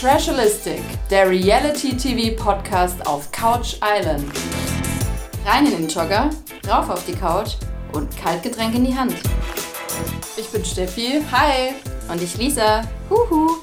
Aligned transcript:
Trashalistic, 0.00 0.80
der 1.10 1.28
Reality-TV-Podcast 1.28 3.06
auf 3.06 3.30
Couch 3.32 3.76
Island. 3.84 4.24
Rein 5.44 5.66
in 5.66 5.72
den 5.72 5.88
Jogger, 5.88 6.30
rauf 6.66 6.88
auf 6.88 7.04
die 7.04 7.12
Couch 7.12 7.56
und 7.92 8.08
Kaltgetränk 8.16 8.74
in 8.74 8.86
die 8.86 8.96
Hand. 8.96 9.14
Ich 10.38 10.48
bin 10.48 10.64
Steffi, 10.64 11.20
hi. 11.30 11.74
Und 12.10 12.22
ich 12.22 12.34
Lisa, 12.38 12.82
huhu. 13.10 13.58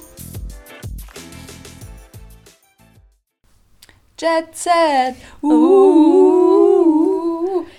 Jet 4.20 4.56
Set, 4.56 5.16
uh, 5.42 6.36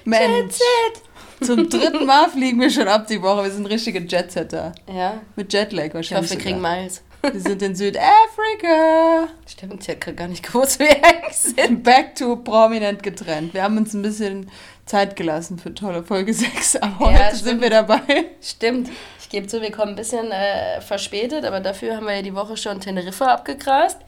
Mensch. 0.05 0.27
Jet 0.27 0.53
Set. 0.53 1.47
Zum 1.47 1.71
dritten 1.71 2.07
Mal 2.07 2.29
fliegen 2.29 2.61
wir 2.61 2.71
schon 2.71 2.89
ab 2.89 3.07
die 3.07 3.23
Woche. 3.23 3.45
Wir 3.45 3.53
sind 3.53 3.67
richtige 3.67 4.01
Jetsetter. 4.01 4.73
Ja, 4.93 5.21
Mit 5.37 5.53
Jetlag 5.53 5.85
ich 5.85 5.95
wahrscheinlich. 5.95 6.33
hoffe, 6.33 6.41
wir 6.41 6.45
kriegen. 6.45 6.61
Miles. 6.61 7.03
Wir 7.23 7.41
sind 7.41 7.63
in 7.63 7.75
Südafrika. 7.75 9.29
Stimmt, 9.47 9.89
ich 9.89 9.97
habe 10.01 10.15
gar 10.15 10.29
nicht 10.29 10.45
gewusst, 10.47 10.79
wo 10.81 10.85
wir 10.85 10.97
sind. 11.33 11.83
Back 11.85 12.15
to 12.17 12.37
prominent 12.37 13.03
getrennt. 13.03 13.55
Wir 13.55 13.63
haben 13.65 13.77
uns 13.77 13.93
ein 13.95 14.03
bisschen 14.03 14.51
Zeit 14.87 15.17
gelassen 15.17 15.59
für 15.59 15.75
tolle 15.75 16.03
Folge 16.03 16.33
6, 16.33 16.77
aber 16.77 17.11
Ja, 17.13 17.19
heute 17.27 17.37
sind 17.37 17.47
stimmt. 17.47 17.61
wir 17.63 17.71
dabei. 17.71 18.01
Stimmt. 18.41 18.91
Ich 19.21 19.29
gebe 19.29 19.47
zu, 19.47 19.61
wir 19.61 19.71
kommen 19.73 19.91
ein 19.93 19.97
bisschen 19.97 20.31
äh, 20.31 20.81
verspätet, 20.81 21.45
aber 21.45 21.61
dafür 21.61 21.97
haben 21.97 22.07
wir 22.07 22.15
ja 22.17 22.23
die 22.23 22.35
Woche 22.35 22.57
schon 22.57 22.81
Teneriffa 22.81 23.27
abgegrast. 23.27 23.99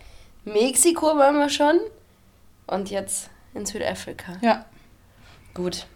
Mexiko 0.45 1.07
waren 1.19 1.37
wir 1.38 1.51
schon. 1.51 1.79
Und 2.66 2.91
jetzt 2.91 3.29
in 3.55 3.66
Südafrika. 3.66 4.37
Ja, 4.41 4.65
Gut. 5.52 5.87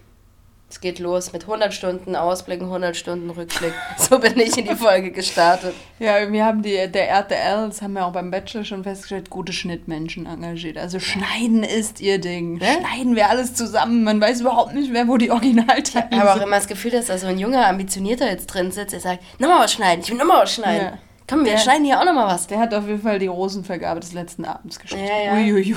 Es 0.75 0.81
geht 0.81 0.99
los 0.99 1.31
mit 1.31 1.43
100 1.43 1.73
Stunden 1.73 2.17
Ausblick, 2.17 2.59
100 2.59 2.97
Stunden 2.97 3.29
Rückblick. 3.29 3.73
So 3.97 4.19
bin 4.19 4.37
ich 4.37 4.57
in 4.57 4.65
die 4.65 4.75
Folge 4.75 5.09
gestartet. 5.09 5.73
ja 5.99 6.29
wir 6.29 6.43
haben 6.45 6.63
die, 6.63 6.91
der 6.91 7.07
RTL, 7.11 7.67
das 7.69 7.81
haben 7.81 7.93
wir 7.93 8.05
auch 8.05 8.11
beim 8.11 8.29
Bachelor 8.29 8.65
schon 8.65 8.83
festgestellt, 8.83 9.29
gute 9.29 9.53
Schnittmenschen 9.53 10.25
engagiert. 10.25 10.77
Also 10.77 10.99
Schneiden 10.99 11.63
ist 11.63 12.01
ihr 12.01 12.19
Ding. 12.19 12.57
Ne? 12.57 12.65
Schneiden 12.81 13.15
wir 13.15 13.29
alles 13.29 13.53
zusammen. 13.53 14.03
Man 14.03 14.19
weiß 14.19 14.41
überhaupt 14.41 14.73
nicht 14.73 14.91
mehr, 14.91 15.07
wo 15.07 15.15
die 15.15 15.31
Originalteile 15.31 16.09
Ich 16.11 16.19
habe 16.19 16.31
auch 16.31 16.33
sind. 16.35 16.43
immer 16.43 16.57
das 16.57 16.67
Gefühl, 16.67 16.91
dass 16.91 17.05
da 17.05 17.17
so 17.17 17.27
ein 17.27 17.39
junger, 17.39 17.65
ambitionierter 17.69 18.29
jetzt 18.29 18.47
drin 18.47 18.71
sitzt, 18.73 18.91
der 18.91 18.99
sagt, 18.99 19.23
nochmal 19.39 19.61
was 19.61 19.71
schneiden, 19.71 20.01
ich 20.03 20.11
will 20.11 20.17
nochmal 20.17 20.41
was 20.43 20.53
schneiden. 20.55 20.87
Ja. 20.87 20.97
Komm, 21.25 21.45
wir 21.45 21.53
Der- 21.53 21.57
schneiden 21.59 21.85
hier 21.85 22.01
auch 22.01 22.05
nochmal 22.05 22.27
was. 22.27 22.47
Der 22.47 22.59
hat 22.59 22.73
auf 22.73 22.85
jeden 22.85 23.01
Fall 23.01 23.17
die 23.17 23.27
Rosenvergabe 23.27 24.01
des 24.01 24.11
letzten 24.11 24.43
Abends 24.43 24.77
geschnitten. 24.77 25.05
Ja, 25.07 25.37
ja. 25.37 25.41
Uiuiui. 25.41 25.73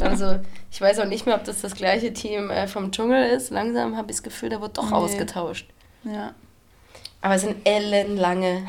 Also, 0.00 0.38
ich 0.70 0.80
weiß 0.80 0.98
auch 1.00 1.04
nicht 1.06 1.26
mehr, 1.26 1.34
ob 1.36 1.44
das 1.44 1.60
das 1.60 1.74
gleiche 1.74 2.12
Team 2.12 2.50
äh, 2.50 2.66
vom 2.66 2.90
Dschungel 2.90 3.28
ist. 3.30 3.50
Langsam 3.50 3.96
habe 3.96 4.10
ich 4.10 4.16
das 4.16 4.22
Gefühl, 4.22 4.48
da 4.48 4.60
wird 4.60 4.78
doch 4.78 4.88
Nee. 4.90 4.96
ausgetauscht. 4.96 5.68
Ja. 6.04 6.34
Aber 7.20 7.34
es 7.34 7.42
sind 7.42 7.56
ellenlange 7.66 8.66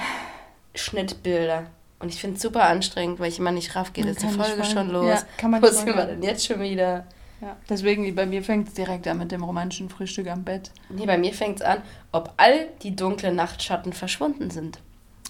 Schnittbilder. 0.74 1.68
Und 2.00 2.10
ich 2.10 2.20
finde 2.20 2.36
es 2.36 2.42
super 2.42 2.64
anstrengend, 2.64 3.20
weil 3.20 3.30
ich 3.30 3.40
immer 3.40 3.52
nicht 3.52 3.76
raff, 3.76 3.94
geht 3.94 4.06
jetzt 4.06 4.22
die 4.22 4.28
Folge 4.28 4.64
schon 4.66 4.90
los. 4.90 5.08
Ja, 5.08 5.24
kann 5.38 5.52
man 5.52 5.62
Wo 5.62 5.68
sind 5.68 5.88
wir 5.88 6.06
denn 6.06 6.22
jetzt 6.22 6.46
schon 6.46 6.60
wieder? 6.60 7.06
ja. 7.42 7.56
Deswegen, 7.70 8.14
bei 8.16 8.26
mir 8.26 8.44
fängt 8.44 8.68
es 8.68 8.74
direkt 8.74 9.08
an 9.08 9.18
mit 9.18 9.32
dem 9.32 9.44
romantischen 9.44 9.90
Frühstück 9.90 10.28
am 10.28 10.44
Bett. 10.44 10.72
Nee, 10.90 11.06
bei 11.06 11.18
mir 11.18 11.34
fängt 11.34 11.62
es 11.62 11.66
an, 11.66 11.82
ob 12.12 12.34
all 12.38 12.68
die 12.84 12.96
dunklen 12.96 13.36
Nachtschatten 13.36 13.94
verschwunden 13.94 14.50
sind. 14.52 14.80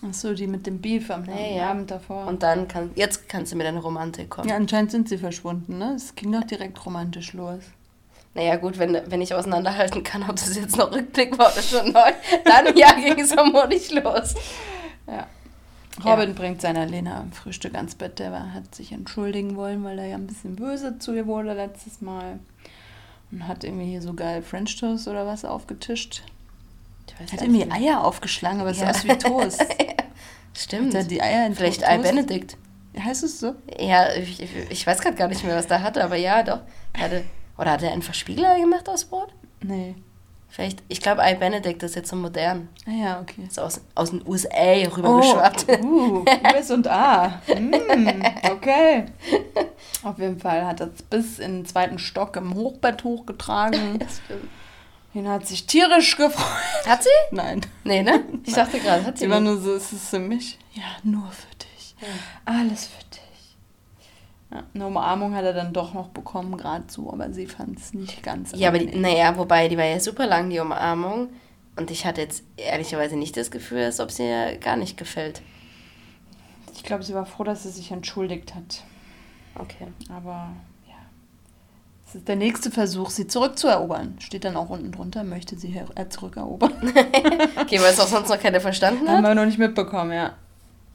Achso, 0.07 0.33
die 0.33 0.47
mit 0.47 0.67
dem 0.67 0.79
Beef 0.81 1.09
am 1.09 1.25
Ja, 1.25 1.35
ja. 1.35 1.69
Abend 1.71 1.89
davor. 1.91 2.27
Und 2.27 2.43
dann 2.43 2.67
kann, 2.67 2.91
jetzt 2.95 3.27
kannst 3.29 3.51
du 3.51 3.55
mit 3.57 3.65
deiner 3.65 3.79
Romantik 3.81 4.29
kommen. 4.29 4.47
ja, 4.49 4.55
anscheinend 4.55 4.91
sind 4.91 5.09
sie 5.09 5.17
verschwunden, 5.17 5.77
ne? 5.77 5.93
Es 5.95 6.13
ging 6.15 6.31
doch 6.31 6.43
direkt 6.43 6.85
romantisch 6.85 7.33
los. 7.33 7.59
Naja, 8.33 8.57
gut, 8.57 8.77
wenn, 8.77 8.99
wenn 9.07 9.21
ich 9.21 9.33
auseinanderhalten 9.33 10.03
kann, 10.03 10.23
ob 10.23 10.35
das 10.35 10.55
jetzt 10.57 10.77
noch 10.77 10.91
Rückblick 10.91 11.37
war 11.37 11.51
oder 11.53 11.61
schon 11.61 11.91
neu, 11.93 12.11
dann 12.43 12.75
ja, 12.77 12.91
ging 12.93 13.19
es 13.19 13.33
vermutlich 13.33 13.91
los. 13.91 14.35
Ja. 15.07 15.27
Robin 16.03 16.35
bringt 16.35 16.59
seiner 16.61 16.85
Lena 16.85 17.21
am 17.21 17.31
Frühstück 17.31 17.73
ans 17.75 17.95
Bett. 17.95 18.19
Der 18.19 18.33
war, 18.33 18.53
hat 18.53 18.75
sich 18.75 18.91
entschuldigen 18.91 19.55
wollen, 19.55 19.81
weil 19.85 19.97
er 19.97 20.07
ja 20.07 20.15
ein 20.17 20.27
bisschen 20.27 20.57
böse 20.57 20.99
zu 20.99 21.13
ihr 21.13 21.25
wurde 21.25 21.53
letztes 21.53 22.01
Mal. 22.01 22.39
Und 23.31 23.47
hat 23.47 23.63
irgendwie 23.63 23.85
hier 23.85 24.01
so 24.01 24.13
geil 24.13 24.41
French 24.41 24.75
Toast 24.77 25.07
oder 25.07 25.25
was 25.25 25.45
aufgetischt. 25.45 26.21
Ich 27.07 27.17
weiß 27.19 27.31
Hat 27.31 27.41
irgendwie 27.41 27.63
nicht. 27.63 27.71
Eier 27.73 28.03
aufgeschlagen, 28.03 28.59
aber 28.59 28.71
es 28.71 28.79
Ja. 28.81 28.93
sah 28.93 28.99
aus 28.99 29.03
wie 29.05 29.17
Toast. 29.17 29.65
Stimmt. 30.55 30.93
Hat 30.93 31.03
er 31.03 31.03
die 31.03 31.21
Eier 31.21 31.45
in 31.45 31.55
Vielleicht? 31.55 31.83
Al 31.83 31.99
Benedict. 31.99 32.57
Heißt 32.97 33.23
es 33.23 33.39
so? 33.39 33.55
Ja, 33.77 34.13
ich, 34.13 34.41
ich, 34.41 34.49
ich 34.69 34.87
weiß 34.87 35.01
gerade 35.01 35.17
gar 35.17 35.27
nicht 35.27 35.43
mehr, 35.43 35.55
was 35.55 35.67
der 35.67 35.83
hatte, 35.83 36.03
aber 36.03 36.15
ja, 36.15 36.43
doch. 36.43 36.61
Hatte, 36.97 37.23
oder 37.57 37.71
hat 37.71 37.83
er 37.83 37.91
einfach 37.91 38.13
Spiegelei 38.13 38.59
gemacht 38.59 38.87
aus 38.87 39.05
Brot? 39.05 39.33
Nee. 39.61 39.95
Vielleicht, 40.47 40.83
ich 40.87 41.01
glaube, 41.01 41.21
Al 41.21 41.35
Benedict 41.35 41.83
ist 41.83 41.95
jetzt 41.95 42.09
so 42.09 42.15
modern. 42.15 42.69
Ah 42.87 42.91
ja, 42.91 43.19
okay. 43.19 43.43
Ist 43.45 43.59
aus, 43.59 43.81
aus 43.93 44.11
den 44.11 44.25
USA 44.25 44.87
rübergeschwappt. 44.95 45.83
uh, 45.83 46.23
US 46.55 46.71
und 46.71 46.87
A. 46.87 47.41
Mm, 47.49 48.23
okay. 48.49 49.05
Auf 50.03 50.17
jeden 50.17 50.39
Fall 50.39 50.65
hat 50.65 50.79
er 50.79 50.91
es 50.95 51.01
bis 51.01 51.39
in 51.39 51.57
den 51.57 51.65
zweiten 51.65 51.99
Stock 51.99 52.37
im 52.37 52.53
Hochbett 52.53 53.03
hochgetragen. 53.03 53.99
Das 53.99 54.21
stimmt. 54.23 54.49
Ihn 55.15 55.29
hat 55.29 55.47
sich 55.47 55.65
tierisch 55.65 56.17
gefreut. 56.17 56.85
Hat 56.85 57.01
sie? 57.01 57.09
Nein. 57.31 57.61
Nee, 57.85 58.03
ne? 58.03 58.23
Ich 58.45 58.53
dachte 58.53 58.79
gerade, 58.79 59.05
hat 59.05 59.17
sie 59.17 59.25
Sie 59.25 59.31
war 59.31 59.39
nur 59.39 59.57
so, 59.57 59.73
ist 59.73 59.93
es 59.93 60.09
für 60.09 60.19
mich? 60.19 60.59
Ja, 60.73 60.83
nur 61.03 61.31
für 61.31 61.55
dich. 61.55 61.95
Alles 62.43 62.87
für 62.87 63.03
dich. 63.05 63.21
Ja, 64.51 64.63
eine 64.73 64.87
Umarmung 64.87 65.33
hat 65.33 65.45
er 65.45 65.53
dann 65.53 65.71
doch 65.71 65.93
noch 65.93 66.09
bekommen, 66.09 66.57
gerade 66.57 66.83
so, 66.87 67.11
aber 67.11 67.31
sie 67.31 67.47
fand 67.47 67.79
es 67.79 67.93
nicht 67.93 68.23
ganz 68.23 68.51
Ja, 68.55 68.67
aber 68.67 68.79
die, 68.79 68.97
naja, 68.97 69.37
wobei, 69.37 69.69
die 69.69 69.77
war 69.77 69.85
ja 69.85 70.01
super 70.01 70.27
lang, 70.27 70.49
die 70.49 70.59
Umarmung. 70.59 71.29
Und 71.77 71.91
ich 71.91 72.05
hatte 72.05 72.19
jetzt 72.19 72.43
ehrlicherweise 72.57 73.15
nicht 73.15 73.37
das 73.37 73.51
Gefühl, 73.51 73.83
als 73.83 74.01
ob 74.01 74.11
sie 74.11 74.23
ihr 74.23 74.57
gar 74.57 74.75
nicht 74.75 74.97
gefällt. 74.97 75.41
Ich 76.75 76.83
glaube, 76.83 77.03
sie 77.03 77.13
war 77.13 77.25
froh, 77.25 77.45
dass 77.45 77.63
sie 77.63 77.71
sich 77.71 77.91
entschuldigt 77.91 78.53
hat. 78.53 78.83
Okay. 79.57 79.87
Aber 80.09 80.49
ist 82.15 82.27
der 82.27 82.35
nächste 82.35 82.71
Versuch, 82.71 83.09
sie 83.09 83.27
zurückzuerobern. 83.27 84.15
Steht 84.19 84.43
dann 84.45 84.55
auch 84.55 84.69
unten 84.69 84.91
drunter, 84.91 85.23
möchte 85.23 85.57
sie 85.57 85.67
her- 85.69 85.85
äh, 85.95 86.07
zurückerobern. 86.09 86.71
Okay, 87.61 87.79
weil 87.81 87.91
es 87.93 87.99
auch 87.99 88.07
sonst 88.07 88.29
noch 88.29 88.39
keiner 88.39 88.59
verstanden 88.59 89.07
Haben 89.07 89.17
hat. 89.17 89.23
wir 89.31 89.35
noch 89.35 89.45
nicht 89.45 89.57
mitbekommen, 89.59 90.11
ja. 90.11 90.33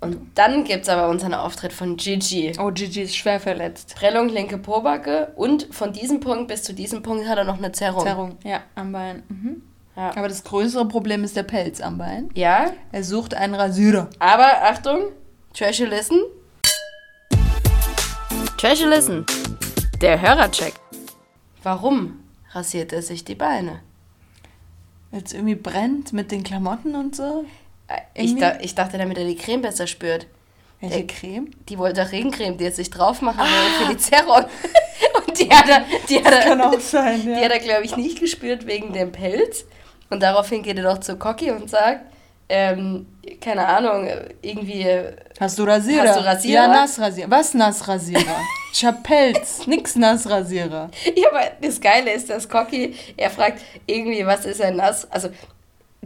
Und 0.01 0.17
dann 0.35 0.65
gibt 0.65 0.85
es 0.85 0.89
aber 0.89 1.09
unseren 1.09 1.35
Auftritt 1.35 1.73
von 1.75 1.97
Gigi. 1.97 2.53
Oh, 2.59 2.71
Gigi 2.71 3.03
ist 3.03 3.17
schwer 3.17 3.39
verletzt. 3.39 3.95
Prellung, 3.97 4.29
linke 4.31 4.57
Pobacke 4.57 5.33
und 5.37 5.67
von 5.75 5.93
diesem 5.93 6.21
Punkt 6.21 6.49
bis 6.49 6.63
zu 6.63 6.73
diesem 6.73 7.03
Punkt 7.03 7.29
hat 7.29 7.37
er 7.39 7.45
noch 7.45 7.59
eine 7.59 7.71
Zerrung. 7.73 8.03
Zerrung, 8.05 8.37
ja, 8.45 8.61
am 8.77 8.93
Bein. 8.93 9.23
Mhm. 9.29 9.63
Ja. 9.97 10.11
Aber 10.17 10.29
das 10.29 10.43
größere 10.45 10.87
Problem 10.89 11.23
ist 11.25 11.37
der 11.37 11.43
Pelz 11.43 11.81
am 11.83 11.99
Bein. 11.99 12.31
ja, 12.35 12.71
Er 12.93 13.05
sucht 13.05 13.35
einen 13.35 13.55
Rasierer. 13.55 14.09
aber 14.21 14.47
Achtung, 14.63 15.01
Trashy 15.53 15.85
Listen. 15.85 16.19
Trashy 18.57 18.85
Listen, 18.87 19.27
der 20.01 20.21
Hörercheck. 20.21 20.73
Warum 21.63 22.21
rasiert 22.53 22.93
er 22.93 23.03
sich 23.03 23.25
die 23.25 23.35
Beine? 23.35 23.81
Weil 25.11 25.23
es 25.23 25.33
irgendwie 25.33 25.55
brennt 25.57 26.13
mit 26.13 26.31
den 26.31 26.43
Klamotten 26.45 26.95
und 26.95 27.17
so. 27.17 27.45
Äh, 27.89 28.01
Ich, 28.15 28.37
da, 28.37 28.59
ich 28.61 28.75
dachte, 28.75 28.97
damit 28.99 29.19
er 29.19 29.25
die 29.27 29.37
Creme 29.37 29.63
besser 29.63 29.87
spürt. 29.87 30.27
Welche 30.81 31.05
Der- 31.05 31.07
Creme? 31.07 31.51
Die 31.69 31.79
wollte 31.79 32.11
Regencreme, 32.11 32.57
die 32.57 32.65
er 32.65 32.73
sich 32.73 32.91
drauf 32.91 33.21
machen 33.21 33.41
will 33.41 33.87
für 33.87 33.93
die 33.93 33.99
Zerrung. 33.99 34.45
Und 35.27 35.39
die 35.39 35.51
hat 35.51 35.69
er, 35.69 35.85
die 36.09 36.19
hat 36.25 36.33
er, 36.33 36.41
Kann 36.41 36.61
auch 36.61 36.81
sein, 36.81 37.23
Die 37.25 37.35
hat 37.35 37.51
er, 37.53 37.59
glaube 37.59 37.85
ich, 37.85 37.97
nicht 37.97 38.21
gespürt 38.21 38.67
wegen 38.67 38.93
dem 38.93 39.13
Pelz. 39.13 39.65
Und 40.09 40.23
daraufhin 40.23 40.63
geht 40.63 40.79
er 40.79 40.85
doch 40.85 40.99
zu 41.01 41.17
Cocky 41.17 41.51
und 41.51 41.69
sagt, 41.69 42.01
ähm, 42.51 43.07
keine 43.41 43.67
Ahnung, 43.67 44.09
irgendwie, 44.43 44.83
äh, 44.83 45.17
Hast 45.39 45.59
du 45.59 45.65
Rasierer? 45.65 46.09
Hast 46.09 46.19
du 46.19 46.25
Rasierer? 46.25 46.63
Ja, 46.63 46.69
Nassrasierer. 46.69 47.31
Was 47.31 47.55
Nassrasierer? 47.55 48.41
ich 48.73 48.85
hab 48.85 49.03
Pelz, 49.03 49.67
nix 49.67 49.97
Nassrasierer. 49.97 50.91
ja, 51.15 51.29
aber 51.31 51.53
das 51.63 51.81
Geile 51.81 52.13
ist, 52.13 52.29
dass 52.29 52.49
Cocky, 52.49 52.95
er 53.17 53.31
fragt 53.31 53.63
irgendwie, 53.87 54.27
was 54.27 54.45
ist 54.45 54.61
ein 54.61 54.77
Nass, 54.77 55.11
also 55.11 55.31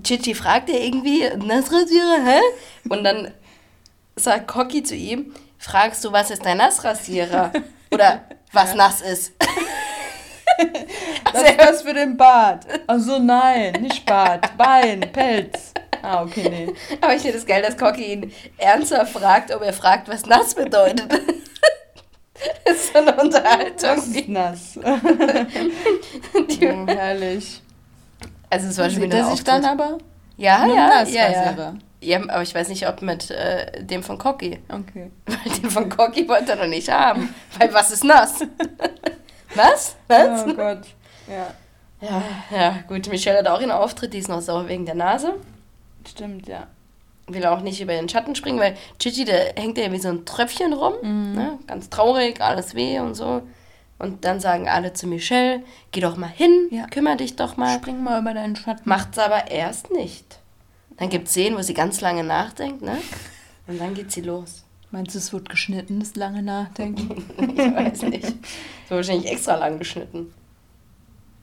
Chichi 0.02 0.34
fragt 0.34 0.68
er 0.70 0.80
irgendwie, 0.80 1.22
Nassrasierer, 1.36 2.24
hä? 2.24 2.40
Und 2.88 3.04
dann 3.04 3.32
sagt 4.16 4.46
Cocky 4.46 4.82
zu 4.82 4.94
ihm, 4.94 5.34
fragst 5.58 6.04
du, 6.04 6.12
was 6.12 6.30
ist 6.30 6.46
ein 6.46 6.58
Nassrasierer? 6.58 7.52
Oder 7.90 8.24
was 8.52 8.74
nass 8.74 9.00
ist. 9.00 9.32
Das 11.32 11.42
ist 11.42 11.58
was 11.58 11.82
für 11.82 11.92
den 11.92 12.16
Bart. 12.16 12.64
Ach 12.86 13.00
so, 13.00 13.18
nein, 13.18 13.72
nicht 13.80 14.06
Bart. 14.06 14.56
Bein, 14.56 15.00
Pelz. 15.00 15.73
Ah, 16.04 16.22
okay, 16.22 16.48
nee. 16.48 16.74
Aber 17.00 17.14
ich 17.14 17.22
finde 17.22 17.38
es 17.38 17.46
geil, 17.46 17.62
dass 17.62 17.76
Cocky 17.78 18.12
ihn 18.12 18.32
ernsthaft 18.58 19.12
fragt, 19.12 19.54
ob 19.54 19.62
er 19.62 19.72
fragt, 19.72 20.08
was 20.08 20.26
nass 20.26 20.54
bedeutet. 20.54 21.10
das 22.64 22.76
ist 22.76 22.92
so 22.92 22.98
eine 22.98 23.14
Unterhaltung. 23.16 23.74
Das 23.80 24.06
ist 24.06 24.28
nass. 24.28 24.74
Die- 26.50 26.66
Oh, 26.68 26.86
herrlich. 26.86 27.62
Also 28.50 28.68
es 28.68 28.78
war 28.78 28.90
schon 28.90 29.02
wieder 29.02 29.18
er 29.18 29.30
sich 29.30 29.42
dann 29.44 29.64
aber? 29.64 29.98
Ja, 30.36 30.60
Mit 30.66 30.70
dem 30.70 30.76
ja, 30.76 31.04
ja, 31.04 31.30
ja. 31.56 31.74
Ja, 32.00 32.20
aber 32.28 32.42
ich 32.42 32.54
weiß 32.54 32.68
nicht, 32.68 32.86
ob 32.86 33.00
mit 33.02 33.30
äh, 33.30 33.82
dem 33.82 34.02
von 34.02 34.18
Cocky. 34.18 34.58
Okay. 34.68 35.10
Weil 35.26 35.52
den 35.54 35.70
von 35.70 35.88
Cocky 35.88 36.28
wollte 36.28 36.50
er 36.52 36.56
noch 36.56 36.66
nicht 36.66 36.90
haben. 36.90 37.34
Weil 37.58 37.72
was 37.72 37.90
ist 37.90 38.04
nass? 38.04 38.40
was? 39.54 39.96
Was? 40.08 40.44
Oh 40.46 40.52
Gott. 40.54 40.82
Ja, 41.26 41.46
Ja, 42.00 42.22
ja, 42.50 42.74
gut. 42.88 43.08
Michelle 43.08 43.38
hat 43.38 43.48
auch 43.48 43.60
einen 43.60 43.70
Auftritt, 43.70 44.12
die 44.12 44.18
ist 44.18 44.28
noch 44.28 44.42
sauer 44.42 44.68
wegen 44.68 44.84
der 44.84 44.96
Nase. 44.96 45.34
Stimmt, 46.08 46.46
ja. 46.48 46.66
will 47.26 47.44
auch 47.46 47.60
nicht 47.60 47.80
über 47.80 47.92
den 47.94 48.08
Schatten 48.08 48.34
springen, 48.34 48.60
weil 48.60 48.76
Chichi, 48.98 49.24
der 49.24 49.54
hängt 49.56 49.78
ja 49.78 49.90
wie 49.92 49.98
so 49.98 50.08
ein 50.08 50.24
Tröpfchen 50.24 50.72
rum, 50.72 51.32
ne? 51.34 51.58
ganz 51.66 51.88
traurig, 51.90 52.40
alles 52.40 52.74
weh 52.74 52.98
und 53.00 53.14
so. 53.14 53.42
Und 53.98 54.24
dann 54.24 54.40
sagen 54.40 54.68
alle 54.68 54.92
zu 54.92 55.06
Michelle, 55.06 55.62
geh 55.92 56.00
doch 56.00 56.16
mal 56.16 56.26
hin, 56.28 56.68
Ja. 56.70 56.86
kümmere 56.88 57.16
dich 57.16 57.36
doch 57.36 57.56
mal. 57.56 57.76
Spring 57.78 58.02
mal 58.02 58.20
über 58.20 58.34
deinen 58.34 58.56
Schatten. 58.56 58.82
Macht's 58.88 59.18
aber 59.18 59.50
erst 59.50 59.90
nicht. 59.92 60.40
Dann 60.96 61.08
gibt 61.08 61.26
es 61.28 61.32
Szenen, 61.32 61.56
wo 61.56 61.62
sie 61.62 61.74
ganz 61.74 62.00
lange 62.00 62.24
nachdenkt, 62.24 62.82
ne? 62.82 62.98
Und 63.66 63.80
dann 63.80 63.94
geht 63.94 64.12
sie 64.12 64.20
los. 64.20 64.64
Meinst 64.90 65.14
du, 65.14 65.18
es 65.18 65.32
wird 65.32 65.48
geschnitten, 65.48 66.00
das 66.00 66.14
lange 66.16 66.42
Nachdenken? 66.42 67.24
Ich 67.56 67.74
weiß 67.74 68.02
nicht. 68.02 68.26
So 68.88 68.96
wahrscheinlich 68.96 69.30
extra 69.30 69.56
lang 69.56 69.78
geschnitten. 69.78 70.32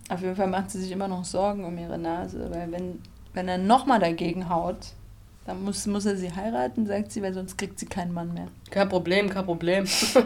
Auf 0.10 0.22
jeden 0.22 0.36
Fall 0.36 0.48
macht 0.48 0.72
sie 0.72 0.80
sich 0.82 0.92
immer 0.92 1.08
noch 1.08 1.24
Sorgen 1.26 1.64
um 1.66 1.78
ihre 1.78 1.98
Nase, 1.98 2.48
weil 2.52 2.72
wenn, 2.72 3.02
wenn 3.34 3.48
er 3.48 3.58
nochmal 3.58 4.00
dagegen 4.00 4.50
haut, 4.50 4.78
dann 5.46 5.64
muss, 5.64 5.86
muss 5.88 6.06
er 6.06 6.18
sie 6.18 6.34
heiraten, 6.34 6.86
sagt 6.86 7.12
sie, 7.12 7.22
weil 7.22 7.34
sonst 7.34 7.58
kriegt 7.58 7.80
sie 7.80 7.88
keinen 7.88 8.14
Mann 8.14 8.34
mehr. 8.34 8.48
Kein 8.70 8.90
Problem, 8.90 9.30
kein 9.30 9.46
Problem. 9.46 9.84
Auf 10.14 10.26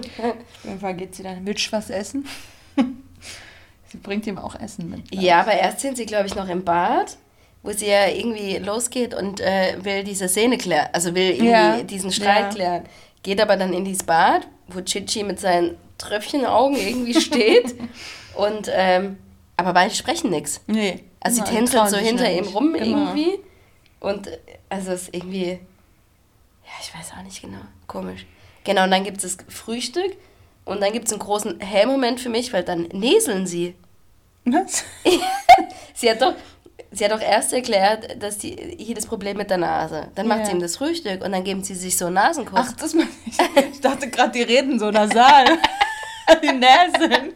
jeden 0.63 0.79
Fall 0.79 0.95
geht 0.95 1.15
sie 1.15 1.23
dann, 1.23 1.45
willst 1.45 1.71
was 1.71 1.89
essen? 1.89 2.25
sie 3.87 3.97
bringt 3.97 4.27
ihm 4.27 4.37
auch 4.37 4.59
Essen 4.59 4.89
mit. 4.89 5.13
Ja, 5.13 5.41
aber 5.41 5.53
erst 5.53 5.79
sind 5.79 5.95
sie, 5.97 6.05
glaube 6.05 6.27
ich, 6.27 6.35
noch 6.35 6.49
im 6.49 6.65
Bad, 6.65 7.17
wo 7.63 7.71
sie 7.71 7.87
ja 7.87 8.07
irgendwie 8.07 8.57
losgeht 8.57 9.13
und 9.13 9.39
äh, 9.39 9.77
will 9.81 10.03
diese 10.03 10.27
Szene 10.27 10.57
klären, 10.57 10.89
also 10.91 11.15
will 11.15 11.31
irgendwie 11.31 11.49
Ja, 11.49 11.81
diesen 11.83 12.11
Streit 12.11 12.43
ja. 12.43 12.49
klären. 12.49 12.83
Geht 13.23 13.41
aber 13.41 13.55
dann 13.55 13.73
in 13.73 13.85
dieses 13.85 14.03
Bad, 14.03 14.47
wo 14.67 14.81
Chichi 14.81 15.23
mit 15.23 15.39
seinen 15.39 15.77
Tröpfchenaugen 15.97 16.75
irgendwie 16.77 17.19
steht. 17.19 17.73
und, 18.35 18.69
ähm, 18.71 19.17
aber 19.57 19.73
beide 19.73 19.93
sprechen 19.93 20.29
nichts. 20.31 20.61
Nee. 20.67 21.03
Also 21.19 21.43
sie 21.43 21.49
tänzelt 21.49 21.79
trauen 21.81 21.89
so 21.89 21.97
hinter 21.97 22.27
nicht. 22.27 22.37
ihm 22.37 22.47
rum 22.55 22.73
Genau. 22.73 22.85
irgendwie. 23.07 23.39
Und 23.99 24.29
also 24.69 24.91
es 24.91 25.03
ist 25.03 25.15
irgendwie, 25.15 25.51
ja, 26.63 26.71
ich 26.81 26.93
weiß 26.93 27.13
auch 27.17 27.23
nicht 27.23 27.41
genau, 27.41 27.59
komisch. 27.87 28.25
Genau, 28.63 28.83
und 28.83 28.91
dann 28.91 29.03
gibt 29.03 29.23
es 29.23 29.37
das 29.37 29.45
Frühstück 29.55 30.15
und 30.65 30.81
dann 30.81 30.91
gibt 30.93 31.07
es 31.07 31.13
einen 31.13 31.19
großen 31.21 31.59
Hellmoment 31.61 32.19
für 32.19 32.29
mich, 32.29 32.51
weil 32.53 32.63
dann 32.63 32.83
näseln 32.91 33.47
sie. 33.47 33.75
Was? 34.45 34.83
Sie 35.95 36.09
hat 36.09 36.21
doch, 36.21 36.33
sie 36.91 37.05
hat 37.05 37.11
doch 37.13 37.21
erst 37.21 37.53
erklärt, 37.53 38.21
dass 38.21 38.37
die 38.37 38.75
hier 38.77 38.93
das 38.95 39.05
Problem 39.07 39.37
mit 39.37 39.49
der 39.49 39.57
Nase. 39.57 40.09
Dann 40.13 40.27
macht 40.27 40.39
Ja. 40.41 40.45
sie 40.47 40.51
ihm 40.51 40.59
das 40.59 40.75
Frühstück 40.77 41.23
und 41.23 41.31
dann 41.31 41.43
geben 41.45 41.63
sie 41.63 41.73
sich 41.73 41.97
so 41.97 42.05
einen 42.07 42.15
Nasenkuss. 42.15 42.59
Ach, 42.61 42.71
das 42.73 42.93
meine 42.93 43.07
ich. 43.25 43.37
Ich 43.71 43.79
dachte 43.81 44.09
gerade, 44.09 44.31
die 44.33 44.41
reden 44.43 44.77
so 44.77 44.91
nasal. 44.91 45.45
die 46.43 46.47
Näseln. 46.51 47.31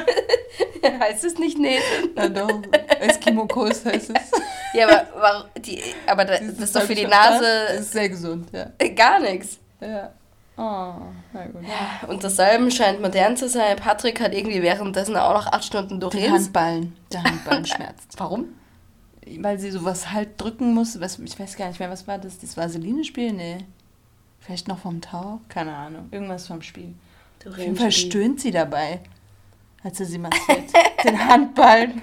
heißt 1.00 1.24
es 1.24 1.38
nicht 1.38 1.58
näseln? 1.58 2.10
Na 2.14 2.28
doch, 2.28 2.62
Eskimo-Kuss 3.00 3.84
heißt 3.84 4.10
es. 4.10 4.30
Ja, 4.74 4.86
aber, 4.88 5.50
die, 5.58 5.82
aber 6.06 6.24
da- 6.24 6.38
das 6.38 6.58
ist 6.58 6.74
doch 6.74 6.80
für 6.80 6.94
die 6.94 7.06
Nase 7.06 7.44
ist 7.78 7.92
sehr 7.92 8.08
gesund, 8.08 8.48
ja. 8.52 8.70
gar 8.94 9.20
nichts. 9.20 9.58
Ja. 9.82 10.10
Oh, 10.56 10.94
na 11.34 11.46
gut. 11.52 11.62
Und 12.08 12.24
das 12.24 12.36
Salben 12.36 12.70
scheint 12.70 13.02
modern 13.02 13.36
zu 13.36 13.50
sein. 13.50 13.76
Patrick 13.76 14.18
hat 14.22 14.32
irgendwie 14.32 14.62
währenddessen 14.62 15.14
auch 15.18 15.34
noch 15.34 15.46
acht 15.46 15.64
Stunden 15.64 16.00
Den 16.00 16.00
Dorens. 16.00 16.30
Handballen. 16.32 16.96
Der 17.12 17.22
Handballen 17.22 17.66
schmerzt. 17.66 18.14
Warum? 18.16 18.46
Weil 19.40 19.58
sie 19.58 19.70
sowas 19.70 20.10
halt 20.10 20.40
drücken 20.40 20.72
muss. 20.72 20.98
Was, 21.02 21.18
ich 21.18 21.38
weiß 21.38 21.56
gar 21.58 21.68
nicht 21.68 21.78
mehr, 21.78 21.90
was 21.90 22.06
war 22.08 22.16
das? 22.16 22.38
Das 22.38 22.56
Vaseline-Spiel? 22.56 23.32
Nee. 23.34 23.58
Vielleicht 24.40 24.68
noch 24.68 24.78
vom 24.78 25.02
Tau? 25.02 25.40
Keine 25.50 25.74
Ahnung. 25.76 26.08
Irgendwas 26.10 26.46
vom 26.46 26.62
Spiel. 26.62 26.94
Auf 27.46 27.58
jeden 27.58 27.76
Fall 27.76 27.92
stöhnt 27.92 28.40
sie 28.40 28.52
dabei, 28.52 29.00
als 29.84 30.00
er 30.00 30.06
sie 30.06 30.18
massiert. 30.18 30.64
Den 31.04 31.28
Handballen. 31.28 32.02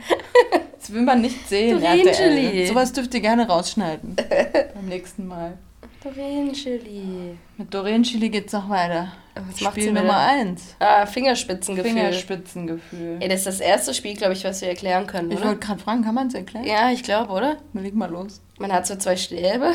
Das 0.80 0.94
will 0.94 1.02
man 1.02 1.22
nicht 1.22 1.48
sehen. 1.48 1.80
Doreen. 1.82 2.68
Sowas 2.68 2.92
dürft 2.92 3.14
ihr 3.14 3.22
gerne 3.22 3.48
rausschneiden. 3.48 4.16
Beim 4.74 4.86
nächsten 4.88 5.28
Mal. 5.28 5.58
Doreen 6.04 6.54
Chili. 6.54 7.38
Mit 7.58 7.74
Doreen 7.74 8.04
Chili 8.04 8.30
geht's 8.30 8.54
noch 8.54 8.70
weiter. 8.70 9.12
Was 9.36 9.62
macht 9.62 9.74
Spiel 9.74 9.84
sie 9.84 9.92
Nummer 9.92 10.04
wieder? 10.04 10.18
1. 10.18 10.76
Ah, 10.80 11.06
Fingerspitzengefühl. 11.06 11.92
Fingerspitzengefühl. 11.92 13.18
Ey, 13.20 13.28
das 13.28 13.40
ist 13.40 13.48
das 13.48 13.60
erste 13.60 13.94
Spiel, 13.94 14.16
glaube 14.16 14.34
ich, 14.34 14.44
was 14.44 14.62
wir 14.62 14.70
erklären 14.70 15.08
können, 15.08 15.32
Ich 15.32 15.44
wollte 15.44 15.58
gerade 15.60 15.80
fragen, 15.82 16.04
kann 16.04 16.16
man 16.16 16.28
es 16.28 16.34
erklären? 16.34 16.66
Ja, 16.66 16.90
ich 16.92 17.04
glaube, 17.04 17.32
oder? 17.34 17.58
Dann 17.74 17.84
leg 17.84 17.96
mal 17.96 18.10
los. 18.10 18.42
Man 18.58 18.72
hat 18.72 18.88
so 18.88 18.96
zwei 18.96 19.16
Stäbe, 19.18 19.74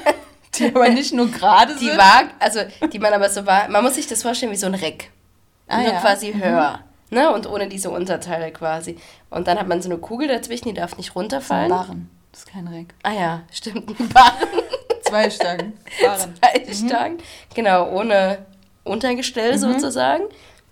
Die 0.58 0.66
aber 0.66 0.88
nicht 0.88 1.12
nur 1.12 1.28
gerade 1.30 1.74
die 1.74 1.86
sind. 1.86 1.98
wag, 1.98 2.26
also 2.38 2.60
die 2.92 2.98
man 3.00 3.12
aber 3.12 3.28
so 3.28 3.44
war. 3.44 3.68
Man 3.68 3.82
muss 3.82 3.96
sich 3.96 4.06
das 4.06 4.22
vorstellen 4.22 4.52
wie 4.52 4.56
so 4.56 4.66
ein 4.66 4.74
Reck. 4.74 5.10
Ah, 5.66 5.78
nur 5.82 5.92
ja. 5.92 6.00
quasi 6.00 6.32
höher. 6.32 6.80
Ne? 7.10 7.32
Und 7.32 7.48
ohne 7.48 7.68
diese 7.68 7.90
Unterteile 7.90 8.50
quasi. 8.50 8.96
Und 9.30 9.46
dann 9.46 9.58
hat 9.58 9.68
man 9.68 9.82
so 9.82 9.88
eine 9.88 9.98
Kugel 9.98 10.28
dazwischen, 10.28 10.68
die 10.68 10.74
darf 10.74 10.96
nicht 10.96 11.10
Das 11.10 11.14
ist 11.14 11.16
ein 11.16 11.20
runterfallen. 11.20 11.68
Barren. 11.68 12.10
Das 12.32 12.40
ist 12.40 12.48
kein 12.48 12.66
Reck. 12.66 12.94
Ah 13.02 13.12
ja, 13.12 13.42
stimmt. 13.52 13.88
Ein 14.00 14.08
Barren. 14.08 14.48
Zwei 15.02 15.30
Stangen. 15.30 15.74
Barren. 16.02 16.34
Zwei 16.42 16.74
Stangen. 16.74 17.18
Genau, 17.54 17.90
ohne 17.90 18.38
Untergestell 18.84 19.56
sozusagen. 19.58 20.24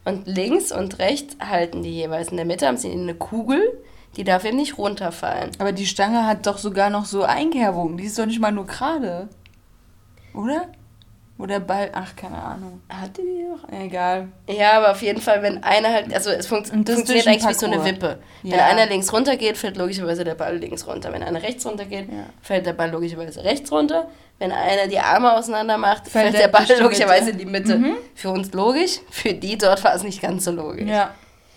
Und 0.04 0.26
links 0.26 0.72
und 0.72 0.98
rechts 0.98 1.36
halten 1.38 1.82
die 1.82 1.94
jeweils. 1.94 2.28
In 2.28 2.36
der 2.36 2.46
Mitte 2.46 2.66
haben 2.66 2.76
sie 2.76 2.90
eine 2.90 3.14
Kugel, 3.14 3.80
die 4.16 4.24
darf 4.24 4.44
eben 4.44 4.56
nicht 4.56 4.76
runterfallen. 4.78 5.52
Aber 5.58 5.72
die 5.72 5.86
Stange 5.86 6.26
hat 6.26 6.46
doch 6.46 6.58
sogar 6.58 6.90
noch 6.90 7.04
so 7.04 7.22
Einkerbungen. 7.22 7.96
Die 7.96 8.04
ist 8.04 8.18
doch 8.18 8.26
nicht 8.26 8.40
mal 8.40 8.50
nur 8.50 8.66
gerade. 8.66 9.28
Oder? 10.34 10.66
Wo 11.38 11.46
der 11.46 11.60
Ball. 11.60 11.90
Ach, 11.92 12.14
keine 12.14 12.36
Ahnung. 12.40 12.80
Hatte 12.88 13.22
die 13.22 13.44
doch? 13.48 13.68
Egal. 13.76 14.28
Ja, 14.48 14.72
aber 14.78 14.92
auf 14.92 15.02
jeden 15.02 15.20
Fall, 15.20 15.42
wenn 15.42 15.62
einer 15.64 15.88
halt, 15.92 16.12
also 16.14 16.30
es 16.30 16.46
funkt, 16.46 16.68
funktioniert 16.68 17.26
eigentlich 17.26 17.48
wie 17.48 17.54
so 17.54 17.66
eine. 17.66 17.84
Wippe. 17.84 18.18
Wenn 18.42 18.52
Ja. 18.52 18.66
einer 18.66 18.86
links 18.86 19.12
runter 19.12 19.36
geht, 19.36 19.56
fällt 19.56 19.76
logischerweise 19.76 20.24
der 20.24 20.34
Ball 20.34 20.56
links 20.56 20.86
runter. 20.86 21.12
Wenn 21.12 21.22
einer 21.22 21.42
rechts 21.42 21.66
runter 21.66 21.84
geht, 21.86 22.08
Ja. 22.08 22.26
fällt 22.42 22.66
der 22.66 22.74
Ball 22.74 22.90
logischerweise 22.90 23.42
rechts 23.42 23.72
runter. 23.72 24.08
Wenn 24.38 24.52
einer 24.52 24.86
die 24.88 24.98
Arme 24.98 25.32
auseinander 25.34 25.78
macht, 25.78 26.08
Fällt 26.08 26.32
fällt, 26.32 26.34
der 26.34 26.48
der 26.48 26.48
Ball 26.48 26.66
logischerweise 26.80 27.30
in 27.30 27.38
die 27.38 27.46
Mitte. 27.46 27.80
Für 28.14 28.30
uns 28.30 28.52
logisch, 28.52 29.00
für 29.10 29.32
die 29.34 29.56
dort 29.56 29.82
war 29.84 29.94
es 29.94 30.02
nicht 30.02 30.20
ganz 30.20 30.44
so 30.44 30.50
logisch. 30.52 30.88
Ja. 30.88 31.14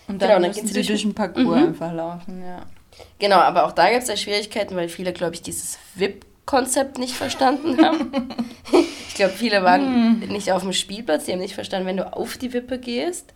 Und 0.08 0.18
Genau, 0.20 0.32
dann 0.34 0.42
dann 0.42 0.50
müssen 0.52 0.66
sie 0.68 0.82
durch- 0.82 1.02
den 1.02 1.14
Parcours 1.14 1.44
Mhm. 1.44 1.52
einfach 1.68 1.92
laufen, 1.92 2.42
ja. 2.44 2.62
Genau, 3.18 3.36
aber 3.36 3.66
auch 3.66 3.72
da 3.72 3.90
gibt 3.90 4.02
es 4.04 4.08
ja 4.08 4.16
Schwierigkeiten, 4.16 4.74
weil 4.76 4.88
viele, 4.88 5.12
glaube 5.12 5.34
ich, 5.34 5.42
dieses 5.42 5.78
VIP-Konzept 6.46 6.98
nicht 6.98 7.14
verstanden 7.14 7.84
haben. 7.84 8.10
ich 9.08 9.14
glaube, 9.14 9.32
viele 9.32 9.62
waren 9.64 10.20
Hm. 10.22 10.28
nicht 10.28 10.52
auf 10.52 10.62
dem 10.62 10.72
Spielplatz, 10.72 11.24
die 11.24 11.32
haben 11.32 11.40
nicht 11.40 11.54
verstanden, 11.54 11.86
wenn 11.86 11.96
du 11.96 12.12
auf 12.12 12.36
die 12.36 12.52
Wippe 12.52 12.78
gehst, 12.78 13.32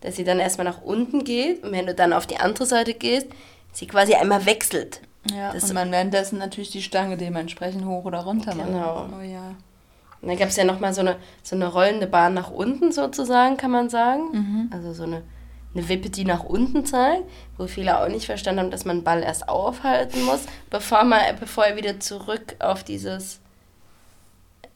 dass 0.00 0.16
sie 0.16 0.24
dann 0.24 0.40
erstmal 0.40 0.64
nach 0.66 0.82
unten 0.82 1.24
geht 1.24 1.62
und 1.64 1.72
wenn 1.72 1.86
du 1.86 1.94
dann 1.94 2.12
auf 2.12 2.26
die 2.26 2.36
andere 2.38 2.66
Seite 2.66 2.94
gehst, 2.94 3.28
sie 3.72 3.86
quasi 3.86 4.14
einmal 4.14 4.44
wechselt. 4.46 5.00
Ja, 5.34 5.52
Das- 5.52 5.64
und 5.64 5.74
man 5.74 5.90
währenddessen 5.90 6.38
natürlich 6.38 6.70
die 6.70 6.82
Stange 6.82 7.16
dementsprechend 7.16 7.86
hoch 7.86 8.04
oder 8.04 8.20
runter 8.20 8.54
macht. 8.54 8.66
Genau. 8.66 9.06
Oh 9.18 9.22
ja. 9.22 9.54
Und 10.20 10.28
dann 10.28 10.36
gab 10.38 10.48
es 10.48 10.56
ja 10.56 10.64
nochmal 10.64 10.92
so 10.92 11.00
eine, 11.00 11.16
so 11.42 11.54
eine 11.56 11.66
rollende 11.68 12.06
Bahn 12.06 12.34
nach 12.34 12.50
unten 12.50 12.92
sozusagen, 12.92 13.56
kann 13.56 13.70
man 13.70 13.88
sagen. 13.90 14.22
Mhm. 14.32 14.70
Also 14.72 14.92
so 14.92 15.02
eine, 15.04 15.22
eine 15.74 15.88
Wippe, 15.88 16.08
die 16.10 16.24
nach 16.24 16.44
unten 16.44 16.86
zeigt, 16.86 17.24
wo 17.58 17.66
viele 17.66 18.00
auch 18.00 18.08
nicht 18.08 18.26
verstanden 18.26 18.60
haben, 18.60 18.70
dass 18.70 18.84
man 18.84 18.98
den 18.98 19.04
Ball 19.04 19.22
erst 19.22 19.48
aufhalten 19.48 20.22
muss, 20.24 20.42
bevor, 20.70 21.04
man, 21.04 21.20
bevor 21.40 21.64
er 21.66 21.76
wieder 21.76 21.98
zurück 22.00 22.54
auf 22.60 22.84
dieses 22.84 23.40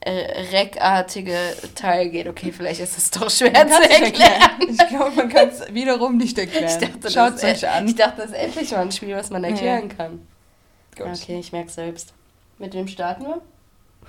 äh, 0.00 0.11
reckartige 0.52 1.37
Teil 1.75 2.09
geht. 2.11 2.26
Okay, 2.28 2.52
vielleicht 2.52 2.81
ist 2.81 2.99
es 2.99 3.11
doch 3.11 3.31
schwer 3.31 3.52
zu 3.52 3.81
erklären. 3.83 4.02
erklären. 4.05 4.50
Ich 4.69 4.88
glaube, 4.88 5.11
man 5.17 5.28
kann 5.28 5.49
es 5.49 5.73
wiederum 5.73 6.17
nicht 6.17 6.37
erklären. 6.38 6.64
Ich 6.69 6.88
dachte, 6.88 7.11
Schaut 7.11 7.35
das, 7.35 7.43
es 7.45 7.62
euch 7.64 7.69
an. 7.71 7.87
ich 7.88 7.95
dachte, 7.95 8.23
das 8.23 8.31
ist 8.31 8.37
endlich 8.37 8.71
mal 8.73 8.81
ein 8.81 8.93
Spiel, 8.93 9.14
was 9.17 9.31
man 9.31 9.45
erklären 9.45 9.88
kann. 9.88 10.26
Gut. 10.97 11.07
Okay, 11.07 11.38
ich 11.38 11.52
merke 11.52 11.71
selbst. 11.71 12.12
Mit 12.59 12.75
wem 12.75 12.88
starten 12.88 13.25
wir? 13.25 13.40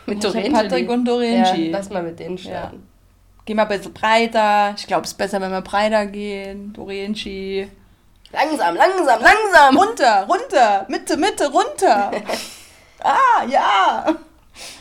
Mit 0.08 0.24
Dorenci. 0.24 0.50
Patrick 0.52 0.90
und 0.90 1.06
Ja, 1.08 1.14
Dorenci. 1.14 1.70
lass 1.70 1.90
mal 1.92 2.02
mit 2.02 2.20
denen 2.20 2.38
starten. 2.40 2.88
Geh 3.46 3.54
mal 3.54 3.64
ein 3.64 3.68
bisschen 3.70 3.94
breiter. 3.94 4.76
Ich 4.78 4.88
glaube, 4.88 5.04
es 5.04 5.12
ist 5.12 5.18
besser, 5.18 5.42
wenn 5.42 5.52
wir 5.52 5.62
breiter 5.62 6.06
gehen. 6.06 6.74
Dorenci. 6.74 7.70
Langsam, 8.32 8.76
langsam, 8.76 9.22
langsam. 9.22 9.78
Runter, 9.78 10.28
runter. 10.30 10.86
Mitte, 10.88 11.18
Mitte, 11.18 11.52
runter. 11.52 12.12
ah, 13.04 13.44
ja. 13.50 14.16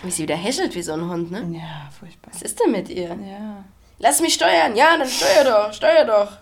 Wie 0.02 0.10
sie 0.10 0.24
wieder 0.24 0.36
häschelt 0.36 0.74
wie 0.74 0.82
so 0.82 0.92
ein 0.92 1.08
Hund, 1.08 1.30
ne? 1.30 1.58
Ja, 1.58 1.88
furchtbar. 1.98 2.30
Was 2.32 2.42
ist 2.42 2.60
denn 2.60 2.72
mit 2.72 2.88
ihr? 2.88 3.08
Ja. 3.08 3.64
Lass 3.98 4.20
mich 4.20 4.34
steuern. 4.34 4.76
Ja, 4.76 4.96
dann 4.96 5.08
steuer 5.08 5.44
doch, 5.44 5.72
steuer 5.72 6.04
doch. 6.04 6.36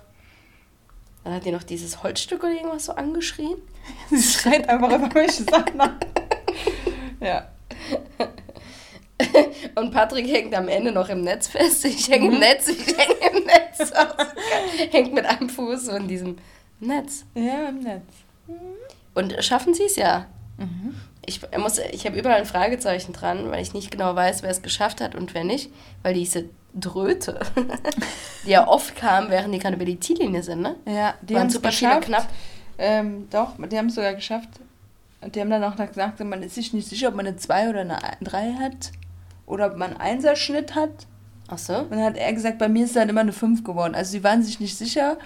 Dann 1.24 1.34
hat 1.34 1.44
die 1.44 1.50
noch 1.50 1.62
dieses 1.62 2.02
Holzstück 2.02 2.44
oder 2.44 2.52
irgendwas 2.52 2.86
so 2.86 2.92
angeschrien. 2.92 3.56
Sie 4.10 4.22
schreit 4.22 4.68
einfach 4.68 4.92
über 4.92 5.14
welche 5.14 5.44
Sachen 5.44 5.80
an. 5.80 5.96
Ja. 7.18 7.48
Und 9.74 9.90
Patrick 9.90 10.26
hängt 10.26 10.54
am 10.54 10.68
Ende 10.68 10.92
noch 10.92 11.08
im 11.08 11.22
Netz 11.22 11.48
fest. 11.48 11.84
Ich 11.84 12.08
hänge 12.08 12.28
im 12.28 12.38
Netz, 12.38 12.68
ich 12.68 12.86
hänge 12.86 13.38
im 13.38 13.44
Netz. 13.44 13.92
hängt 14.90 15.14
mit 15.14 15.26
einem 15.26 15.48
Fuß 15.48 15.86
so 15.86 15.92
in 15.92 16.08
diesem 16.08 16.36
Netz. 16.80 17.24
Ja, 17.34 17.68
im 17.68 17.80
Netz. 17.80 18.02
Und 19.14 19.34
schaffen 19.44 19.74
sie 19.74 19.84
es 19.84 19.96
ja. 19.96 20.26
Mhm. 20.58 20.94
Ich, 21.24 21.40
muss, 21.58 21.78
ich 21.78 22.06
habe 22.06 22.18
überall 22.18 22.38
ein 22.38 22.46
Fragezeichen 22.46 23.12
dran, 23.12 23.50
weil 23.50 23.60
ich 23.60 23.74
nicht 23.74 23.90
genau 23.90 24.14
weiß, 24.14 24.42
wer 24.42 24.50
es 24.50 24.62
geschafft 24.62 25.00
hat 25.00 25.14
und 25.14 25.34
wer 25.34 25.44
nicht. 25.44 25.70
Weil 26.02 26.14
diese 26.14 26.44
Dröte, 26.74 27.40
die 28.46 28.50
ja 28.50 28.68
oft 28.68 28.94
kam, 28.94 29.30
während 29.30 29.52
die 29.52 29.58
gerade 29.58 29.76
über 29.76 29.84
die 29.84 29.98
Ziellinie 29.98 30.42
sind, 30.42 30.60
ne? 30.60 30.76
Ja, 30.86 31.14
die 31.22 31.34
Waren 31.34 31.50
super 31.50 31.72
viele 31.72 31.96
geschafft. 31.96 32.06
knapp. 32.06 32.28
Ähm, 32.78 33.28
doch, 33.30 33.54
die 33.58 33.78
haben 33.78 33.86
es 33.86 33.94
sogar 33.94 34.14
geschafft. 34.14 34.50
die 35.34 35.40
haben 35.40 35.50
dann 35.50 35.64
auch 35.64 35.76
gesagt, 35.76 36.20
man 36.20 36.42
ist 36.42 36.54
sich 36.54 36.72
nicht 36.72 36.88
sicher, 36.88 37.08
ob 37.08 37.14
man 37.14 37.26
eine 37.26 37.36
2 37.36 37.70
oder 37.70 37.80
eine 37.80 37.98
3 38.20 38.52
hat. 38.54 38.92
Oder 39.46 39.68
ob 39.68 39.76
man 39.76 39.92
einen 39.92 40.00
Einserschnitt 40.00 40.74
hat. 40.74 41.06
Ach 41.48 41.58
so? 41.58 41.78
Und 41.78 41.92
dann 41.92 42.02
hat 42.02 42.16
er 42.16 42.32
gesagt, 42.32 42.58
bei 42.58 42.68
mir 42.68 42.84
ist 42.84 42.96
dann 42.96 43.08
immer 43.08 43.20
eine 43.20 43.32
5 43.32 43.64
geworden. 43.64 43.94
Also 43.94 44.12
sie 44.12 44.24
waren 44.24 44.42
sich 44.42 44.60
nicht 44.60 44.76
sicher. 44.76 45.16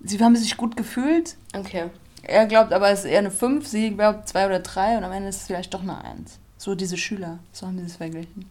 Sie 0.00 0.22
haben 0.22 0.36
sich 0.36 0.56
gut 0.56 0.76
gefühlt. 0.76 1.36
Okay. 1.56 1.90
Er 2.22 2.46
glaubt 2.46 2.72
aber, 2.72 2.90
es 2.90 3.00
ist 3.00 3.06
eher 3.06 3.18
eine 3.18 3.30
5, 3.30 3.66
sie 3.66 3.90
glaubt 3.90 4.28
2 4.28 4.46
oder 4.46 4.60
3 4.60 4.98
und 4.98 5.04
am 5.04 5.12
Ende 5.12 5.28
ist 5.28 5.36
es 5.36 5.46
vielleicht 5.46 5.72
doch 5.74 5.82
eine 5.82 6.04
1. 6.04 6.38
So 6.56 6.74
diese 6.74 6.96
Schüler, 6.96 7.38
so 7.52 7.66
haben 7.66 7.78
sie 7.78 7.86
es 7.86 7.96
verglichen. 7.96 8.48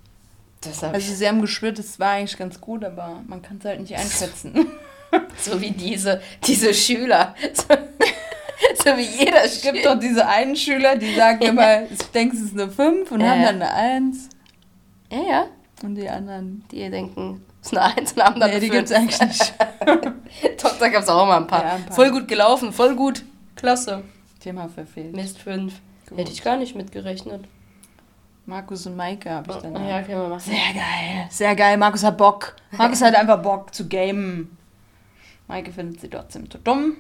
Hab 0.82 0.94
Also 0.94 1.14
sie 1.14 1.28
haben 1.28 1.42
gespürt, 1.42 1.78
es 1.78 2.00
war 2.00 2.12
eigentlich 2.12 2.38
ganz 2.38 2.60
gut, 2.60 2.84
aber 2.84 3.22
man 3.28 3.42
kann 3.42 3.58
es 3.60 3.66
halt 3.66 3.80
nicht 3.80 3.96
einschätzen. 3.96 4.68
so 5.38 5.60
wie 5.62 5.72
diese, 5.72 6.22
diese 6.46 6.74
Schüler. 6.74 7.36
So, 8.80 8.92
so 8.92 8.98
wie 8.98 9.24
jeder 9.24 9.44
Es 9.46 9.62
gibt 9.62 9.86
doch 9.86 10.00
diese 10.00 10.28
einen 10.28 10.56
Schüler, 10.56 10.96
die 10.96 11.14
sagen 11.14 11.42
immer, 11.44 11.84
ich 11.84 12.00
denke, 12.12 12.36
es 12.36 12.42
ist 12.42 12.54
eine 12.54 12.72
5 12.72 13.12
und 13.12 13.22
Ja, 13.22 13.28
haben 13.28 13.42
dann 13.44 13.62
eine 13.62 13.72
1. 13.72 14.30
Ja, 15.12 15.22
ja. 15.22 15.48
Und 15.84 15.96
die 15.96 16.10
anderen. 16.10 16.64
Die 16.72 16.90
denken, 16.90 17.42
es 17.62 17.68
ist 17.72 17.78
eine 17.78 17.96
Eins 17.96 18.14
und 18.14 18.24
haben 18.24 18.40
dann 18.40 18.50
Nee, 18.50 18.60
die 18.60 18.70
gibt 18.70 18.86
es 18.86 18.92
eigentlich 18.92 19.20
nicht. 19.22 19.54
Doch, 20.64 20.78
da 20.80 20.88
gab 20.90 21.04
es 21.04 21.10
auch 21.10 21.26
mal 21.26 21.38
ein 21.38 21.48
paar. 21.48 21.64
Ja, 21.64 21.76
ein 21.76 21.86
paar. 21.86 21.96
Voll 21.96 22.12
gut 22.12 22.28
gelaufen, 22.28 22.74
voll 22.74 22.96
gut. 22.96 23.24
Klasse. 23.56 24.04
Thema 24.40 24.68
verfehlt. 24.70 25.16
Mist 25.16 25.38
5. 25.40 25.74
Gut. 26.10 26.18
Hätte 26.18 26.32
ich 26.32 26.44
gar 26.44 26.58
nicht 26.58 26.76
mitgerechnet. 26.76 27.46
Markus 28.46 28.86
und 28.88 28.96
Maike 28.96 29.30
habe 29.30 29.52
ich 29.52 29.58
dann. 29.58 29.76
Oh, 29.76 29.88
ja, 29.88 30.02
können 30.02 30.22
wir 30.22 30.30
machen. 30.30 30.40
Sehr 30.40 30.74
geil. 30.74 31.28
Sehr 31.30 31.56
geil. 31.56 31.78
Markus 31.78 32.04
hat 32.04 32.18
Bock. 32.18 32.56
Markus 32.72 33.02
hat 33.02 33.14
einfach 33.16 33.42
Bock 33.42 33.74
zu 33.74 33.88
gamen. 33.88 34.58
Maike 35.48 35.72
findet 35.72 36.00
sie 36.02 36.10
trotzdem 36.10 36.50
zu 36.50 36.58
dumm. 36.58 36.96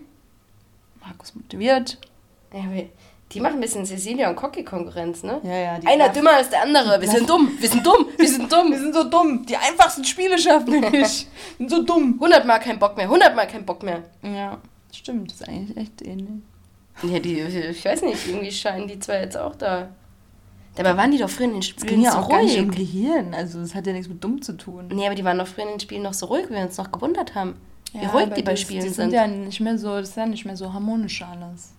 Markus 1.02 1.34
motiviert. 1.36 1.98
Ja, 2.54 2.70
wir- 2.72 2.90
die 3.34 3.42
machen 3.42 3.56
ein 3.56 3.62
bisschen 3.62 3.86
Cecilia 3.86 4.30
und 4.30 4.36
Cocky 4.38 4.64
Konkurrenz, 4.64 5.22
ne? 5.24 5.42
Ja, 5.44 5.56
ja. 5.58 5.80
Die 5.80 5.88
Einer 5.88 6.10
dümmer 6.10 6.32
als 6.38 6.50
der 6.50 6.62
andere. 6.64 7.02
Wir 7.02 7.10
sind 7.10 7.30
dumm, 7.30 7.52
wir 7.60 7.70
sind 7.70 7.86
dumm, 7.86 8.06
wir 8.18 8.28
sind 8.30 8.50
Wir 8.52 8.58
dumm. 8.58 8.74
sind 8.78 8.94
so 8.94 9.04
dumm. 9.04 9.46
Die 9.46 9.58
einfachsten 9.58 10.04
Spiele 10.06 10.38
schaffen 10.40 10.72
wir 10.82 10.90
nicht. 10.90 11.28
sind 11.58 11.70
so 11.70 11.84
dumm. 11.84 12.14
100 12.16 12.46
Mal 12.46 12.60
kein 12.60 12.80
Bock 12.80 12.96
mehr, 12.96 13.06
100 13.06 13.36
Mal 13.36 13.46
kein 13.48 13.66
Bock 13.66 13.84
mehr. 13.84 14.04
Ja, 14.24 14.58
stimmt. 14.94 15.32
Das 15.32 15.42
ist 15.42 15.48
eigentlich 15.50 15.76
echt 15.78 16.02
ähnlich. 16.04 16.42
Ja, 17.04 17.20
die, 17.20 17.40
ich 17.42 17.84
weiß 17.86 18.02
nicht, 18.04 18.28
irgendwie 18.28 18.52
scheinen 18.52 18.88
die 18.88 18.98
zwei 19.00 19.20
jetzt 19.20 19.38
auch 19.38 19.56
da. 19.56 19.90
Dabei 20.76 20.96
waren 20.96 21.12
die 21.12 21.18
doch 21.18 21.30
früher 21.30 21.46
in 21.48 21.54
den 21.54 21.62
Spielen 21.64 21.88
ging 21.88 22.02
ja 22.02 22.12
so 22.12 22.18
auch 22.20 22.30
um 22.30 22.36
ruhig. 22.38 22.70
Gehirn. 22.72 23.34
Also, 23.34 23.60
es 23.60 23.76
hat 23.76 23.86
ja 23.88 23.94
nichts 23.94 24.08
mit 24.08 24.24
dumm 24.24 24.42
zu 24.42 24.54
tun. 24.54 24.88
Nee, 24.94 25.06
aber 25.06 25.16
die 25.16 25.24
waren 25.26 25.38
doch 25.38 25.48
früher 25.48 25.64
in 25.66 25.72
den 25.72 25.80
Spielen 25.80 26.04
noch 26.04 26.14
so 26.14 26.28
ruhig, 26.28 26.46
wie 26.50 26.54
wir 26.54 26.62
uns 26.62 26.78
noch 26.78 26.92
gewundert 26.92 27.36
haben. 27.36 27.56
Wie 27.94 28.00
Ja, 28.04 28.10
ruhig 28.12 28.28
aber 28.28 28.36
die 28.36 28.42
bei 28.44 28.52
das- 28.52 28.62
Spielen 28.62 28.82
die 28.84 28.90
sind. 28.90 29.12
sind. 29.12 29.14
ja 29.14 29.28
nicht 29.28 29.60
mehr 29.60 29.78
so, 29.78 29.90
das 29.98 30.10
ist 30.10 30.18
ja 30.18 30.26
nicht 30.26 30.46
mehr 30.46 30.56
so 30.56 30.72
harmonisch 30.74 31.22
alles. 31.24 31.74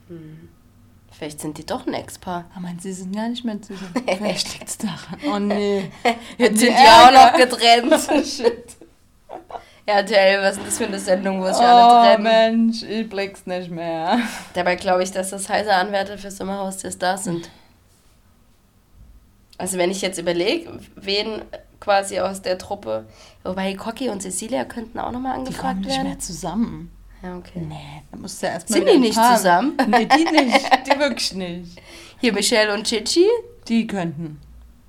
Vielleicht 1.11 1.41
sind 1.41 1.59
die 1.59 1.67
doch 1.67 1.87
ein 1.87 1.95
Ex-Paar. 1.95 2.45
Aber 2.53 2.61
meinst 2.61 2.85
du, 2.85 2.89
sie 2.93 3.03
sind 3.03 3.15
gar 3.15 3.29
nicht 3.29 3.45
mehr 3.45 3.61
zusammen? 3.61 3.95
Vielleicht 4.07 4.53
liegt 4.55 4.69
es 4.69 4.79
daran. 4.79 5.19
Oh 5.27 5.39
nee. 5.39 5.91
Jetzt 6.39 6.61
sind 6.61 6.75
die 6.77 6.89
auch 6.89 7.11
noch 7.13 7.33
getrennt. 7.37 7.95
Shit. 8.27 8.77
RTL, 9.87 10.43
was 10.43 10.59
ist 10.59 10.67
das 10.67 10.79
für 10.79 10.85
eine 10.87 10.99
Sendung, 10.99 11.41
wo 11.41 11.47
sich 11.47 11.57
Oh 11.57 11.61
alle 11.65 12.17
trennen? 12.17 12.23
Mensch, 12.23 12.83
ich 12.83 13.09
blick's 13.09 13.47
nicht 13.47 13.71
mehr. 13.71 14.19
Dabei 14.53 14.77
glaube 14.77 15.03
ich, 15.03 15.11
dass 15.11 15.31
das 15.31 15.49
heiße 15.49 15.73
Anwärter 15.73 16.19
für 16.19 16.31
Sommerhaus 16.31 16.77
der 16.79 16.93
Stars 16.93 17.25
sind. 17.25 17.49
Also 19.57 19.79
wenn 19.79 19.91
ich 19.91 20.03
jetzt 20.03 20.19
überlege, 20.19 20.79
wen 20.95 21.43
quasi 21.81 22.21
aus 22.21 22.43
der 22.43 22.59
Truppe, 22.59 23.07
wobei 23.45 23.75
Cocky 23.75 24.09
und 24.11 24.21
Cecilia 24.23 24.65
könnten 24.65 24.99
auch 24.99 25.11
nochmal 25.11 25.33
Die 25.33 25.37
kommen 25.45 25.47
angefragt 25.47 25.79
nicht 25.81 25.89
werden. 25.89 26.09
mehr 26.09 26.19
zusammen. 26.19 26.93
Ja, 27.23 27.37
okay. 27.37 27.61
Nee, 27.61 28.03
da 28.11 28.17
musst 28.19 28.41
du 28.43 28.47
ja 28.47 28.53
erstmal. 28.53 28.79
Sind 28.79 28.89
die 28.89 28.99
nicht 28.99 29.17
Paar- 29.17 29.37
zusammen? 29.37 29.77
Nee, 29.89 30.07
die 30.07 30.25
nicht. 30.25 30.71
Die 30.87 30.99
wirklich 30.99 31.35
nicht. 31.35 31.81
Hier 32.21 32.33
Michelle 32.33 32.73
und 32.75 32.85
Chichi. 32.87 33.27
Die 33.67 33.87
könnten. 33.87 34.41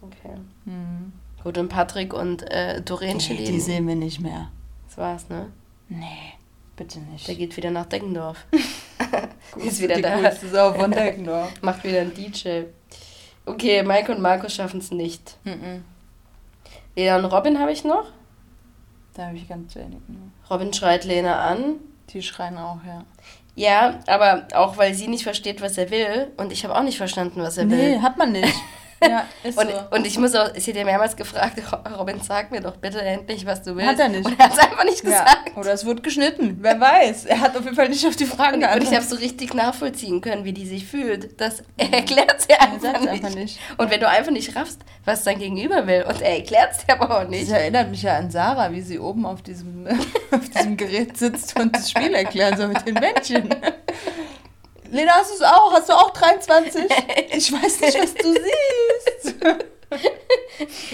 Okay. 0.02 0.36
Hm. 0.66 1.12
Gut, 1.44 1.58
und 1.58 1.70
Patrick 1.70 2.14
und 2.14 2.44
äh, 2.52 2.82
Doreen 2.82 3.18
Nee, 3.18 3.46
die 3.46 3.60
sehen 3.60 3.88
wir 3.88 3.96
nicht 3.96 4.20
mehr. 4.20 4.52
Das 4.88 4.98
war's, 4.98 5.30
ne? 5.30 5.48
Nee, 5.88 6.34
bitte 6.76 7.00
nicht. 7.00 7.28
Der 7.28 7.36
geht 7.36 7.56
wieder 7.58 7.72
nach 7.72 7.86
Deggendorf. 7.88 8.46
Ist 9.58 9.82
wieder 9.82 9.96
die 9.96 10.02
da. 10.02 10.18
coolste 10.20 10.50
Sau 10.50 10.74
von 10.74 10.92
Deckendorf. 10.92 11.50
Macht 11.62 11.84
wieder 11.84 12.02
einen 12.02 12.14
DJ. 12.14 12.64
Okay, 13.46 13.82
Mike 13.84 14.12
und 14.14 14.22
Markus 14.22 14.54
schaffen 14.54 14.80
es 14.80 14.92
nicht. 14.92 15.38
Mhm. 15.46 15.84
Lena 16.96 17.18
und 17.18 17.26
Robin 17.26 17.58
habe 17.60 17.72
ich 17.72 17.84
noch. 17.84 18.06
Da 19.16 19.28
habe 19.28 19.38
ich 19.38 19.48
ganz 19.48 19.76
wenig. 19.76 19.98
nur. 20.08 20.20
Robin 20.50 20.72
schreit 20.74 21.06
Lena 21.06 21.42
an. 21.48 21.76
Die 22.14 22.22
schreien 22.22 22.58
auch, 22.58 22.78
ja. 22.86 23.04
Ja, 23.56 24.00
aber 24.08 24.48
auch 24.54 24.78
weil 24.78 24.94
sie 24.94 25.08
nicht 25.08 25.24
versteht, 25.24 25.62
was 25.62 25.78
er 25.78 25.92
will. 25.92 26.32
Und 26.38 26.52
ich 26.54 26.64
habe 26.64 26.76
auch 26.76 26.84
nicht 26.84 26.98
verstanden, 26.98 27.42
was 27.42 27.58
er 27.58 27.66
Nee, 27.66 27.76
will. 27.96 28.02
hat 28.02 28.18
man 28.18 28.32
nicht. 28.32 28.54
Ja, 29.02 29.26
ist 29.44 29.58
Und, 29.58 29.70
so. 29.70 29.96
und 29.96 30.06
ich 30.08 30.18
muss 30.18 30.36
auch, 30.36 30.46
hat 30.54 30.68
ja 30.68 30.84
mehrmals 30.84 31.16
gefragt, 31.16 31.62
Robin, 31.98 32.20
sag 32.22 32.52
mir 32.52 32.60
doch 32.62 32.76
bitte 32.78 33.02
endlich, 33.02 33.46
was 33.46 33.62
du 33.64 33.76
willst. 33.76 33.90
Hat 33.92 34.00
er 34.00 34.10
nicht. 34.10 34.26
Und 34.26 34.38
er 34.40 34.46
hat 34.46 34.54
es 34.54 34.60
einfach 34.60 34.84
nicht 34.84 35.04
Ja, 35.04 35.10
gesagt. 35.10 35.58
oder 35.58 35.72
es 35.74 35.86
wird 35.86 36.04
geschnitten. 36.04 36.58
Wer 36.62 36.80
weiß. 36.80 37.26
Er 37.26 37.40
hat 37.40 37.56
auf 37.58 37.64
jeden 37.64 37.76
Fall 37.76 37.90
nicht 37.90 38.06
auf 38.06 38.16
die 38.16 38.26
Fragen 38.26 38.56
Und, 38.56 38.64
und 38.64 38.64
ich 38.64 38.72
habe 38.72 38.80
geantwortet. 38.86 39.10
so 39.10 39.16
richtig 39.16 39.54
nachvollziehen 39.54 40.22
können, 40.22 40.44
wie 40.44 40.54
die 40.54 40.66
sich 40.68 40.86
fühlt. 40.86 41.40
Das 41.40 41.64
er 41.78 41.94
erklärt 41.94 42.42
sie 42.42 42.54
einfach, 42.54 42.82
sagt's 42.82 43.02
nicht. 43.02 43.10
einfach 43.12 43.36
nicht. 43.36 43.60
Und 43.78 43.90
wenn 43.90 44.00
du 44.00 44.08
einfach 44.10 44.32
nicht 44.32 44.56
raffst, 44.56 44.82
was 45.06 45.24
dein 45.24 45.40
Gegenüber 45.40 45.88
will, 45.88 46.04
und 46.08 46.22
er 46.22 46.36
erklärt 46.38 46.72
es 46.72 46.86
dir 46.86 46.94
aber 47.00 47.16
auch 47.16 47.22
Das 47.22 47.30
nicht. 47.30 47.50
erinnert 47.52 47.90
mich 47.90 48.04
ja 48.04 48.18
an 48.18 48.30
Sarah, 48.30 48.72
wie 48.72 48.82
sie 48.82 49.00
oben 49.00 49.26
auf 49.26 49.42
diesem, 49.42 49.88
auf 50.32 50.50
diesem 50.50 50.76
Gerät 50.78 51.18
sitzt 51.18 51.58
und 51.60 51.76
das 51.76 51.90
Spiel 51.90 52.14
erklärt, 52.14 52.58
so 52.58 52.68
mit 52.68 52.86
den 52.86 52.96
Männchen. 52.96 53.50
Lena, 54.92 55.14
hast 55.14 55.32
du 55.32 55.36
es 55.36 55.42
auch? 55.42 55.72
Hast 55.74 55.90
du 55.90 55.94
auch 55.94 56.12
23? 56.12 56.84
Ich 57.32 57.52
weiß 57.52 57.82
nicht, 57.82 58.02
was 58.02 58.14
du 58.16 58.34
siehst. 58.34 59.36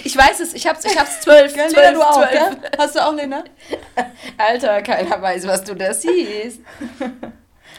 Ich 0.04 0.16
weiß 0.16 0.40
es, 0.40 0.54
ich 0.54 0.66
hab's, 0.66 0.84
ich 0.84 0.98
hab's 0.98 1.20
zwölf, 1.20 1.52
zwölf, 1.52 1.74
Lena, 1.74 1.92
du 1.92 2.02
auch, 2.02 2.30
gell? 2.30 2.56
Hast 2.78 2.94
du 2.94 3.04
auch, 3.04 3.12
Lena? 3.12 3.44
Alter, 4.38 4.80
keiner 4.82 5.20
weiß, 5.20 5.46
was 5.46 5.64
du 5.64 5.74
da 5.74 5.92
siehst. 5.92 6.60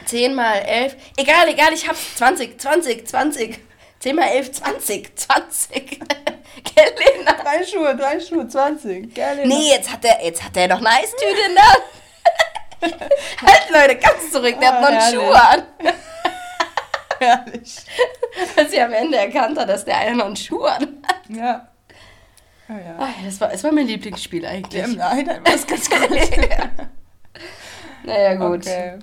10 0.05 0.36
mal 0.36 0.55
11. 0.59 0.95
Egal, 1.17 1.47
egal, 1.50 1.74
ich 1.74 1.88
hab's. 1.88 2.15
20, 2.15 2.59
20, 2.59 3.07
20. 3.07 3.59
10 4.00 4.15
mal 4.15 4.27
11, 4.27 4.51
20, 4.51 5.17
20. 5.17 6.00
Gell, 6.00 6.93
Lena? 7.15 7.33
Drei 7.33 7.65
Schuhe, 7.65 7.95
drei 7.95 8.19
Schuhe, 8.19 8.47
20. 8.47 9.13
Gell, 9.13 9.38
Lena? 9.38 9.47
Nee, 9.55 9.69
jetzt 9.71 9.91
hat 9.91 10.03
er, 10.05 10.24
jetzt 10.24 10.43
hat 10.43 10.55
er 10.55 10.67
noch 10.67 10.79
eine 10.79 10.89
Eistüte 10.89 11.25
in 11.47 11.55
der 11.55 11.63
Hand. 11.67 11.83
halt, 12.81 13.69
Leute, 13.72 14.00
ganz 14.00 14.31
zurück, 14.31 14.55
der 14.60 14.69
hat 14.72 14.77
Oh, 14.77 14.81
noch 14.81 14.88
einen 14.89 15.00
herrlich. 15.00 15.19
Schuh 15.19 15.31
an. 15.31 15.63
Herrlich. 17.19 17.75
Dass 18.55 18.72
sie 18.72 18.79
am 18.79 18.93
Ende 18.93 19.17
erkannt 19.17 19.57
hat, 19.57 19.67
dass 19.69 19.84
der 19.86 19.98
eine 19.98 20.17
noch 20.17 20.25
einen 20.27 20.36
Schuh 20.36 20.63
an 20.63 21.01
hat. 21.07 21.22
Ja. 21.29 21.67
Oh 22.69 22.74
ja. 22.74 22.96
Ach, 23.00 23.10
das, 23.25 23.41
war, 23.41 23.50
das 23.50 23.63
war 23.63 23.72
mein 23.72 23.88
Lieblingsspiel 23.88 24.46
eigentlich. 24.46 24.84
Im 24.84 24.96
Nachhinein 24.96 25.43
war 25.43 25.53
es 25.53 25.65
ganz 25.65 25.89
gut. 25.89 26.00
Naja, 28.03 28.36
gut. 28.36 28.65
Okay. 28.65 29.00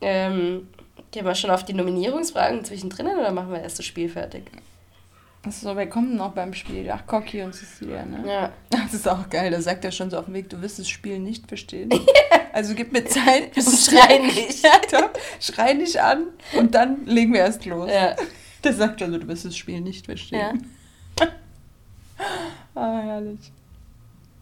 Ähm, 0.00 0.68
gehen 1.12 1.24
wir 1.24 1.34
schon 1.36 1.50
auf 1.50 1.64
die 1.64 1.74
Nominierungsfragen 1.74 2.64
zwischendrin 2.64 3.06
oder 3.06 3.30
machen 3.30 3.52
wir 3.52 3.62
erst 3.62 3.78
das 3.78 3.86
Spiel 3.86 4.08
fertig? 4.08 4.50
So, 5.48 5.76
wir 5.76 5.86
kommen 5.86 6.16
noch 6.16 6.32
beim 6.32 6.52
Spiel. 6.52 6.90
Ach, 6.90 7.06
Cocky 7.06 7.42
und 7.42 7.54
Cecilia, 7.54 8.04
ne? 8.04 8.24
Ja. 8.26 8.52
Das 8.70 8.92
ist 8.94 9.08
auch 9.08 9.30
geil. 9.30 9.52
Da 9.52 9.60
sagt 9.60 9.84
er 9.84 9.92
schon 9.92 10.10
so 10.10 10.18
auf 10.18 10.24
dem 10.24 10.34
Weg, 10.34 10.50
du 10.50 10.60
wirst 10.60 10.80
das 10.80 10.88
Spiel 10.88 11.20
nicht 11.20 11.46
verstehen. 11.46 11.90
Also 12.56 12.74
gib 12.74 12.90
mir 12.90 13.04
Zeit. 13.04 13.54
Und 13.54 13.78
schrei 13.78 14.16
nicht. 14.16 14.64
Ja. 14.64 15.10
Schrei 15.38 15.74
nicht 15.74 16.00
an 16.00 16.28
und 16.56 16.74
dann 16.74 17.04
legen 17.04 17.34
wir 17.34 17.40
erst 17.40 17.66
los. 17.66 17.90
Ja. 17.90 18.16
Der 18.64 18.72
sagt 18.72 18.98
schon 18.98 19.12
so, 19.12 19.18
du 19.18 19.28
wirst 19.28 19.44
das 19.44 19.54
Spiel 19.54 19.80
nicht 19.82 20.06
verstehen. 20.06 20.66
Ah, 22.74 23.00
herrlich. 23.02 23.52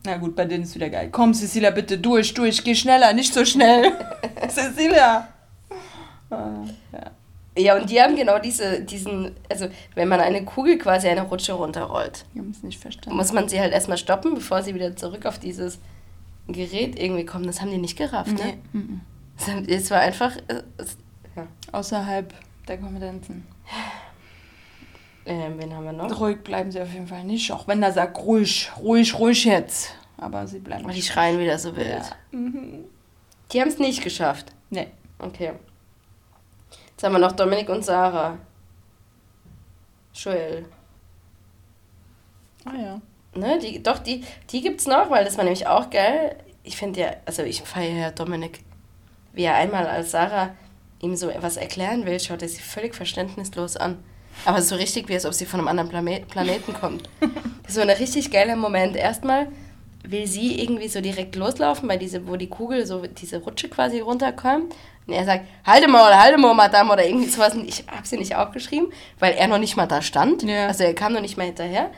Na 0.05 0.17
gut, 0.17 0.37
bei 0.37 0.45
denen 0.45 0.63
ist 0.63 0.75
wieder 0.77 0.91
geil. 0.91 1.09
Komm, 1.11 1.35
Cecilia, 1.35 1.71
bitte 1.71 1.99
durch, 1.99 2.35
durch, 2.35 2.63
geh 2.63 2.75
schneller, 2.75 3.13
nicht 3.13 3.33
so 3.33 3.45
schnell. 3.45 3.93
Cecilia. 4.49 5.29
Ah, 6.31 6.65
ja. 6.93 7.11
Ja, 7.57 7.77
und 7.77 7.91
die 7.91 8.01
haben 8.01 8.15
genau 8.17 8.39
diese, 8.39 8.81
diesen, 8.81 9.33
also 9.49 9.69
wenn 9.95 10.09
man 10.09 10.21
eine 10.21 10.45
Kugel 10.45 10.79
quasi 10.79 11.09
eine 11.09 11.23
Rutsche 11.23 11.53
runterrollt, 11.53 12.25
muss 13.07 13.33
man 13.33 13.49
sie 13.49 13.61
halt 13.61 13.73
erstmal 13.73 13.99
stoppen, 13.99 14.35
bevor 14.35 14.63
sie 14.63 14.75
wieder 14.75 14.97
zurück 14.97 15.27
auf 15.27 15.39
dieses 15.39 15.79
Gerät 16.49 16.99
irgendwie 16.99 17.25
kommen. 17.25 17.47
Das 17.47 17.61
haben 17.61 17.71
die 17.71 17.79
nicht 17.79 17.97
gerafft, 17.97 18.33
Nee. 18.33 18.59
ne? 18.73 19.01
Das 19.37 19.49
haben- 19.49 19.65
Es 19.69 19.91
war 19.91 20.01
einfach, 20.01 20.37
äh, 20.49 20.63
es, 20.77 20.97
ja. 21.37 21.47
Außerhalb 21.73 22.33
der 22.69 22.79
Kompetenzen. 22.79 23.47
Ähm, 25.27 25.55
wen 25.59 25.75
haben 25.75 25.85
wir 25.85 25.93
noch? 25.93 26.21
Ruhig 26.21 26.43
bleiben 26.45 26.71
sie 26.71 26.81
auf 26.83 26.93
jeden 26.93 27.07
Fall 27.07 27.25
nicht, 27.25 27.51
auch 27.51 27.67
wenn 27.67 27.83
er 27.83 27.93
sagt, 27.93 28.19
ruhig, 28.19 28.71
ruhig, 28.79 29.19
ruhig 29.19 29.45
jetzt. 29.45 29.95
Aber 30.19 30.47
sie 30.47 30.59
bleiben 30.61 30.87
die 30.91 31.03
schreien 31.03 31.39
wieder 31.39 31.59
so 31.59 31.75
wild. 31.77 31.89
Ja. 32.33 32.39
Mhm. 32.39 32.85
Die 33.53 33.61
haben 33.61 33.69
es 33.69 33.79
nicht 33.79 34.03
geschafft. 34.03 34.53
Nee. 34.71 34.89
Okay. 35.19 35.53
Jetzt 36.91 37.03
haben 37.03 37.13
wir 37.13 37.19
noch 37.19 37.33
Dominik 37.33 37.69
und 37.71 37.85
Sarah. 37.85 38.39
Joel. 40.13 40.67
Ah 42.65 42.77
ja. 42.77 43.01
Ne, 43.37 43.59
die, 43.59 43.83
doch, 43.83 43.99
die, 43.99 44.25
die 44.51 44.61
gibt's 44.61 44.87
noch, 44.87 45.11
weil 45.11 45.25
das 45.25 45.37
war 45.37 45.45
nämlich 45.45 45.67
auch 45.67 45.91
geil. 45.91 46.37
Ich 46.63 46.77
finde 46.77 47.01
ja, 47.01 47.17
also 47.27 47.43
ich 47.43 47.63
feiere 47.63 47.99
ja 47.99 48.11
Dominik. 48.11 48.61
Wie 49.33 49.43
er 49.43 49.57
einmal 49.57 49.87
als 49.87 50.13
Sarah 50.13 50.55
ihm 51.01 51.17
so 51.17 51.29
etwas 51.29 51.57
erklären 51.57 52.07
will, 52.07 52.19
schaut 52.21 52.43
er 52.43 52.49
sie 52.49 52.63
völlig 52.63 52.95
verständnislos 52.95 53.77
an. 53.77 53.99
Aber 54.45 54.63
so 54.63 54.75
richtig, 54.75 55.09
wie 55.09 55.15
als 55.15 55.27
ob 55.27 55.35
sie 55.35 55.47
von 55.47 55.61
einem 55.61 55.69
anderen 55.69 55.89
Plane 55.89 56.23
Planeten 56.29 56.73
kommt. 56.75 57.09
so 57.69 57.81
ein 57.81 57.91
richtig 57.91 58.31
geiler 58.31 58.57
Moment. 58.57 58.97
Erstmal 58.97 59.49
will 60.03 60.27
sie 60.27 60.61
irgendwie 60.61 60.89
so 60.89 61.01
direkt 61.01 61.37
loslaufen, 61.37 61.89
weil 61.89 61.99
diese, 61.99 62.27
wo 62.27 62.37
die 62.37 62.49
Kugel, 62.49 62.87
so 62.87 63.07
diese 63.07 63.39
Rutsche 63.39 63.69
quasi 63.69 64.01
runterkommt. 64.01 64.75
Und 65.07 65.13
er 65.13 65.25
sagt, 65.25 65.47
halte 65.65 65.89
mal, 65.89 66.19
halte 66.19 66.39
mal, 66.39 66.55
Madame, 66.55 66.93
oder 66.93 67.07
irgendwie 67.07 67.29
sowas. 67.29 67.55
Und 67.55 67.67
ich 67.67 67.85
habe 67.89 68.07
sie 68.07 68.17
nicht 68.17 68.35
aufgeschrieben, 68.35 68.93
weil 69.19 69.35
er 69.35 69.49
noch 69.49 69.59
nicht 69.59 69.77
mal 69.77 69.87
da 69.87 70.03
stand. 70.03 70.43
Ja. 70.43 70.67
Also 70.67 70.85
er 70.85 70.95
kam 70.95 71.13
noch 71.13 71.21
nicht 71.21 71.37
mal 71.37 71.45
hinterher. 71.45 71.91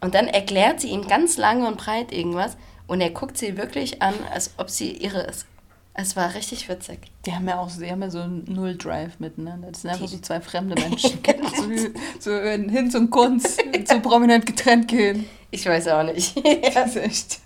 Und 0.00 0.14
dann 0.14 0.28
erklärt 0.28 0.80
sie 0.80 0.88
ihm 0.88 1.06
ganz 1.08 1.36
lange 1.36 1.66
und 1.66 1.78
breit 1.78 2.12
irgendwas. 2.12 2.56
Und 2.86 3.00
er 3.00 3.10
guckt 3.10 3.36
sie 3.38 3.56
wirklich 3.56 4.02
an, 4.02 4.14
als 4.32 4.52
ob 4.58 4.70
sie 4.70 4.92
irre 5.02 5.22
ist. 5.22 5.46
Es 5.94 6.14
war 6.14 6.34
richtig 6.34 6.68
witzig. 6.68 6.98
Die 7.24 7.32
haben 7.34 7.48
ja 7.48 7.58
auch 7.58 7.70
die 7.70 7.90
haben 7.90 8.02
ja 8.02 8.10
so 8.10 8.20
einen 8.20 8.44
Null-Drive 8.46 9.18
miteinander. 9.18 9.68
Das 9.72 9.80
sind 9.82 9.90
einfach 9.90 10.04
Die- 10.06 10.16
so 10.16 10.20
zwei 10.20 10.40
fremde 10.42 10.74
Menschen. 10.80 11.18
so, 12.20 12.30
so 12.30 12.38
in 12.38 12.68
Hinz 12.68 12.94
und 12.94 13.10
Kunz, 13.10 13.56
so 13.86 14.00
prominent 14.00 14.44
getrennt 14.44 14.88
gehen. 14.88 15.26
Ich 15.50 15.64
weiß 15.66 15.88
auch 15.88 16.02
nicht. 16.02 16.36
Das 16.74 16.90
ist 16.90 16.96
echt. 16.96 17.38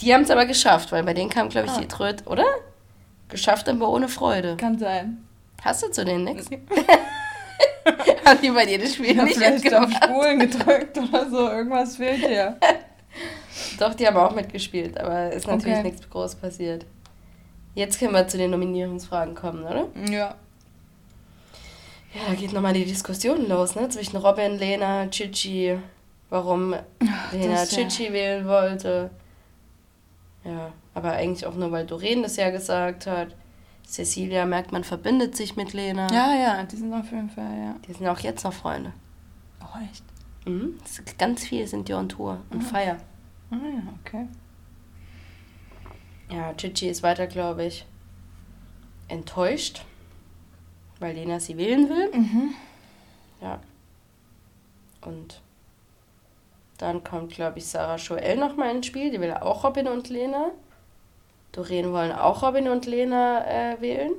Die 0.00 0.12
haben 0.14 0.22
es 0.22 0.30
aber 0.30 0.44
geschafft, 0.46 0.92
weil 0.92 1.02
bei 1.02 1.14
denen 1.14 1.30
kam, 1.30 1.48
glaube 1.48 1.66
ich, 1.68 1.72
Ah. 1.72 1.80
die 1.80 1.88
Tröd, 1.88 2.26
oder? 2.26 2.44
Geschafft, 3.30 3.68
aber 3.68 3.88
ohne 3.88 4.08
Freude. 4.08 4.56
Kann 4.58 4.78
sein. 4.78 5.26
Hast 5.62 5.82
du 5.82 5.90
zu 5.90 6.04
denen 6.04 6.24
nichts? 6.24 6.48
Haben 8.24 8.40
die 8.42 8.50
bei 8.50 8.66
dir 8.66 8.78
das 8.78 8.94
Spiel 8.94 9.16
Ja, 9.16 9.24
nicht 9.24 9.36
vielleicht 9.36 9.74
auf? 9.74 9.90
Spulen 9.92 10.38
gedrückt 10.40 10.98
oder 10.98 11.28
so. 11.30 11.48
Irgendwas 11.50 11.96
fehlt 11.96 12.22
dir. 12.22 12.56
Doch, 13.78 13.94
die 13.94 14.06
haben 14.06 14.16
auch 14.16 14.34
mitgespielt, 14.34 14.98
aber 15.00 15.32
ist 15.32 15.46
natürlich 15.46 15.78
Okay. 15.78 15.88
nichts 15.90 16.08
groß 16.08 16.36
passiert. 16.36 16.84
Jetzt 17.74 17.98
können 17.98 18.12
wir 18.12 18.26
zu 18.28 18.36
den 18.38 18.50
Nominierungsfragen 18.50 19.34
kommen, 19.34 19.64
oder? 19.64 19.86
Ja. 20.10 20.34
Ja, 22.14 22.20
da 22.28 22.34
geht 22.34 22.52
nochmal 22.52 22.72
die 22.72 22.84
Diskussion 22.84 23.48
los, 23.48 23.74
ne? 23.74 23.88
Zwischen 23.88 24.16
Robin, 24.16 24.58
Lena, 24.58 25.08
Chichi, 25.10 25.78
warum 26.30 26.74
Lena 27.32 27.52
das, 27.52 27.70
ja. 27.76 27.86
Chichi 27.88 28.12
wählen 28.12 28.46
wollte. 28.46 29.10
Ja, 30.44 30.72
aber 30.94 31.12
eigentlich 31.12 31.44
auch 31.46 31.54
nur, 31.54 31.70
weil 31.70 31.84
Doreen 31.86 32.22
das 32.22 32.36
ja 32.36 32.50
gesagt 32.50 33.06
hat. 33.06 33.28
Cecilia 33.88 34.44
merkt, 34.44 34.70
man 34.70 34.84
verbindet 34.84 35.34
sich 35.34 35.56
mit 35.56 35.72
Lena. 35.72 36.12
Ja, 36.12 36.34
ja, 36.34 36.62
die 36.64 36.76
sind 36.76 36.92
auf 36.92 37.10
jeden 37.10 37.30
Fall, 37.30 37.58
ja. 37.58 37.76
Die 37.86 37.94
sind 37.94 38.06
auch 38.06 38.18
jetzt 38.20 38.44
noch 38.44 38.52
Freunde. 38.52 38.92
Oh, 39.62 39.78
echt? 39.82 40.04
Mhm. 40.46 40.78
Ganz 41.16 41.46
viele 41.46 41.66
sind 41.66 41.88
die 41.88 41.94
on 41.94 42.08
Tour 42.08 42.38
und 42.50 42.62
feiern. 42.62 43.00
Ah, 43.50 43.56
ja, 43.56 43.82
okay. 44.04 44.28
Ja, 46.30 46.52
Chichi 46.52 46.90
ist 46.90 47.02
weiter, 47.02 47.26
glaube 47.26 47.64
ich, 47.64 47.86
enttäuscht, 49.08 49.86
weil 51.00 51.14
Lena 51.14 51.40
sie 51.40 51.56
wählen 51.56 51.88
will. 51.88 52.10
Mhm. 52.12 52.54
Ja. 53.40 53.58
Und 55.00 55.40
dann 56.76 57.02
kommt, 57.02 57.32
glaube 57.32 57.58
ich, 57.58 57.66
Sarah 57.66 57.96
Joel 57.96 58.36
nochmal 58.36 58.76
ins 58.76 58.86
Spiel. 58.86 59.10
Die 59.10 59.18
will 59.18 59.32
auch 59.32 59.64
Robin 59.64 59.88
und 59.88 60.10
Lena. 60.10 60.50
Doreen 61.52 61.92
wollen 61.92 62.12
auch 62.12 62.42
Robin 62.42 62.68
und 62.68 62.86
Lena 62.86 63.44
äh, 63.46 63.80
wählen. 63.80 64.12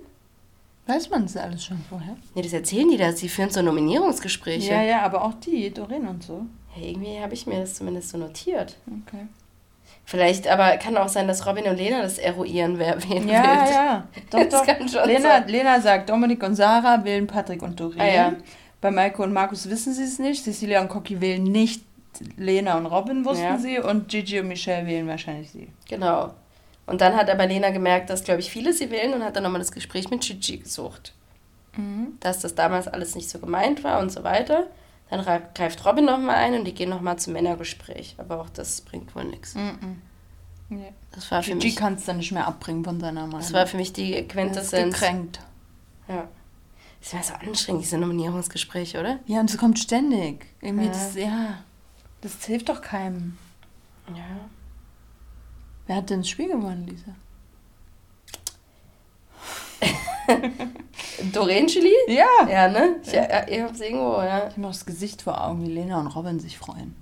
Weiß 0.87 1.09
man 1.11 1.23
das 1.23 1.37
alles 1.37 1.63
schon 1.65 1.79
vorher? 1.89 2.15
Ne, 2.33 2.41
das 2.41 2.53
erzählen 2.53 2.89
die 2.89 2.97
da. 2.97 3.11
Sie 3.11 3.29
führen 3.29 3.51
so 3.51 3.61
Nominierungsgespräche. 3.61 4.71
Ja, 4.73 4.81
ja, 4.81 5.01
aber 5.03 5.23
auch 5.23 5.35
die, 5.35 5.71
Doreen 5.71 6.07
und 6.07 6.23
so. 6.23 6.45
Ja, 6.75 6.87
irgendwie 6.87 7.19
habe 7.19 7.33
ich 7.35 7.45
mir 7.45 7.59
das 7.59 7.75
zumindest 7.75 8.09
so 8.09 8.17
notiert. 8.17 8.75
Okay. 9.07 9.27
Vielleicht, 10.05 10.47
aber 10.47 10.77
kann 10.77 10.97
auch 10.97 11.07
sein, 11.09 11.27
dass 11.27 11.45
Robin 11.45 11.65
und 11.65 11.75
Lena 11.77 12.01
das 12.01 12.17
eruieren, 12.17 12.79
wer 12.79 12.97
wen 13.09 13.27
Ja, 13.29 13.43
wählt. 13.43 13.71
ja. 13.75 14.07
Doch, 14.31 14.39
Das 14.39 14.49
doch. 14.49 14.65
kann 14.65 14.89
schon 14.89 15.07
Lena, 15.07 15.21
sein. 15.41 15.47
Lena 15.47 15.79
sagt, 15.81 16.09
Dominik 16.09 16.41
und 16.41 16.55
Sarah 16.55 17.03
wählen 17.03 17.27
Patrick 17.27 17.61
und 17.61 17.79
Doreen. 17.79 18.01
Ah, 18.01 18.07
ja. 18.11 18.33
Bei 18.81 18.89
Maiko 18.89 19.23
und 19.23 19.33
Markus 19.33 19.69
wissen 19.69 19.93
sie 19.93 20.03
es 20.03 20.17
nicht. 20.17 20.43
Cecilia 20.43 20.81
und 20.81 20.87
Cocky 20.89 21.21
wählen 21.21 21.43
nicht 21.43 21.83
Lena 22.37 22.77
und 22.77 22.87
Robin, 22.87 23.23
wussten 23.25 23.43
Ja. 23.43 23.57
sie. 23.59 23.77
Und 23.77 24.07
Gigi 24.07 24.39
und 24.39 24.47
Michelle 24.47 24.87
wählen 24.87 25.07
wahrscheinlich 25.07 25.51
sie. 25.51 25.67
Genau. 25.87 26.33
Und 26.89 27.01
dann 27.01 27.15
hat 27.15 27.29
aber 27.29 27.45
Lena 27.45 27.69
gemerkt, 27.69 28.09
dass, 28.09 28.23
glaube 28.23 28.39
ich, 28.41 28.49
viele 28.49 28.73
sie 28.73 28.89
wählen 28.91 29.13
und 29.13 29.23
hat 29.23 29.35
dann 29.35 29.43
nochmal 29.43 29.59
das 29.59 29.71
Gespräch 29.71 30.09
mit 30.09 30.21
Gigi 30.21 30.57
gesucht. 30.57 31.13
Mhm. 31.77 32.17
Dass 32.19 32.39
das 32.39 32.55
damals 32.55 32.87
alles 32.87 33.15
nicht 33.15 33.29
so 33.29 33.39
gemeint 33.39 33.83
war 33.83 33.99
und 33.99 34.11
so 34.11 34.23
weiter. 34.23 34.67
Dann 35.09 35.19
rei- 35.21 35.41
greift 35.55 35.85
Robin 35.85 36.05
nochmal 36.05 36.35
ein 36.35 36.53
und 36.55 36.65
die 36.65 36.73
gehen 36.73 36.89
nochmal 36.89 37.17
zum 37.19 37.33
Männergespräch. 37.33 38.15
Aber 38.17 38.41
auch 38.41 38.49
das 38.49 38.81
bringt 38.81 39.15
wohl 39.15 39.23
nichts. 39.25 39.55
Mhm. 39.55 40.01
Nee. 40.69 40.93
Das 41.11 41.31
war 41.31 41.41
für 41.41 41.51
Gigi 41.53 41.67
mich, 41.67 41.75
kann 41.75 41.95
es 41.95 42.05
dann 42.05 42.17
nicht 42.17 42.31
mehr 42.31 42.47
abbringen 42.47 42.83
von 42.83 42.99
seiner 42.99 43.21
Meinung. 43.25 43.39
das 43.39 43.53
war 43.53 43.65
für 43.65 43.77
mich 43.77 43.91
die 43.93 44.13
Er 44.13 44.21
ist 44.21 44.29
Quintessenz. 44.29 44.93
gekränkt. 44.99 45.39
Ja. 46.07 46.27
Das 47.01 47.13
war 47.13 47.23
so 47.23 47.33
anstrengend, 47.35 47.83
diese 47.83 47.97
Nominierungsgespräche, 47.97 48.99
oder? 48.99 49.19
Ja, 49.25 49.39
und 49.39 49.49
es 49.49 49.57
kommt 49.57 49.79
ständig. 49.79 50.45
Irgendwie 50.61 50.85
Ja. 50.85 50.91
das, 50.91 51.15
ja, 51.15 51.63
das 52.21 52.43
hilft 52.45 52.69
doch 52.69 52.81
keinem. 52.81 53.37
Ja. 54.09 54.23
Wer 55.89 55.95
hat 55.95 56.11
denn 56.11 56.19
das 56.19 56.29
Spiel 56.29 56.49
gewonnen, 56.49 56.85
Lisa? 56.85 57.15
Doreen 61.33 61.65
Chili? 61.65 61.91
Ja. 62.07 62.47
Ja, 62.47 62.67
ne? 62.67 62.97
Ich, 63.03 63.11
ja. 63.11 63.47
ich 63.47 63.59
hab's 63.59 63.79
irgendwo, 63.79 64.21
ja. 64.21 64.37
Ich 64.37 64.51
habe 64.51 64.61
noch 64.61 64.69
das 64.69 64.85
Gesicht 64.85 65.23
vor 65.23 65.43
Augen, 65.43 65.63
wie 65.63 65.71
Lena 65.71 65.99
und 65.99 66.05
Robin 66.05 66.39
sich 66.39 66.59
freuen. 66.59 66.95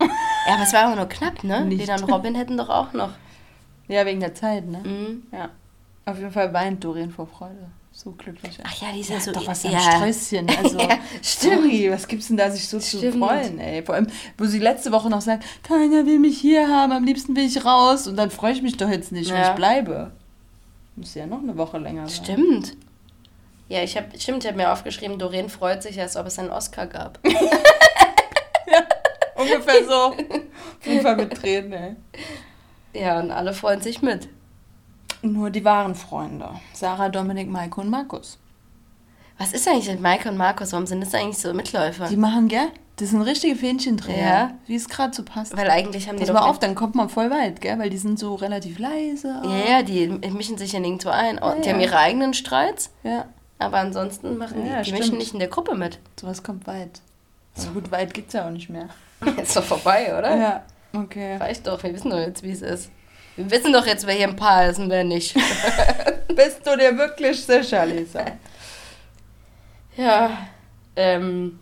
Ja, 0.00 0.54
aber 0.54 0.62
es 0.62 0.72
war 0.72 0.84
aber 0.84 0.94
nur 0.94 1.08
knapp, 1.08 1.42
ne? 1.42 1.64
Nicht. 1.64 1.80
Lena 1.80 2.00
und 2.00 2.04
Robin 2.04 2.36
hätten 2.36 2.56
doch 2.56 2.68
auch 2.68 2.92
noch. 2.92 3.10
Ja, 3.88 4.06
wegen 4.06 4.20
der 4.20 4.36
Zeit, 4.36 4.68
ne? 4.68 4.84
Mhm. 4.84 5.24
Ja. 5.32 5.48
Auf 6.06 6.18
jeden 6.18 6.30
Fall 6.30 6.54
weint 6.54 6.84
Doreen 6.84 7.10
vor 7.10 7.26
Freude. 7.26 7.72
So 8.00 8.12
glücklich. 8.12 8.56
Ach 8.62 8.80
ja, 8.80 8.92
die 8.94 9.00
ist 9.00 9.08
ja, 9.10 9.16
ja 9.16 9.20
so. 9.20 9.32
doch 9.32 9.44
was 9.44 9.64
ja. 9.64 9.70
am 9.72 9.80
Sträußchen. 9.80 10.48
Also, 10.56 10.78
Ja, 10.80 10.98
stimmt. 11.20 11.62
sorry, 11.64 11.90
was 11.90 12.06
gibt's 12.06 12.28
denn 12.28 12.36
da, 12.36 12.48
sich 12.48 12.68
so 12.68 12.78
zu 12.78 12.98
Stimmt. 12.98 13.16
freuen, 13.18 13.58
ey? 13.58 13.82
Vor 13.82 13.96
allem, 13.96 14.06
wo 14.36 14.44
sie 14.44 14.60
letzte 14.60 14.92
Woche 14.92 15.10
noch 15.10 15.20
sagt, 15.20 15.42
keiner 15.64 16.06
will 16.06 16.20
mich 16.20 16.38
hier 16.38 16.68
haben, 16.68 16.92
am 16.92 17.02
liebsten 17.02 17.34
will 17.34 17.44
ich 17.44 17.64
raus. 17.64 18.06
Und 18.06 18.14
dann 18.14 18.30
freue 18.30 18.52
ich 18.52 18.62
mich 18.62 18.76
doch 18.76 18.88
jetzt 18.88 19.10
nicht, 19.10 19.30
wenn 19.30 19.38
Ja. 19.40 19.50
ich 19.50 19.56
bleibe. 19.56 20.12
Muss 20.94 21.12
ja 21.16 21.26
noch 21.26 21.42
eine 21.42 21.56
Woche 21.56 21.78
länger 21.78 22.06
sein. 22.08 22.24
Stimmt. 22.24 22.76
Ja, 23.68 23.82
ich 23.82 23.96
habe 23.96 24.06
stimmt, 24.16 24.44
ich 24.44 24.48
habe 24.48 24.56
mir 24.56 24.72
aufgeschrieben, 24.72 25.18
Doreen 25.18 25.48
freut 25.48 25.82
sich, 25.82 26.00
als 26.00 26.16
ob 26.16 26.28
es 26.28 26.38
einen 26.38 26.50
Oscar 26.50 26.86
gab. 26.86 27.18
Ungefähr 29.34 29.84
so. 29.84 29.92
Auf 29.94 30.86
jeden 30.86 31.02
Fall 31.02 31.16
mit 31.16 31.34
Tränen, 31.34 31.72
ey. 31.72 31.96
Ja, 32.94 33.18
und 33.18 33.32
alle 33.32 33.52
freuen 33.52 33.80
sich 33.80 34.02
mit. 34.02 34.28
Nur 35.22 35.50
die 35.50 35.64
wahren 35.64 35.94
Freunde. 35.94 36.48
Sarah, 36.72 37.08
Dominik, 37.08 37.48
Maiko 37.48 37.80
und 37.80 37.90
Markus. 37.90 38.38
Was 39.38 39.52
ist 39.52 39.68
eigentlich 39.68 39.88
mit 39.88 40.00
Maike 40.00 40.28
und 40.28 40.36
Markus? 40.36 40.72
Warum 40.72 40.86
sind 40.86 41.00
das 41.00 41.14
eigentlich 41.14 41.38
so 41.38 41.52
Mitläufer? 41.54 42.08
Die 42.08 42.16
machen, 42.16 42.48
gell? 42.48 42.68
Das 42.96 43.10
sind 43.10 43.22
richtige 43.22 43.54
Fähnchenträger. 43.54 44.18
Ja. 44.20 44.50
Wie 44.66 44.74
es 44.74 44.88
gerade 44.88 45.14
so 45.14 45.22
passt. 45.22 45.56
Weil 45.56 45.70
eigentlich 45.70 46.08
haben 46.08 46.16
die 46.18 46.24
Pass 46.24 46.32
mal 46.32 46.40
auf, 46.48 46.58
dann 46.58 46.74
kommt 46.74 46.96
man 46.96 47.08
voll 47.08 47.30
weit, 47.30 47.60
gell? 47.60 47.78
Weil 47.78 47.90
die 47.90 47.98
sind 47.98 48.18
so 48.18 48.34
relativ 48.34 48.80
leise. 48.80 49.40
auch. 49.40 49.48
Ja, 49.48 49.76
ja, 49.78 49.82
die 49.82 50.08
mischen 50.08 50.58
sich 50.58 50.72
ja 50.72 50.80
nirgendwo 50.80 51.10
ein. 51.10 51.38
Oh, 51.40 51.46
Ja, 51.50 51.54
die 51.60 51.68
haben 51.70 51.80
ja. 51.80 51.86
ihre 51.86 51.98
eigenen 51.98 52.34
Streits, 52.34 52.90
Ja, 53.04 53.26
aber 53.60 53.76
ansonsten 53.78 54.36
machen 54.38 54.66
Ja, 54.66 54.82
die, 54.82 54.90
die 54.90 54.98
mischen 54.98 55.18
nicht 55.18 55.32
in 55.32 55.38
der 55.38 55.48
Gruppe 55.48 55.76
mit. 55.76 56.00
sowas 56.18 56.42
kommt 56.42 56.66
weit. 56.66 57.00
So 57.54 57.70
gut 57.70 57.92
weit 57.92 58.14
geht's 58.14 58.32
ja 58.34 58.46
auch 58.46 58.50
nicht 58.50 58.68
mehr. 58.68 58.88
Ist 59.40 59.56
doch 59.56 59.62
vorbei, 59.64 60.16
oder? 60.18 60.36
Ja, 60.36 60.62
okay. 60.92 61.36
Reicht 61.36 61.66
doch, 61.68 61.80
wir 61.84 61.94
wissen 61.94 62.10
doch 62.10 62.18
jetzt, 62.18 62.42
wie 62.42 62.50
es 62.50 62.62
ist. 62.62 62.90
Wir 63.38 63.48
wissen 63.52 63.72
doch 63.72 63.86
jetzt, 63.86 64.04
wer 64.04 64.14
hier 64.14 64.26
ein 64.28 64.34
Paar 64.34 64.66
ist 64.68 64.80
und 64.80 64.90
wer 64.90 65.04
nicht. 65.04 65.32
Bist 66.34 66.66
du 66.66 66.76
dir 66.76 66.98
wirklich 66.98 67.40
sicher, 67.44 67.86
Lisa? 67.86 68.24
ja, 69.96 70.30
ähm, 70.96 71.60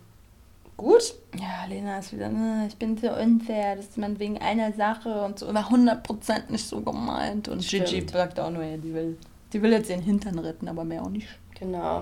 gut. 0.75 1.13
Ja, 1.39 1.65
Lena 1.69 1.99
ist 1.99 2.13
wieder, 2.13 2.29
"Ne, 2.29 2.65
ich 2.67 2.75
bin 2.77 2.97
so 2.97 3.11
unfair, 3.11 3.75
das 3.75 3.85
ist 3.85 3.97
man 3.99 4.17
wegen 4.17 4.39
einer 4.39 4.73
Sache 4.73 5.21
und 5.21 5.37
so. 5.37 5.53
War 5.53 5.69
100% 5.69 6.49
nicht 6.49 6.67
so 6.67 6.81
gemeint. 6.81 7.47
Und 7.47 7.59
Gigi 7.67 8.03
sagt 8.11 8.39
auch 8.39 8.49
nur, 8.49 8.63
ja, 8.63 8.77
die 8.77 8.91
will, 8.93 9.17
die 9.53 9.61
will 9.61 9.71
jetzt 9.71 9.91
ihren 9.91 10.01
Hintern 10.01 10.39
retten, 10.39 10.67
aber 10.67 10.83
mehr 10.83 11.03
auch 11.03 11.09
nicht. 11.09 11.27
Genau. 11.59 12.01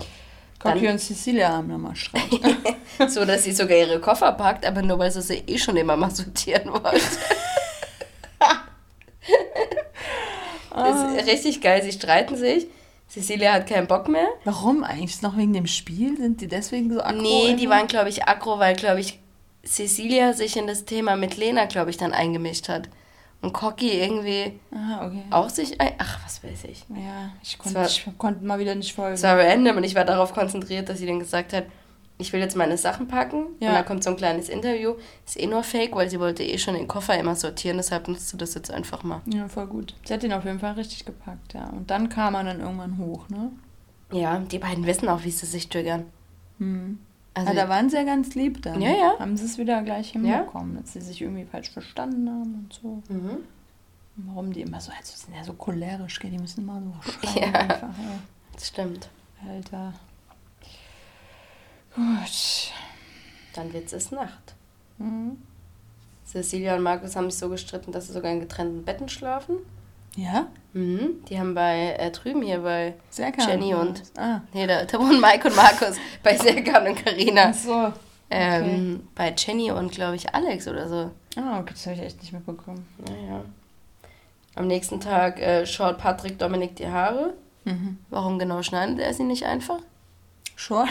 Cocky 0.57 0.87
und 0.87 0.99
Cecilia 0.99 1.49
haben 1.49 1.67
nochmal 1.67 1.97
Streit. 1.97 2.23
So, 3.09 3.25
dass 3.25 3.43
sie 3.43 3.51
sogar 3.51 3.75
ihre 3.77 3.99
Koffer 3.99 4.31
packt, 4.31 4.65
aber 4.65 4.81
nur 4.81 4.97
weil 4.97 5.11
sie 5.11 5.21
sie 5.21 5.43
eh 5.47 5.57
schon 5.57 5.75
immer 5.75 5.97
mal 5.97 6.11
sortieren 6.11 6.71
wollte. 6.71 7.01
Das 10.75 11.13
ist 11.21 11.27
richtig 11.27 11.61
geil. 11.61 11.81
Sie 11.83 11.91
streiten 11.91 12.35
sich. 12.35 12.67
Cecilia 13.09 13.53
hat 13.53 13.67
keinen 13.67 13.87
Bock 13.87 14.07
mehr. 14.07 14.27
Warum 14.45 14.83
eigentlich? 14.83 15.11
Ist 15.11 15.23
noch 15.23 15.37
wegen 15.37 15.53
dem 15.53 15.67
Spiel? 15.67 16.17
Sind 16.17 16.41
die 16.41 16.47
deswegen 16.47 16.91
so 16.91 17.01
aggro? 17.01 17.21
Nee, 17.21 17.55
die 17.55 17.65
immer? 17.65 17.75
waren, 17.75 17.87
glaube 17.87 18.09
ich, 18.09 18.27
aggro, 18.27 18.57
weil, 18.59 18.75
glaube 18.75 18.99
ich, 18.99 19.19
Cecilia 19.63 20.33
sich 20.33 20.57
in 20.57 20.67
das 20.67 20.85
Thema 20.85 21.15
mit 21.15 21.37
Lena, 21.37 21.65
glaube 21.65 21.89
ich, 21.91 21.97
dann 21.97 22.13
eingemischt 22.13 22.67
hat. 22.69 22.89
Und 23.41 23.53
Cocky 23.53 23.91
irgendwie 23.91 24.59
Ah, 24.71 25.05
okay. 25.05 25.21
auch 25.29 25.49
sich 25.49 25.79
ein... 25.79 25.93
Ach, 25.99 26.19
was 26.23 26.43
weiß 26.43 26.63
ich. 26.71 26.83
Ja, 26.89 27.31
ich 27.43 27.57
konnte, 27.59 27.77
war- 27.79 27.85
ich 27.85 28.05
konnte 28.17 28.43
mal 28.43 28.57
wieder 28.57 28.73
nicht 28.73 28.93
folgen. 28.95 29.13
Es 29.13 29.23
war 29.23 29.37
random 29.37 29.77
und 29.77 29.83
ich 29.83 29.93
war 29.93 30.05
darauf 30.05 30.33
konzentriert, 30.33 30.89
dass 30.89 30.97
sie 30.97 31.05
dann 31.05 31.19
gesagt 31.19 31.53
hat, 31.53 31.65
ich 32.17 32.31
will 32.31 32.39
jetzt 32.39 32.55
meine 32.55 32.77
Sachen 32.77 33.07
packen. 33.07 33.47
Ja. 33.59 33.69
Und 33.69 33.75
dann 33.75 33.85
kommt 33.85 34.03
so 34.03 34.09
ein 34.11 34.15
kleines 34.15 34.49
Interview. 34.49 34.95
Ist 35.25 35.39
eh 35.39 35.47
nur 35.47 35.63
fake, 35.63 35.95
weil 35.95 36.09
sie 36.09 36.19
wollte 36.19 36.43
eh 36.43 36.57
schon 36.57 36.75
den 36.75 36.87
Koffer 36.87 37.17
immer 37.19 37.35
sortieren, 37.35 37.77
deshalb 37.77 38.07
nutzt 38.07 38.31
du 38.31 38.37
das 38.37 38.53
jetzt 38.53 38.71
einfach 38.71 39.03
mal. 39.03 39.21
Ja, 39.25 39.47
voll 39.47 39.67
gut. 39.67 39.95
Sie 40.05 40.13
hat 40.13 40.23
ihn 40.23 40.33
auf 40.33 40.45
jeden 40.45 40.59
Fall 40.59 40.73
richtig 40.73 41.05
gepackt, 41.05 41.53
ja. 41.53 41.67
Und 41.69 41.91
dann 41.91 42.09
kam 42.09 42.35
er 42.35 42.43
dann 42.43 42.61
irgendwann 42.61 42.97
hoch, 42.97 43.27
ne? 43.29 43.51
Ja, 44.11 44.39
die 44.39 44.59
beiden 44.59 44.85
wissen 44.85 45.09
auch, 45.09 45.23
wie 45.23 45.31
sie 45.31 45.45
sich 45.45 45.67
triggern. 45.67 46.05
Hm. 46.59 46.99
Also, 47.33 47.51
ah, 47.51 47.53
da 47.53 47.67
waren 47.67 47.89
sie 47.89 47.97
ja 47.97 48.03
ganz 48.03 48.33
lieb 48.35 48.61
dann. 48.61 48.81
Ja, 48.81 48.91
ja. 48.91 49.15
Haben 49.19 49.35
sie 49.35 49.43
es 49.43 49.57
wieder 49.57 49.81
gleich 49.81 50.11
hinbekommen, 50.11 50.77
dass 50.81 50.93
sie 50.93 51.01
sich 51.01 51.21
irgendwie 51.21 51.43
falsch 51.43 51.69
verstanden 51.69 52.29
haben 52.29 52.53
und 52.55 52.73
so. 52.81 53.01
mhm. 53.13 53.29
Und 54.17 54.27
Warum 54.27 54.53
die 54.53 54.61
immer 54.61 54.79
so, 54.79 54.91
also 54.97 55.11
die 55.13 55.19
sind 55.19 55.35
ja 55.35 55.43
so 55.43 55.51
cholerisch, 55.51 56.17
gell? 56.21 56.31
die 56.31 56.37
müssen 56.37 56.61
immer 56.61 56.81
so 56.81 57.11
schreien 57.27 57.51
Ja. 57.53 57.59
einfach. 57.59 57.89
Ja. 57.89 58.19
das 58.53 58.67
stimmt. 58.69 59.09
Alter. 59.45 59.91
Gut. 61.95 62.71
Dann 63.53 63.73
wird 63.73 63.91
es 63.91 64.11
Nacht. 64.11 64.53
Mhm. 64.97 65.37
Cecilia 66.25 66.75
und 66.75 66.83
Markus 66.83 67.15
haben 67.15 67.29
sich 67.29 67.39
so 67.39 67.49
gestritten, 67.49 67.91
dass 67.91 68.07
sie 68.07 68.13
sogar 68.13 68.31
in 68.31 68.39
getrennten 68.41 68.83
Betten 68.83 69.07
schlafen. 69.07 69.57
Ja? 70.15 70.47
Mhm. 70.73 71.23
Die 71.29 71.39
haben 71.39 71.53
bei 71.53 71.95
äh, 71.97 72.11
drüben 72.11 72.41
hier 72.41 72.59
bei 72.59 72.95
Serkan. 73.09 73.47
Jenny 73.47 73.73
und-? 73.73 74.03
Ah. 74.17 74.41
Nee, 74.53 74.67
da, 74.67 74.83
da 74.85 74.99
wohnen 74.99 75.21
Mike 75.21 75.47
und 75.47 75.55
Markus 75.55 75.97
bei 76.23 76.37
Serkan 76.37 76.87
und 76.87 77.03
Karina. 77.03 77.49
Ach 77.49 77.53
so. 77.53 77.93
Ähm, 78.29 79.07
bei 79.13 79.33
Jenny 79.37 79.71
und, 79.71 79.91
glaube 79.91 80.15
ich, 80.15 80.33
Alex 80.33 80.67
oder 80.67 80.89
so. 80.89 81.11
Ah, 81.37 81.59
okay, 81.59 81.73
das 81.73 81.85
habe 81.85 81.95
ich 81.95 82.01
echt 82.01 82.21
nicht 82.21 82.33
mitbekommen. 82.33 82.85
Naja. 82.97 83.41
Am 84.55 84.67
nächsten 84.67 84.99
Tag 84.99 85.39
äh, 85.39 85.65
schaut 85.65 85.97
Patrick 85.97 86.39
Dominik 86.39 86.75
die 86.75 86.87
Haare. 86.87 87.33
Mhm. 87.65 87.99
Warum 88.09 88.39
genau 88.39 88.63
schneidet 88.63 88.99
er 88.99 89.13
sie 89.13 89.23
nicht 89.23 89.43
einfach? 89.43 89.79
Schon? 90.55 90.87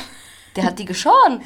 Der 0.57 0.65
hat 0.65 0.79
die 0.79 0.85
geschoren. 0.85 1.43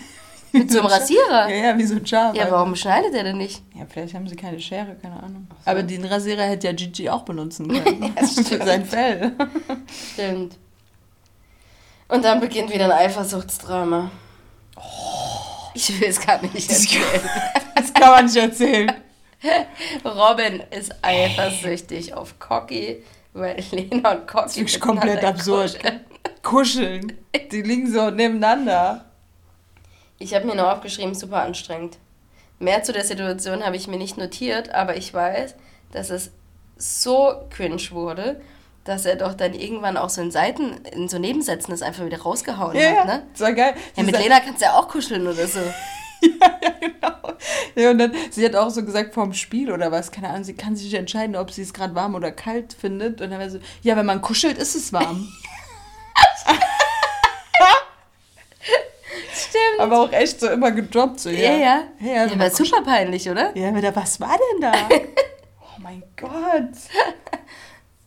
Mit 0.53 0.71
so 0.71 0.79
einem 0.79 0.87
Rasierer. 0.91 1.49
Ja, 1.49 1.57
ja, 1.71 1.79
wie 1.79 1.85
so 1.85 1.97
ein 1.97 2.07
Schaf. 2.07 2.35
Ja, 2.35 2.51
warum 2.51 2.75
schneidet 2.75 3.15
er 3.15 3.25
denn 3.25 3.37
nicht? 3.37 3.63
Ja, 3.75 3.85
vielleicht 3.89 4.15
haben 4.15 4.27
sie 4.29 4.37
keine 4.37 4.59
Schere, 4.61 4.97
keine 5.01 5.23
Ahnung. 5.23 5.47
Aber 5.67 5.83
den 5.83 6.05
Rasierer 6.05 6.43
hätte 6.45 6.67
ja 6.69 6.73
Gigi 6.73 7.09
auch 7.11 7.23
benutzen 7.23 7.69
können. 7.69 8.15
Ja. 8.17 8.27
Für 8.27 8.65
sein 8.65 8.85
Fell. 8.85 9.33
Stimmt. 10.15 10.57
Und 12.09 12.25
dann 12.25 12.41
beginnt 12.41 12.73
wieder 12.73 12.87
ein 12.87 12.93
Eifersuchtsdrama. 12.93 14.11
Ich 15.75 16.01
will 16.01 16.09
es 16.09 16.19
gar 16.25 16.41
nicht 16.41 16.55
erzählen. 16.71 17.21
Das 17.75 17.93
kann 17.93 18.11
man 18.11 18.25
nicht 18.25 18.37
erzählen. 18.37 18.91
Robin 20.05 20.63
ist 20.71 20.95
eifersüchtig 21.03 22.15
auf 22.15 22.39
Cocky, 22.39 23.05
weil 23.35 23.63
Lena 23.71 24.13
und 24.13 24.27
Cocky 24.27 24.63
Das 24.65 24.73
ist 24.73 24.81
komplett 24.81 25.23
absurd. 25.23 25.75
kuscheln. 25.77 26.01
Kuscheln. 26.49 27.13
Die 27.53 27.61
liegen 27.61 27.93
so 27.93 28.09
nebeneinander. 28.09 29.05
Ich 30.19 30.35
habe 30.35 30.47
mir 30.47 30.55
nur 30.55 30.73
aufgeschrieben, 30.73 31.15
super 31.15 31.43
anstrengend. 31.43 31.99
Mehr 32.59 32.83
zu 32.83 32.93
der 32.95 33.05
Situation 33.05 33.63
habe 33.63 33.77
ich 33.77 33.87
mir 33.87 33.99
nicht 33.99 34.17
notiert, 34.17 34.71
aber 34.71 34.97
ich 34.97 35.13
weiß, 35.13 35.55
dass 35.93 36.09
es 36.09 36.31
so 36.79 37.35
cringe 37.51 37.91
wurde, 37.91 38.41
dass 38.85 39.05
er 39.05 39.17
doch 39.17 39.35
dann 39.35 39.53
irgendwann 39.53 39.99
auch 39.99 40.09
so 40.09 40.23
in 40.23 40.31
Seiten, 40.31 40.79
in 40.93 41.09
so 41.09 41.19
Nebensätzen 41.19 41.71
das 41.71 41.83
einfach 41.83 42.07
wieder 42.07 42.23
rausgehauen 42.23 42.75
Ja, 42.75 42.83
hat, 42.83 42.97
ja. 42.97 43.05
ne? 43.05 43.23
Das 43.33 43.41
war 43.43 43.53
geil. 43.53 43.75
Ja, 43.77 43.83
Sie 43.97 44.03
mit 44.05 44.19
Lena 44.19 44.41
kannst 44.41 44.63
du 44.63 44.65
ja 44.65 44.73
auch 44.73 44.89
kuscheln 44.89 45.27
oder 45.27 45.47
so. 45.47 45.61
ja, 46.23 46.59
genau. 46.81 47.37
Ja, 47.75 47.91
und 47.91 47.99
dann, 47.99 48.13
sie 48.31 48.43
hat 48.47 48.57
auch 48.57 48.71
so 48.71 48.83
gesagt, 48.83 49.13
vorm 49.13 49.35
Spiel 49.35 49.71
oder 49.71 49.93
was, 49.93 50.11
keine 50.11 50.31
Ahnung, 50.31 50.45
sie 50.45 50.55
kann 50.55 50.75
sich 50.77 50.87
nicht 50.87 50.99
entscheiden, 50.99 51.37
ob 51.37 51.51
sie 51.51 51.61
es 51.61 51.75
gerade 51.75 51.95
warm 51.95 52.15
oder 52.15 52.33
kalt 52.33 52.73
findet. 52.73 53.21
Und 53.21 53.31
dann 53.31 53.39
war 53.39 53.51
so, 53.51 53.59
ja, 53.83 53.99
wenn 53.99 54.07
man 54.07 54.23
kuschelt, 54.23 54.57
ist 54.57 54.75
es 54.75 54.95
warm. 54.95 55.29
Stimmt. 59.33 59.81
Aber 59.81 60.01
auch 60.01 60.13
echt 60.13 60.41
so 60.41 60.49
immer 60.49 60.71
gedroppt. 60.73 61.21
So, 61.21 61.31
Ja, 61.31 61.53
ja. 61.53 61.57
Ja, 61.59 61.85
Ja, 62.01 62.23
wenn 62.23 62.31
war 62.31 62.37
man 62.37 62.51
super 62.51 62.83
peinlich, 62.83 63.29
oder? 63.29 63.57
Ja, 63.57 63.69
aber 63.71 63.81
da, 63.81 63.95
was 63.95 64.21
war 64.21 64.37
denn 64.53 64.61
da? 64.61 64.73
oh 65.63 65.79
mein 65.81 66.03
Gott. 66.17 66.75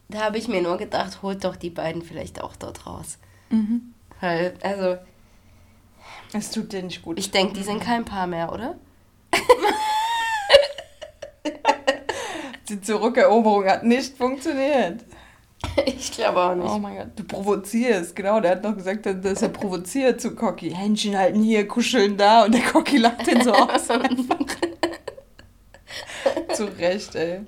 Da 0.10 0.20
habe 0.20 0.38
ich 0.38 0.48
mir 0.48 0.62
nur 0.62 0.78
gedacht, 0.78 1.22
holt 1.22 1.44
doch 1.44 1.56
die 1.56 1.70
beiden 1.70 2.02
vielleicht 2.02 2.42
auch 2.42 2.56
dort 2.58 2.86
raus. 2.86 3.18
Mhm. 3.50 3.94
Weil, 4.20 4.54
also, 4.62 4.98
Es 6.34 6.52
tut 6.52 6.74
dir 6.74 6.84
nicht 6.84 7.02
gut. 7.02 7.18
ich 7.18 7.32
denke, 7.32 7.54
die 7.54 7.64
sind 7.64 7.82
kein 7.82 8.04
Paar 8.06 8.28
mehr, 8.28 8.52
oder? 8.52 8.76
Die 12.70 12.80
Zurückeroberung 12.82 13.66
hat 13.66 13.84
nicht 13.84 14.18
funktioniert. 14.18 15.02
Ich 15.86 16.12
glaube 16.12 16.40
auch 16.42 16.56
nicht. 16.56 16.70
Oh 16.70 16.78
mein 16.80 16.98
Gott, 16.98 17.08
du 17.16 17.24
provozierst. 17.24 18.16
Genau, 18.16 18.40
der 18.40 18.52
hat 18.52 18.64
noch 18.64 18.76
gesagt, 18.76 19.06
dass 19.06 19.42
er 19.42 19.50
provoziert 19.50 20.22
zu 20.22 20.36
Cocky. 20.36 20.72
Händchen 20.72 21.18
halten 21.18 21.42
hier, 21.42 21.68
kuscheln 21.68 22.18
da 22.18 22.46
und 22.46 22.54
der 22.54 22.62
Cocky 22.62 22.98
lacht 22.98 23.28
den 23.28 23.44
so 23.44 23.52
aus. 23.54 23.88
zu 26.54 26.66
Recht, 26.78 27.16
ey. 27.16 27.42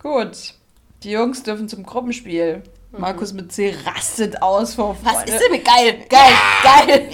Gut, 0.00 0.54
die 1.02 1.10
Jungs 1.10 1.42
dürfen 1.42 1.68
zum 1.68 1.84
Gruppenspiel. 1.84 2.62
Markus 2.96 3.32
mit 3.32 3.52
C 3.52 3.74
rastet 3.84 4.40
aus 4.40 4.74
vor 4.74 4.96
Was 5.02 5.14
Freude. 5.14 5.32
ist 5.32 5.42
denn 5.42 5.52
mit 5.52 5.64
geil? 5.64 6.04
Geil, 6.08 6.32
geil. 6.62 7.08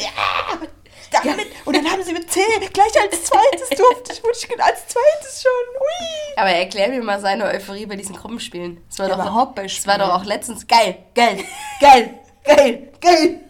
Damit. 1.11 1.47
Und 1.65 1.77
dann 1.77 1.91
haben 1.91 2.03
sie 2.03 2.13
mit 2.13 2.31
C 2.31 2.41
gleich 2.73 3.01
als 3.03 3.25
zweites 3.25 3.69
durfte 3.71 4.13
ich, 4.13 4.23
wurde 4.23 4.35
ich 4.39 4.61
als 4.63 4.87
zweites 4.87 5.43
schon. 5.43 5.81
Hui. 5.81 6.37
Aber 6.37 6.51
erklär 6.51 6.89
mir 6.89 7.03
mal 7.03 7.21
seine 7.21 7.45
Euphorie 7.47 7.87
bei 7.87 7.97
diesen 7.97 8.15
Gruppenspielen. 8.17 8.81
Es 8.89 8.99
war, 8.99 9.09
Ja, 9.09 9.17
doch, 9.17 9.25
überhaupt 9.25 9.55
bei 9.57 9.65
es 9.65 9.87
war 9.87 9.99
doch 9.99 10.11
auch 10.15 10.25
letztens 10.25 10.67
geil, 10.67 10.99
geil, 11.15 11.39
geil, 11.81 12.15
geil, 12.45 12.89
geil. 13.01 13.41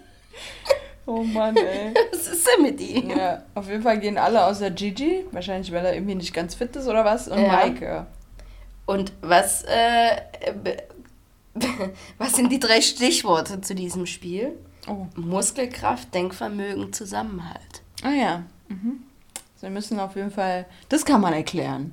Oh 1.07 1.23
Mann, 1.23 1.57
ey. 1.57 1.93
Was 2.13 2.29
ist 2.29 2.47
denn 2.47 2.63
mit 2.63 2.81
ihm? 2.81 3.11
Ja, 3.11 3.43
auf 3.55 3.69
jeden 3.69 3.83
Fall 3.83 3.99
gehen 3.99 4.17
alle 4.17 4.45
außer 4.47 4.71
Gigi. 4.71 5.27
Wahrscheinlich, 5.33 5.73
weil 5.73 5.85
er 5.85 5.95
irgendwie 5.95 6.15
nicht 6.15 6.33
ganz 6.33 6.55
fit 6.55 6.75
ist 6.77 6.87
oder 6.87 7.05
was. 7.05 7.27
Und 7.29 7.41
Ja. 7.43 7.49
Maike. 7.49 8.07
Und 8.87 9.13
was, 9.21 9.65
äh, 9.65 10.17
was 12.19 12.35
sind 12.35 12.51
die 12.53 12.61
drei 12.61 12.81
Stichworte 12.81 13.61
zu 13.61 13.75
diesem 13.75 14.07
Spiel? 14.07 14.57
Oh. 14.89 15.07
Muskelkraft, 15.17 16.13
Denkvermögen, 16.15 16.93
Zusammenhalt. 16.93 17.83
Ah 18.03 18.11
ja. 18.11 18.43
Mhm. 18.69 19.03
Sie 19.57 19.69
müssen 19.69 20.01
auf 20.01 20.17
jeden 20.17 20.31
Fall, 20.31 20.67
das 20.89 21.05
kann 21.05 21.21
man 21.21 21.33
erklären. 21.35 21.93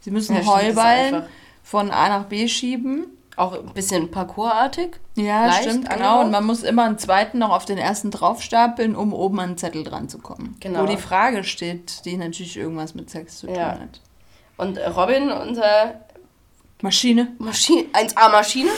Sie 0.00 0.10
müssen 0.10 0.34
Ja, 0.36 0.46
Heuballen 0.46 1.24
von 1.62 1.90
A 1.90 2.08
nach 2.08 2.24
B 2.24 2.48
schieben. 2.48 3.06
Auch 3.36 3.52
ein 3.54 3.72
bisschen 3.72 4.10
parkourartig. 4.10 4.98
Ja, 5.14 5.46
Leicht 5.46 5.62
stimmt, 5.62 5.88
genau. 5.88 5.94
angehaucht. 5.94 6.24
Und 6.26 6.30
man 6.32 6.44
muss 6.44 6.62
immer 6.62 6.84
einen 6.84 6.98
zweiten 6.98 7.38
noch 7.38 7.50
auf 7.50 7.64
den 7.64 7.78
ersten 7.78 8.10
draufstapeln, 8.10 8.94
um 8.94 9.12
oben 9.14 9.40
an 9.40 9.50
den 9.52 9.58
Zettel 9.58 9.84
dran 9.84 10.08
zu 10.08 10.18
kommen. 10.18 10.56
Genau. 10.60 10.82
Wo 10.82 10.86
die 10.86 10.96
Frage 10.98 11.42
steht, 11.44 12.04
die 12.04 12.16
natürlich 12.18 12.56
irgendwas 12.58 12.94
mit 12.94 13.08
Sex 13.10 13.38
zu 13.38 13.46
tun 13.46 13.54
Ja. 13.56 13.78
hat. 13.78 14.00
Und 14.58 14.78
Robin, 14.78 15.30
unser 15.30 15.94
Maschine. 16.82 17.28
Maschine, 17.38 17.84
1A-Maschine, 17.94 18.70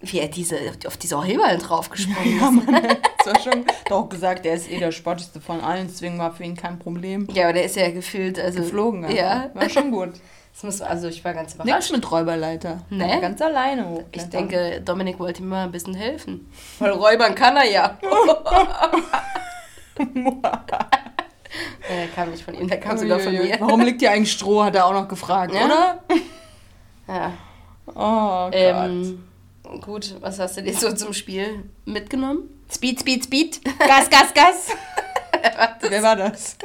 wie 0.00 0.20
er 0.20 0.28
diese, 0.28 0.56
auf 0.86 0.96
diese 0.96 1.18
Heuballen 1.18 1.58
draufgesprungen 1.60 2.38
Ja, 2.40 2.48
ist. 2.48 2.66
Mann. 2.66 2.96
Das 3.24 3.26
war 3.34 3.40
schon 3.52 3.64
doch 3.88 4.08
gesagt, 4.08 4.46
er 4.46 4.54
ist 4.54 4.70
eh 4.70 4.78
der 4.78 4.92
sportlichste 4.92 5.40
von 5.40 5.60
allen, 5.60 5.88
deswegen 5.88 6.18
war 6.18 6.32
für 6.32 6.44
ihn 6.44 6.56
kein 6.56 6.78
Problem. 6.78 7.26
Ja, 7.32 7.44
aber 7.44 7.54
der 7.54 7.64
ist 7.64 7.76
ja 7.76 7.90
gefühlt, 7.90 8.38
also. 8.38 8.60
Geflogen, 8.60 9.04
einfach. 9.04 9.16
Ja. 9.16 9.50
War 9.54 9.68
schon 9.68 9.90
gut. 9.90 10.10
Das 10.54 10.62
muss, 10.64 10.80
also 10.80 11.06
ich 11.08 11.24
war 11.24 11.34
ganz 11.34 11.54
Nichts 11.54 11.64
überrascht. 11.64 11.92
mit 11.92 12.10
Räuberleiter. 12.10 12.82
Nee? 12.90 13.20
Ganz 13.20 13.40
alleine 13.40 13.88
hoch. 13.88 14.02
Ich 14.12 14.24
denke, 14.24 14.80
Dominik 14.84 15.18
wollte 15.20 15.40
ihm 15.42 15.48
mal 15.48 15.64
ein 15.64 15.70
bisschen 15.72 15.94
helfen. 15.94 16.50
Weil 16.80 16.90
räubern 16.92 17.34
kann 17.34 17.56
er 17.56 17.70
ja. 17.70 17.96
der 21.88 22.08
kam 22.14 22.30
nicht 22.30 22.42
von 22.44 22.54
ihm, 22.54 22.68
der 22.68 22.80
kam 22.80 22.98
sogar 22.98 23.18
von 23.20 23.32
mir. 23.32 23.56
Warum 23.60 23.80
liegt 23.82 24.00
hier 24.00 24.10
eigentlich 24.10 24.32
Stroh, 24.32 24.62
hat 24.64 24.74
er 24.74 24.86
auch 24.86 24.92
noch 24.92 25.08
gefragt, 25.08 25.54
Ja? 25.54 25.64
oder? 25.64 25.98
Ja. 27.08 27.32
Oh 27.94 28.44
Gott. 28.46 28.52
Ähm, 28.54 29.27
gut, 29.80 30.14
was 30.20 30.38
hast 30.38 30.56
du 30.56 30.62
dir 30.62 30.74
so 30.74 30.92
zum 30.92 31.12
Spiel 31.12 31.64
mitgenommen? 31.84 32.48
Speed, 32.72 33.00
Speed, 33.00 33.24
Speed. 33.24 33.60
Gas, 33.78 34.08
Gas, 34.10 34.34
Gas. 34.34 34.68
Wer 35.88 36.02
war 36.02 36.16
das? 36.16 36.56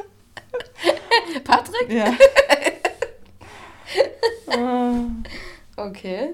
Patrick? 1.44 1.90
Ja. 1.92 2.14
Okay. 5.76 6.30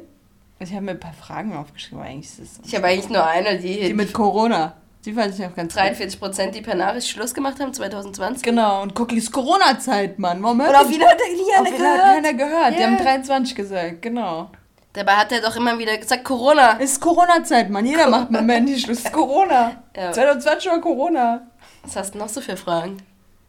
ich 0.59 0.71
habe 0.73 0.81
mir 0.81 0.91
ein 0.91 0.99
paar 0.99 1.13
Fragen 1.13 1.55
aufgeschrieben, 1.55 2.01
eigentlich 2.03 2.27
ist 2.39 2.55
so. 2.55 2.61
Ich 2.65 2.75
habe 2.75 2.87
eigentlich 2.87 3.09
nur 3.09 3.25
eine, 3.25 3.57
die, 3.59 3.79
Die 3.81 3.93
mit 3.93 4.11
Corona. 4.13 4.75
Die 5.05 5.13
fand 5.13 5.33
ich 5.33 5.45
auch 5.45 5.55
ganz 5.55 5.73
gut. 5.73 5.81
43 5.81 6.19
Prozent, 6.19 6.55
die 6.55 6.61
per 6.61 6.75
Nachricht 6.75 7.07
Schluss 7.07 7.33
gemacht 7.33 7.59
haben 7.61 7.73
2020. 7.73 8.43
Genau, 8.43 8.81
und 8.81 8.93
guck, 8.95 9.13
ist 9.13 9.31
Corona-Zeit, 9.31 10.19
Mann. 10.19 10.43
Warum 10.43 10.59
hört 10.61 10.71
Und 10.71 10.75
auf 10.75 10.87
die- 10.89 10.95
ihn 10.95 11.03
hat 11.03 11.17
nie 11.17 11.53
einer 11.53 11.69
ihn 11.69 11.73
hat 11.73 11.77
gehört. 11.77 12.01
keiner 12.01 12.33
gehört. 12.33 12.73
Die 12.77 12.81
Ja. 12.81 12.87
haben 12.87 12.97
23 12.97 13.55
gesagt, 13.55 14.01
genau. 14.01 14.51
Dabei 14.93 15.17
hat 15.17 15.31
er 15.31 15.41
doch 15.41 15.55
immer 15.55 15.77
wieder 15.77 15.97
gesagt, 15.97 16.23
Corona. 16.23 16.77
Es 16.79 16.93
ist 16.93 17.01
Corona-Zeit, 17.01 17.69
Mann. 17.69 17.85
Jeder 17.85 18.09
macht 18.09 18.29
dem 18.33 18.49
Handy 18.49 18.79
Schluss. 18.79 18.99
Ist 18.99 19.13
Corona. 19.13 19.83
Ja. 19.95 20.13
2020 20.13 20.71
war 20.71 20.79
Corona. 20.79 21.47
Was 21.83 21.95
hast 21.97 22.15
du 22.15 22.19
noch 22.19 22.29
so 22.29 22.39
für 22.39 22.55
Fragen? 22.55 22.97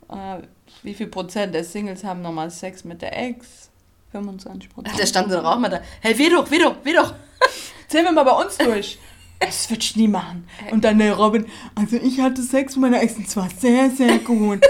Ah, 0.09 0.39
wie 0.83 0.95
viel 0.95 1.07
Prozent 1.07 1.55
der 1.55 1.63
Singles 1.63 2.03
haben 2.03 2.23
nochmal 2.23 2.51
Sex 2.51 2.83
mit 2.83 3.03
der 3.03 3.17
Ex? 3.17 3.71
25 4.11 4.69
Prozent. 4.71 4.99
Der 4.99 5.07
stand 5.07 5.31
dann 5.31 5.47
auch 5.47 5.59
mal 5.59 5.69
da. 5.69 5.81
Hey, 6.01 6.19
wir 6.19 6.31
doch, 6.31 6.51
wir 6.51 6.61
doch, 6.61 6.77
wir 6.83 6.95
doch. 6.95 7.15
Zählen 7.89 8.07
wir 8.07 8.13
mal 8.13 8.25
bei 8.25 8.33
uns 8.33 8.59
durch. 8.59 8.99
Das 9.43 9.71
würde 9.71 9.81
ich 9.81 9.97
nie 9.97 10.07
machen. 10.07 10.47
Und 10.71 10.85
dann 10.85 10.99
der 10.99 11.15
Robin, 11.17 11.47
also 11.75 11.97
ich 11.97 12.21
hatte 12.21 12.43
Sex 12.43 12.77
mit 12.77 12.91
meiner 12.91 13.03
Ex 13.03 13.17
und 13.17 13.27
zwar 13.27 13.49
sehr, 13.49 13.89
sehr 13.89 14.19
gut. 14.19 14.61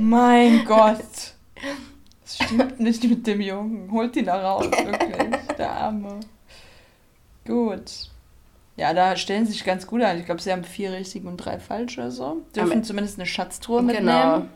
mein 0.00 0.64
Gott. 0.64 0.98
Das 2.38 2.46
stimmt 2.48 2.80
nicht 2.80 3.04
mit 3.04 3.26
dem 3.26 3.40
Jungen. 3.40 3.90
Holt 3.90 4.16
ihn 4.16 4.26
da 4.26 4.40
raus, 4.40 4.66
wirklich. 4.70 5.56
Der 5.58 5.70
Arme. 5.70 6.20
Gut. 7.46 8.08
Ja, 8.76 8.94
da 8.94 9.16
stellen 9.16 9.46
sie 9.46 9.52
sich 9.52 9.64
ganz 9.64 9.86
gut 9.86 10.02
an. 10.02 10.18
Ich 10.18 10.24
glaube, 10.26 10.40
sie 10.40 10.52
haben 10.52 10.64
vier 10.64 10.92
richtige 10.92 11.28
und 11.28 11.36
drei 11.36 11.58
falsche 11.58 12.00
oder 12.00 12.10
so. 12.10 12.42
Dürfen 12.54 12.72
Aber- 12.72 12.82
zumindest 12.82 13.18
eine 13.18 13.26
Schatztruhe 13.26 13.80
Genau. 13.84 14.36
mitnehmen. 14.38 14.48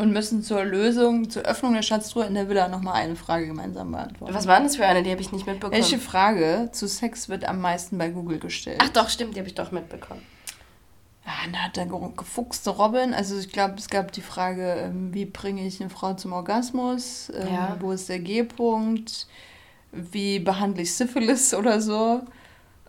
Und 0.00 0.12
müssen 0.12 0.42
zur 0.42 0.64
Lösung, 0.64 1.30
zur 1.30 1.42
Öffnung 1.42 1.74
der 1.74 1.82
Schatztruhe 1.82 2.24
in 2.24 2.34
der 2.34 2.48
Villa 2.48 2.66
nochmal 2.66 2.94
eine 2.94 3.14
Frage 3.14 3.46
gemeinsam 3.46 3.92
beantworten. 3.92 4.34
Was 4.34 4.48
war 4.48 4.56
denn 4.56 4.66
das 4.66 4.74
für 4.74 4.84
eine? 4.84 5.04
Die 5.04 5.12
habe 5.12 5.20
ich 5.20 5.30
nicht 5.30 5.46
mitbekommen. 5.46 5.72
Welche 5.80 5.98
Frage 5.98 6.70
zu 6.72 6.88
Sex 6.88 7.28
wird 7.28 7.44
am 7.48 7.60
meisten 7.60 7.96
bei 7.96 8.08
Google 8.08 8.40
gestellt? 8.40 8.80
Ach 8.82 8.88
doch, 8.88 9.08
stimmt, 9.08 9.36
die 9.36 9.38
habe 9.38 9.48
ich 9.48 9.54
doch 9.54 9.70
mitbekommen. 9.70 10.22
Ja, 11.26 11.32
da 11.52 11.58
hat 11.58 11.76
der 11.76 11.86
ge- 11.86 12.12
gefuchste 12.16 12.70
Robin, 12.70 13.12
also 13.12 13.36
ich 13.36 13.50
glaube, 13.50 13.74
es 13.78 13.88
gab 13.88 14.12
die 14.12 14.20
Frage, 14.20 14.74
ähm, 14.74 15.12
wie 15.12 15.24
bringe 15.24 15.66
ich 15.66 15.80
eine 15.80 15.90
Frau 15.90 16.14
zum 16.14 16.32
Orgasmus? 16.32 17.30
Ähm, 17.34 17.52
Ja. 17.52 17.76
Wo 17.80 17.90
ist 17.92 18.08
der 18.08 18.20
G-Punkt? 18.20 19.26
Wie 19.92 20.38
behandle 20.38 20.82
ich 20.82 20.94
Syphilis 20.94 21.52
oder 21.54 21.80
so? 21.80 22.20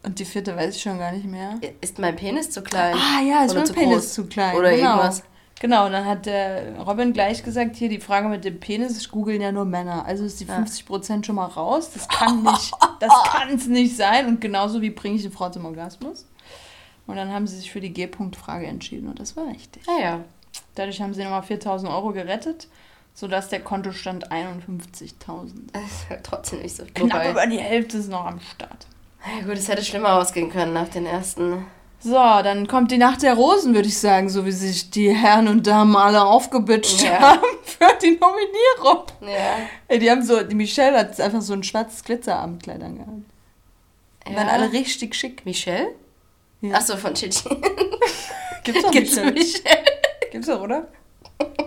Und 0.04 0.20
die 0.20 0.26
vierte 0.26 0.56
weiß 0.56 0.76
ich 0.76 0.82
schon 0.82 1.00
gar 1.00 1.12
nicht 1.12 1.26
mehr. 1.26 1.56
Ist 1.82 1.98
mein 2.00 2.16
Penis 2.16 2.52
zu 2.52 2.62
klein? 2.62 2.96
Ah 2.96 3.22
ja, 3.22 3.44
ist 3.44 3.52
Oder 3.52 3.60
mein 3.62 3.66
zu 3.68 3.74
Penis 3.74 3.96
groß? 3.96 4.14
zu 4.14 4.26
klein. 4.28 4.56
Oder 4.56 4.72
genau. 4.76 4.90
irgendwas. 4.98 5.24
Genau, 5.60 5.90
dann 5.90 6.06
hat 6.06 6.28
der 6.28 6.78
Robin 6.82 7.14
gleich 7.14 7.44
gesagt, 7.44 7.76
hier 7.78 7.90
die 7.90 8.00
Frage 8.00 8.28
mit 8.28 8.46
dem 8.46 8.60
Penis, 8.60 8.96
ich 9.00 9.10
googeln 9.10 9.42
ja 9.42 9.52
nur 9.52 9.66
Männer. 9.66 10.06
Also 10.06 10.24
ist 10.24 10.40
die 10.40 10.46
Ja. 10.46 10.58
50% 10.60 11.26
schon 11.26 11.36
mal 11.36 11.48
raus. 11.48 11.90
Das 11.94 12.08
kann 12.08 12.44
nicht, 12.44 12.72
das 13.00 13.14
kann 13.32 13.50
es 13.50 13.66
nicht 13.66 13.96
sein. 13.98 14.28
Und 14.28 14.40
genauso 14.40 14.82
wie 14.84 14.92
bringe 14.92 15.16
ich 15.16 15.26
eine 15.26 15.34
Frau 15.34 15.50
zum 15.50 15.66
Orgasmus. 15.66 16.26
Und 17.08 17.16
dann 17.16 17.32
haben 17.34 17.48
sie 17.48 17.56
sich 17.58 17.72
für 17.72 17.80
die 17.82 17.94
G-Punkt-Frage 17.94 18.68
entschieden 18.68 19.08
und 19.08 19.20
das 19.20 19.36
war 19.38 19.48
richtig. 19.48 19.84
Ah 19.88 20.02
ja. 20.02 20.20
Dadurch 20.76 21.02
haben 21.02 21.14
sie 21.14 21.24
nochmal 21.24 21.44
4000 21.44 21.92
Euro 21.92 22.12
gerettet, 22.12 22.68
sodass 23.14 23.50
der 23.50 23.62
Kontostand 23.62 24.30
51.000. 24.32 25.52
Das 25.74 25.84
ist 25.84 26.10
halt 26.10 26.24
trotzdem 26.24 26.62
nicht 26.62 26.76
so 26.76 26.84
Knapp 26.94 27.12
vorbei. 27.24 27.32
über 27.32 27.48
die 27.48 27.60
Hälfte 27.60 27.98
ist 27.98 28.10
noch 28.10 28.26
am 28.26 28.40
Start. 28.42 28.88
Ja, 29.40 29.46
gut, 29.46 29.58
es 29.58 29.68
hätte 29.68 29.84
schlimmer 29.84 30.14
ausgehen 30.14 30.50
können 30.52 30.74
nach 30.74 30.90
den 30.90 31.06
ersten. 31.06 31.66
So, 32.00 32.14
dann 32.14 32.68
kommt 32.68 32.92
die 32.92 33.00
Nacht 33.00 33.24
der 33.24 33.34
Rosen, 33.34 33.74
würde 33.74 33.88
ich 33.88 33.98
sagen, 33.98 34.30
so 34.30 34.46
wie 34.46 34.52
sich 34.52 34.92
die 34.92 35.10
Herren 35.16 35.48
und 35.48 35.66
Damen 35.66 35.96
alle 35.96 36.24
aufgebitscht 36.24 37.02
Ja. 37.04 37.20
haben 37.20 37.42
für 37.64 37.88
die 38.02 38.20
Nominierung. 38.20 39.06
Ja. 39.22 39.56
Ey, 39.88 39.98
die 40.00 40.12
haben 40.12 40.22
so, 40.24 40.44
die 40.44 40.56
Michelle 40.56 40.98
hat 41.00 41.20
einfach 41.20 41.42
so 41.42 41.54
ein 41.54 41.64
schwarzes 41.64 42.04
Glitzerabendkleid 42.04 42.84
angehabt. 42.84 43.12
Die 44.30 44.36
waren 44.36 44.50
alle 44.50 44.72
richtig 44.74 45.16
schick. 45.16 45.44
Michelle? 45.46 45.88
Ja. 46.62 46.76
Achso, 46.76 46.98
von 46.98 47.14
Chichi. 47.14 47.48
Gibt's 48.64 48.84
auch 48.86 48.92
Gibt's 48.92 49.16
Michelle? 49.16 49.32
Michelle? 49.34 49.84
Gibt's 50.32 50.50
auch, 50.50 50.62
oder? 50.62 50.88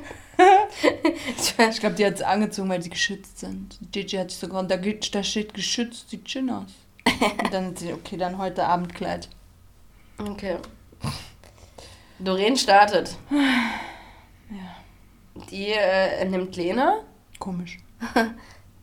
Ich 1.71 1.81
glaube, 1.81 1.97
die 1.97 2.07
hat 2.07 2.15
es 2.15 2.23
angezogen, 2.23 2.71
weil 2.71 2.81
sie 2.83 2.89
geschützt 2.89 3.39
sind. 3.41 3.79
Gigi 3.93 4.17
hat 4.17 4.31
sich 4.31 4.41
sogar, 4.41 4.63
da, 4.63 4.77
geht- 4.77 5.15
da 5.15 5.23
steht 5.23 5.53
geschützt, 5.53 6.09
sieht 6.09 6.31
schön 6.31 6.49
aus. 6.49 6.71
Und 7.43 7.53
dann 7.53 7.67
hat 7.67 7.79
sie, 7.79 7.93
okay, 7.93 8.17
dann 8.17 8.39
heute 8.39 8.65
Abendkleid. 8.65 9.29
Okay. 10.19 10.57
Doreen 12.19 12.57
startet. 12.57 13.17
Ja. 13.31 14.77
Die 15.51 15.69
äh, 15.73 16.25
nimmt 16.25 16.57
Lena. 16.57 17.01
Komisch. 17.39 17.79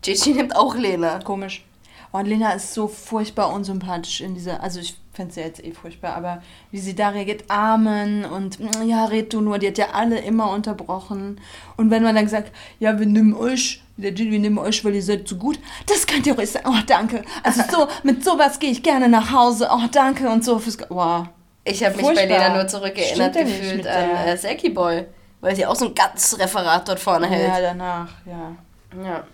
Gigi 0.02 0.30
nimmt 0.34 0.54
auch 0.54 0.76
Lena. 0.76 1.18
Komisch. 1.20 1.64
Oh, 2.12 2.18
und 2.18 2.26
Lena 2.26 2.52
ist 2.52 2.72
so 2.72 2.86
furchtbar 2.86 3.52
unsympathisch 3.52 4.20
in 4.20 4.34
dieser, 4.34 4.62
also 4.62 4.78
ich 4.80 4.96
fände 5.18 5.34
sie 5.34 5.40
jetzt 5.40 5.64
eh 5.64 5.72
furchtbar, 5.72 6.14
aber 6.14 6.42
wie 6.70 6.78
sie 6.78 6.94
da 6.94 7.08
reagiert, 7.08 7.44
Amen 7.48 8.24
und 8.24 8.58
ja, 8.86 9.04
red 9.06 9.32
du 9.32 9.40
nur, 9.40 9.58
die 9.58 9.66
hat 9.66 9.76
ja 9.76 9.88
alle 9.92 10.20
immer 10.20 10.52
unterbrochen. 10.52 11.40
Und 11.76 11.90
wenn 11.90 12.04
man 12.04 12.14
dann 12.14 12.28
sagt, 12.28 12.52
ja, 12.78 13.00
wir 13.00 13.06
nehmen 13.06 13.34
euch, 13.34 13.82
wir 13.96 14.12
nehmen 14.12 14.58
euch, 14.58 14.84
weil 14.84 14.94
ihr 14.94 15.02
seid 15.02 15.26
so 15.26 15.34
gut, 15.34 15.58
das 15.86 16.06
könnt 16.06 16.24
ihr 16.28 16.36
ruhig 16.36 16.48
sagen, 16.48 16.66
oh, 16.68 16.82
danke. 16.86 17.22
Also 17.42 17.62
so, 17.68 17.88
mit 18.04 18.24
sowas 18.24 18.60
gehe 18.60 18.70
ich 18.70 18.84
gerne 18.84 19.08
nach 19.08 19.32
Hause, 19.32 19.68
oh, 19.72 19.88
danke 19.90 20.28
und 20.30 20.44
so 20.44 20.60
fürs, 20.60 20.78
wow. 20.88 21.26
Ich 21.64 21.84
habe 21.84 21.96
mich 21.96 22.06
bei. 22.06 22.24
Lena 22.24 22.54
nur 22.54 22.68
zurückgeerinnert 22.68 23.34
ja 23.34 23.42
gefühlt 23.42 23.86
an 23.88 24.10
äh, 24.26 24.36
Seki 24.36 24.70
Boy. 24.70 25.04
Weil 25.40 25.56
sie 25.56 25.66
auch 25.66 25.74
so 25.74 25.86
ein 25.86 25.94
ganzes 25.94 26.38
Referat 26.38 26.88
dort 26.88 27.00
vorne 27.00 27.26
Ja, 27.26 27.32
hält. 27.32 27.64
danach, 27.64 28.08
ja. 28.24 28.56
Ja. 29.04 29.24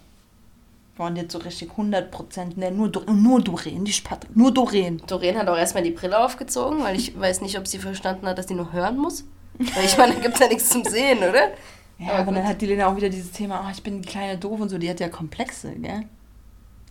Und 0.96 1.16
jetzt 1.16 1.32
so 1.32 1.38
richtig 1.38 1.70
100 1.72 2.10
Prozent, 2.10 2.56
ne, 2.56 2.70
nur, 2.70 2.90
nur 3.06 3.40
Doreen, 3.40 3.82
nicht 3.82 4.04
Patrick, 4.04 4.36
nur 4.36 4.54
Doreen. 4.54 5.02
Doreen 5.08 5.36
hat 5.36 5.48
auch 5.48 5.56
erstmal 5.56 5.82
die 5.82 5.90
Brille 5.90 6.18
aufgezogen, 6.24 6.84
weil 6.84 6.94
ich 6.94 7.18
weiß 7.18 7.40
nicht, 7.40 7.58
ob 7.58 7.66
sie 7.66 7.78
verstanden 7.78 8.26
hat, 8.26 8.38
dass 8.38 8.46
sie 8.46 8.54
nur 8.54 8.72
hören 8.72 8.96
muss. 8.96 9.24
Weil 9.58 9.84
ich 9.84 9.96
meine, 9.98 10.14
da 10.14 10.20
gibt 10.20 10.34
es 10.34 10.40
ja 10.40 10.48
nichts 10.48 10.68
zum 10.68 10.84
Sehen, 10.84 11.18
oder? 11.18 11.50
Ja, 11.98 12.12
Aber 12.12 12.18
aber, 12.18 12.32
dann 12.32 12.46
hat 12.46 12.60
die 12.60 12.66
Lena 12.66 12.86
auch 12.86 12.96
wieder 12.96 13.08
dieses 13.08 13.32
Thema, 13.32 13.64
oh, 13.66 13.70
ich 13.72 13.82
bin 13.82 14.02
die 14.02 14.08
kleine 14.08 14.38
Doof 14.38 14.60
und 14.60 14.68
so, 14.68 14.78
die 14.78 14.88
hat 14.88 15.00
ja 15.00 15.08
Komplexe, 15.08 15.72
gell? 15.72 16.04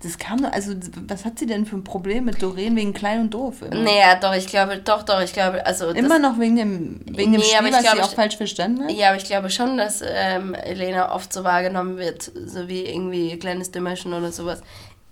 Das 0.04 0.18
kam 0.18 0.42
doch, 0.44 0.52
also 0.52 0.74
was 1.08 1.24
hat 1.24 1.40
sie 1.40 1.46
denn 1.46 1.66
für 1.66 1.78
ein 1.78 1.84
Problem 1.86 2.26
mit 2.26 2.42
Doreen 2.42 2.76
wegen 2.76 2.94
klein 2.94 3.22
und 3.22 3.34
doof? 3.34 3.62
Immer, 3.62 3.84
Naja, 3.84 4.16
doch, 4.20 4.34
ich 4.36 4.48
glaube, 4.48 4.78
doch, 4.80 5.04
doch, 5.04 5.22
ich 5.22 5.32
glaube, 5.32 5.66
also. 5.66 5.90
immer 5.92 6.20
noch 6.20 6.38
wegen 6.40 6.58
dem, 6.58 7.00
wegen 7.06 7.32
dem 7.32 7.40
Nee, 7.40 7.44
Spiel, 7.46 7.58
aber 7.60 7.68
ich 7.70 7.74
was 7.76 7.82
glaube, 7.84 7.98
sie 7.98 8.04
auch 8.04 8.10
ich- 8.10 8.16
falsch 8.16 8.36
verstanden 8.38 8.84
hat? 8.84 8.92
Ja, 8.92 9.08
aber 9.10 9.18
ich 9.18 9.24
glaube 9.26 9.50
schon, 9.50 9.78
dass 9.78 10.02
ähm, 10.06 10.56
Lena 10.74 11.14
oft 11.16 11.32
so 11.32 11.44
wahrgenommen 11.46 11.98
wird, 11.98 12.24
so 12.46 12.68
wie 12.68 12.82
irgendwie 12.86 13.40
kleines 13.40 13.72
Dümmerchen 13.72 14.14
oder 14.14 14.32
sowas. 14.34 14.62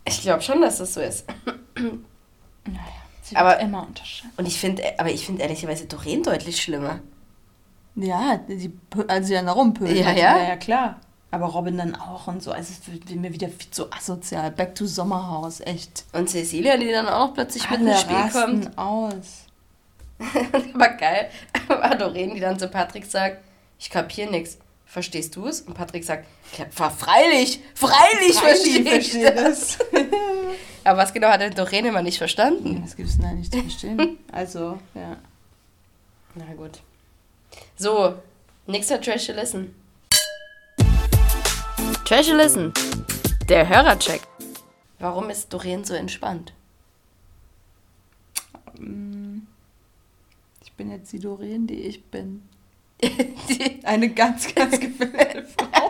Ich 0.06 0.22
glaube 0.22 0.42
schon, 0.42 0.60
dass 0.62 0.80
das 0.80 0.94
so 0.94 1.00
ist. 1.02 1.26
Naja, 2.66 2.80
sie 3.22 3.36
Aber- 3.36 3.52
wird 3.52 3.62
immer 3.64 3.88
unterschätzt. 3.88 4.34
Und 4.38 4.46
ich 4.48 4.60
finde, 4.60 4.84
aber 4.98 5.10
ich 5.12 5.26
finde 5.26 5.42
ehrlicherweise 5.44 5.86
Doreen 5.86 6.24
deutlich 6.24 6.62
schlimmer. 6.62 7.00
Ja, 7.96 8.40
pö- 8.94 9.08
also 9.08 9.28
sie 9.28 9.34
dann 9.34 9.46
da 9.46 9.52
rumpöbelt. 9.54 9.98
Ja, 9.98 10.12
ja. 10.12 10.38
ja, 10.44 10.56
klar. 10.58 11.00
Aber 11.34 11.46
Robin 11.48 11.78
dann 11.78 11.96
auch 11.96 12.28
und 12.28 12.44
so, 12.44 12.52
also 12.52 12.74
es 12.74 12.92
wird 12.92 13.10
mir 13.10 13.32
wieder 13.32 13.48
viel 13.48 13.72
zu 13.72 13.90
asozial. 13.92 14.52
Back 14.52 14.76
to 14.76 14.86
Sommerhaus, 14.86 15.62
echt. 15.62 16.04
Und 16.12 16.30
Cecilia, 16.30 16.76
die 16.76 16.92
dann 16.92 17.08
auch 17.08 17.34
plötzlich 17.34 17.70
mit 17.70 17.80
Alle 17.80 17.92
ins 17.92 18.02
Spiel 18.02 18.16
rasten 18.18 18.62
kommt. 18.66 18.78
aus. 18.78 19.46
Aber 20.74 20.90
geil, 20.90 21.30
war 21.68 21.96
Doreen, 21.96 22.36
die 22.36 22.42
dann 22.42 22.60
zu 22.60 22.68
Patrick 22.68 23.06
sagt, 23.06 23.38
ich 23.80 23.90
kapier 23.90 24.30
nix. 24.30 24.58
Verstehst 24.86 25.38
du 25.38 25.48
es? 25.48 25.62
Und 25.62 25.74
Patrick 25.74 26.04
sagt, 26.04 26.26
ja, 26.58 26.66
freilich, 26.70 27.62
freilich, 27.76 28.34
verstehe 28.34 28.98
ich 28.98 29.14
das. 29.34 29.80
Aber 30.84 30.98
was 30.98 31.14
genau 31.14 31.30
hat 31.30 31.40
denn 31.40 31.56
Doreen 31.56 31.86
immer 31.86 32.02
nicht 32.02 32.18
verstanden? 32.18 32.82
Das 32.82 32.98
gibt's 32.98 33.18
da 33.18 33.32
nicht 33.32 33.54
zu 33.54 33.62
verstehen. 33.62 34.18
Also, 34.34 34.80
ja. 34.94 35.16
Na 36.36 36.54
gut. 36.58 36.82
So, 37.78 38.16
nächster 38.68 39.00
Trash 39.00 39.28
to 39.28 39.32
Listen. 39.34 39.74
Trash 42.12 42.28
to 42.28 42.36
Listen. 42.36 42.74
Der 43.48 43.70
Hörercheck. 43.70 44.20
Warum 45.00 45.30
ist 45.30 45.54
Doreen 45.54 45.86
so 45.86 45.94
entspannt? 45.94 46.52
Ich 50.62 50.74
bin 50.74 50.92
jetzt 50.92 51.14
die 51.14 51.20
Doreen, 51.20 51.68
die 51.68 51.84
ich 51.84 52.04
bin. 52.04 52.42
Eine 53.86 54.10
ganz, 54.10 54.54
ganz 54.54 54.78
gefährliche 54.78 55.46
Frau. 55.58 55.68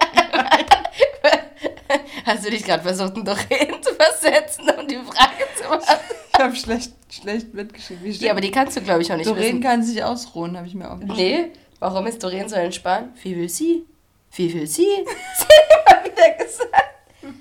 Hast 2.25 2.45
du 2.45 2.51
dich 2.51 2.65
gerade 2.65 2.83
versucht, 2.83 3.17
in 3.17 3.25
Doreen 3.25 3.81
zu 3.81 3.95
versetzen, 3.95 4.69
um 4.79 4.87
die 4.87 4.97
Frage 4.97 5.47
zu 5.55 5.69
machen? 5.69 6.01
Ich 6.33 6.39
habe 6.39 6.55
schlecht, 6.55 6.93
schlecht 7.09 7.51
mitgeschrieben. 7.51 8.03
Wie 8.03 8.11
Ja, 8.11 8.29
aber 8.33 8.41
die 8.41 8.51
kannst 8.51 8.77
du, 8.77 8.81
glaube 8.81 9.01
ich, 9.01 9.11
auch 9.11 9.17
nicht 9.17 9.27
Doreen 9.27 9.43
wissen. 9.43 9.61
kann 9.61 9.81
sich 9.81 10.03
ausruhen, 10.03 10.55
habe 10.55 10.67
ich 10.67 10.75
mir 10.75 10.91
aufgeschrieben. 10.91 11.15
Nee, 11.15 11.51
warum 11.79 12.05
ist 12.05 12.23
Doreen 12.23 12.47
so 12.47 12.57
entspannt? 12.57 13.09
Wie 13.23 13.35
will 13.35 13.49
sie? 13.49 13.87
Wie 14.33 14.53
will 14.53 14.67
sie? 14.67 14.83
Sie 15.37 15.45
hat 15.45 16.03
immer 16.03 16.05
wieder 16.05 16.43
gesagt. 16.43 16.75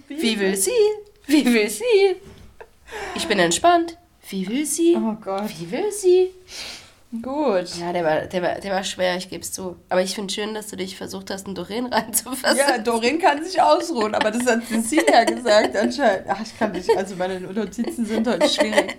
Wie 0.09 0.39
will 0.39 0.57
sie? 0.57 0.71
Wie 1.27 1.45
will 1.45 1.71
sie? 1.71 2.17
Ich 3.15 3.27
bin 3.29 3.39
entspannt. 3.39 3.97
Wie 4.29 4.47
will 4.49 4.67
sie? 4.67 4.97
Oh 4.97 5.15
Gott. 5.21 5.49
Wie 5.59 5.71
will 5.71 5.93
sie? 5.93 6.31
Gut. 7.23 7.77
Ja, 7.81 7.93
der 7.93 8.05
war, 8.05 8.21
der 8.27 8.43
war, 8.43 8.55
der 8.61 8.73
war 8.73 8.85
schwer, 8.85 9.17
ich 9.17 9.29
gebe 9.29 9.43
es 9.43 9.53
zu. 9.53 9.77
Aber 9.89 10.01
ich 10.01 10.15
finde 10.15 10.33
schön, 10.33 10.55
dass 10.55 10.69
du 10.69 10.77
dich 10.77 10.97
versucht 10.97 11.31
hast, 11.31 11.47
in 11.49 11.55
Doreen 11.57 11.87
reinzufassen. 11.93 12.57
Ja, 12.59 12.79
Doreen 12.79 13.19
kann 13.19 13.45
sich 13.45 13.61
ausruhen, 13.61 14.15
aber 14.15 14.31
das 14.31 14.47
hat 14.47 14.63
Cecilia 14.67 15.25
gesagt 15.25 15.77
anscheinend. 15.77 16.27
Ach, 16.29 16.41
ich 16.41 16.57
kann 16.57 16.73
nicht, 16.73 16.89
also 16.97 17.17
meine 17.17 17.41
Notizen 17.41 18.05
sind 18.05 18.27
heute 18.29 18.49
schwierig. 18.49 18.97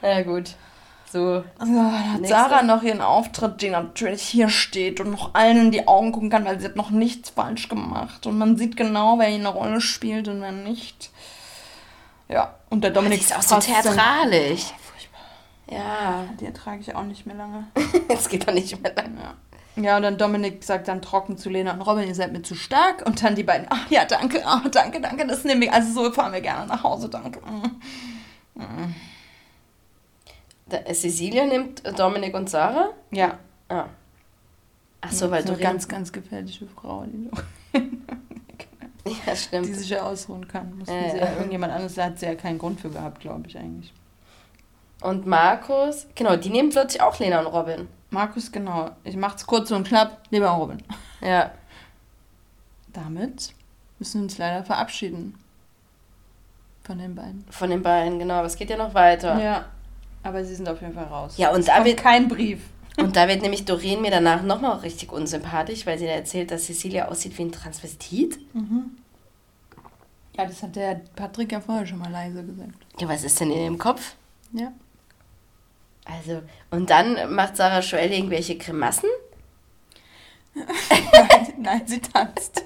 Na 0.00 0.22
gut. 0.22 0.54
So. 1.12 1.42
Also, 1.58 1.74
dann 1.74 2.12
hat. 2.12 2.26
Sarah 2.26 2.62
noch 2.62 2.82
ihren 2.82 3.00
Auftritt, 3.00 3.62
die 3.62 3.70
natürlich 3.70 4.22
hier 4.22 4.48
steht 4.48 5.00
und 5.00 5.10
noch 5.10 5.34
allen 5.34 5.56
in 5.56 5.70
die 5.72 5.88
Augen 5.88 6.12
gucken 6.12 6.30
kann, 6.30 6.44
weil 6.44 6.60
sie 6.60 6.66
hat 6.66 6.76
noch 6.76 6.90
nichts 6.90 7.30
falsch 7.30 7.68
gemacht. 7.68 8.26
Und 8.26 8.38
man 8.38 8.56
sieht 8.56 8.76
genau, 8.76 9.18
wer 9.18 9.26
hier 9.26 9.38
eine 9.38 9.48
Rolle 9.48 9.80
spielt 9.80 10.28
und 10.28 10.40
wer 10.40 10.52
nicht. 10.52 11.10
Ja, 12.28 12.54
und 12.68 12.84
der 12.84 12.92
Dominik 12.92 13.20
ist 13.20 13.36
auch 13.36 13.42
so 13.42 13.58
theatralisch. 13.58 14.66
Furchtbar. 14.78 15.20
Ja. 15.68 16.26
Die 16.38 16.46
ertrage 16.46 16.80
ich 16.80 16.94
auch 16.94 17.02
nicht 17.02 17.26
mehr 17.26 17.36
lange. 17.36 17.66
Es 18.08 18.28
geht 18.28 18.46
doch 18.46 18.54
nicht 18.54 18.80
mehr 18.80 18.94
lang. 18.94 19.18
Ja. 19.76 19.82
ja, 19.82 19.96
und 19.96 20.02
dann 20.02 20.16
Dominik 20.16 20.62
sagt 20.62 20.86
dann 20.86 21.02
trocken 21.02 21.36
zu 21.36 21.50
Lena 21.50 21.72
und 21.72 21.82
Robin, 21.82 22.06
ihr 22.06 22.14
seid 22.14 22.32
mir 22.32 22.42
zu 22.42 22.54
stark. 22.54 23.04
Und 23.04 23.24
dann 23.24 23.34
die 23.34 23.42
beiden, 23.42 23.66
ach 23.68 23.90
ja, 23.90 24.04
danke, 24.04 24.42
ach, 24.44 24.68
danke, 24.70 25.00
danke, 25.00 25.26
das 25.26 25.42
nehmen 25.42 25.60
wir. 25.60 25.74
Also 25.74 25.92
so 25.92 26.12
fahren 26.12 26.32
wir 26.32 26.40
gerne 26.40 26.66
nach 26.68 26.84
Hause, 26.84 27.08
danke. 27.08 27.40
Mm. 28.54 28.94
Da, 30.70 30.78
äh, 30.78 30.94
Cecilia 30.94 31.44
nimmt 31.44 31.82
Dominik 31.98 32.34
und 32.34 32.48
Sarah. 32.48 32.90
Ja. 33.10 33.38
Ah. 33.68 33.86
Ach 35.02 35.12
so, 35.12 35.30
weil 35.30 35.46
so 35.46 35.52
eine 35.52 35.62
ganz, 35.62 35.88
ganz 35.88 36.12
gefährliche 36.12 36.66
Frau, 36.66 37.04
die, 37.06 37.30
Ja, 39.26 39.34
stimmt. 39.34 39.66
die 39.66 39.74
sich 39.74 39.88
ja 39.88 40.02
ausruhen 40.02 40.46
kann. 40.46 40.78
Ja, 40.80 40.84
sie 40.86 40.92
ja. 41.18 41.24
ja, 41.24 41.32
irgendjemand 41.34 41.72
anderes, 41.72 41.94
da 41.94 42.04
hat 42.04 42.18
sie 42.18 42.26
ja 42.26 42.34
keinen 42.34 42.58
Grund 42.58 42.80
für 42.80 42.90
gehabt, 42.90 43.20
glaube 43.20 43.48
ich 43.48 43.56
eigentlich. 43.58 43.92
Und 45.02 45.26
Markus, 45.26 46.06
genau, 46.14 46.36
die 46.36 46.50
nehmen 46.50 46.70
plötzlich 46.70 47.00
auch 47.00 47.18
Lena 47.18 47.40
und 47.40 47.46
Robin. 47.46 47.88
Markus, 48.10 48.52
genau. 48.52 48.90
Ich 49.04 49.16
mach's 49.16 49.46
kurz 49.46 49.70
und 49.70 49.86
knapp. 49.86 50.22
Lieber 50.30 50.48
Robin. 50.48 50.82
Ja. 51.22 51.52
Damit 52.92 53.54
müssen 53.98 54.20
wir 54.20 54.24
uns 54.24 54.36
leider 54.36 54.64
verabschieden. 54.64 55.38
Von 56.82 56.98
den 56.98 57.14
beiden. 57.14 57.46
Von 57.50 57.70
den 57.70 57.82
beiden, 57.82 58.18
genau. 58.18 58.34
Aber 58.34 58.46
es 58.46 58.56
geht 58.56 58.68
ja 58.68 58.76
noch 58.76 58.94
weiter. 58.94 59.40
Ja. 59.40 59.66
Aber 60.22 60.44
sie 60.44 60.54
sind 60.54 60.68
auf 60.68 60.80
jeden 60.80 60.94
Fall 60.94 61.04
raus. 61.04 61.34
Ja, 61.36 61.50
und 61.52 61.66
da 61.66 61.84
wird- 61.84 61.98
kein 61.98 62.28
Brief. 62.28 62.60
Und 62.98 63.16
da 63.16 63.26
wird 63.28 63.40
nämlich 63.40 63.64
Doreen 63.64 64.02
mir 64.02 64.10
danach 64.10 64.42
nochmal 64.42 64.76
richtig 64.78 65.10
unsympathisch, 65.12 65.86
weil 65.86 65.98
sie 65.98 66.04
da 66.06 66.12
erzählt, 66.12 66.50
dass 66.50 66.66
Cecilia 66.66 67.08
aussieht 67.08 67.38
wie 67.38 67.42
ein 67.44 67.52
Transvestit. 67.52 68.38
Ja, 70.36 70.44
das 70.46 70.62
hat 70.62 70.76
der 70.76 71.00
Patrick 71.16 71.52
ja 71.52 71.60
vorher 71.60 71.86
schon 71.86 71.98
mal 71.98 72.10
leise 72.10 72.44
gesagt. 72.44 72.74
Ja, 72.98 73.08
was 73.08 73.24
ist 73.24 73.40
denn 73.40 73.50
in 73.50 73.58
ihrem 73.62 73.78
Kopf? 73.78 74.14
Ja. 74.52 74.72
Also, 76.04 76.42
und 76.70 76.90
dann 76.90 77.32
macht 77.34 77.56
Sarah 77.56 77.80
Joel 77.80 78.12
irgendwelche 78.12 78.56
Grimassen. 78.58 79.08
Nein, 81.58 81.82
sie 81.86 82.00
tanzt. 82.00 82.64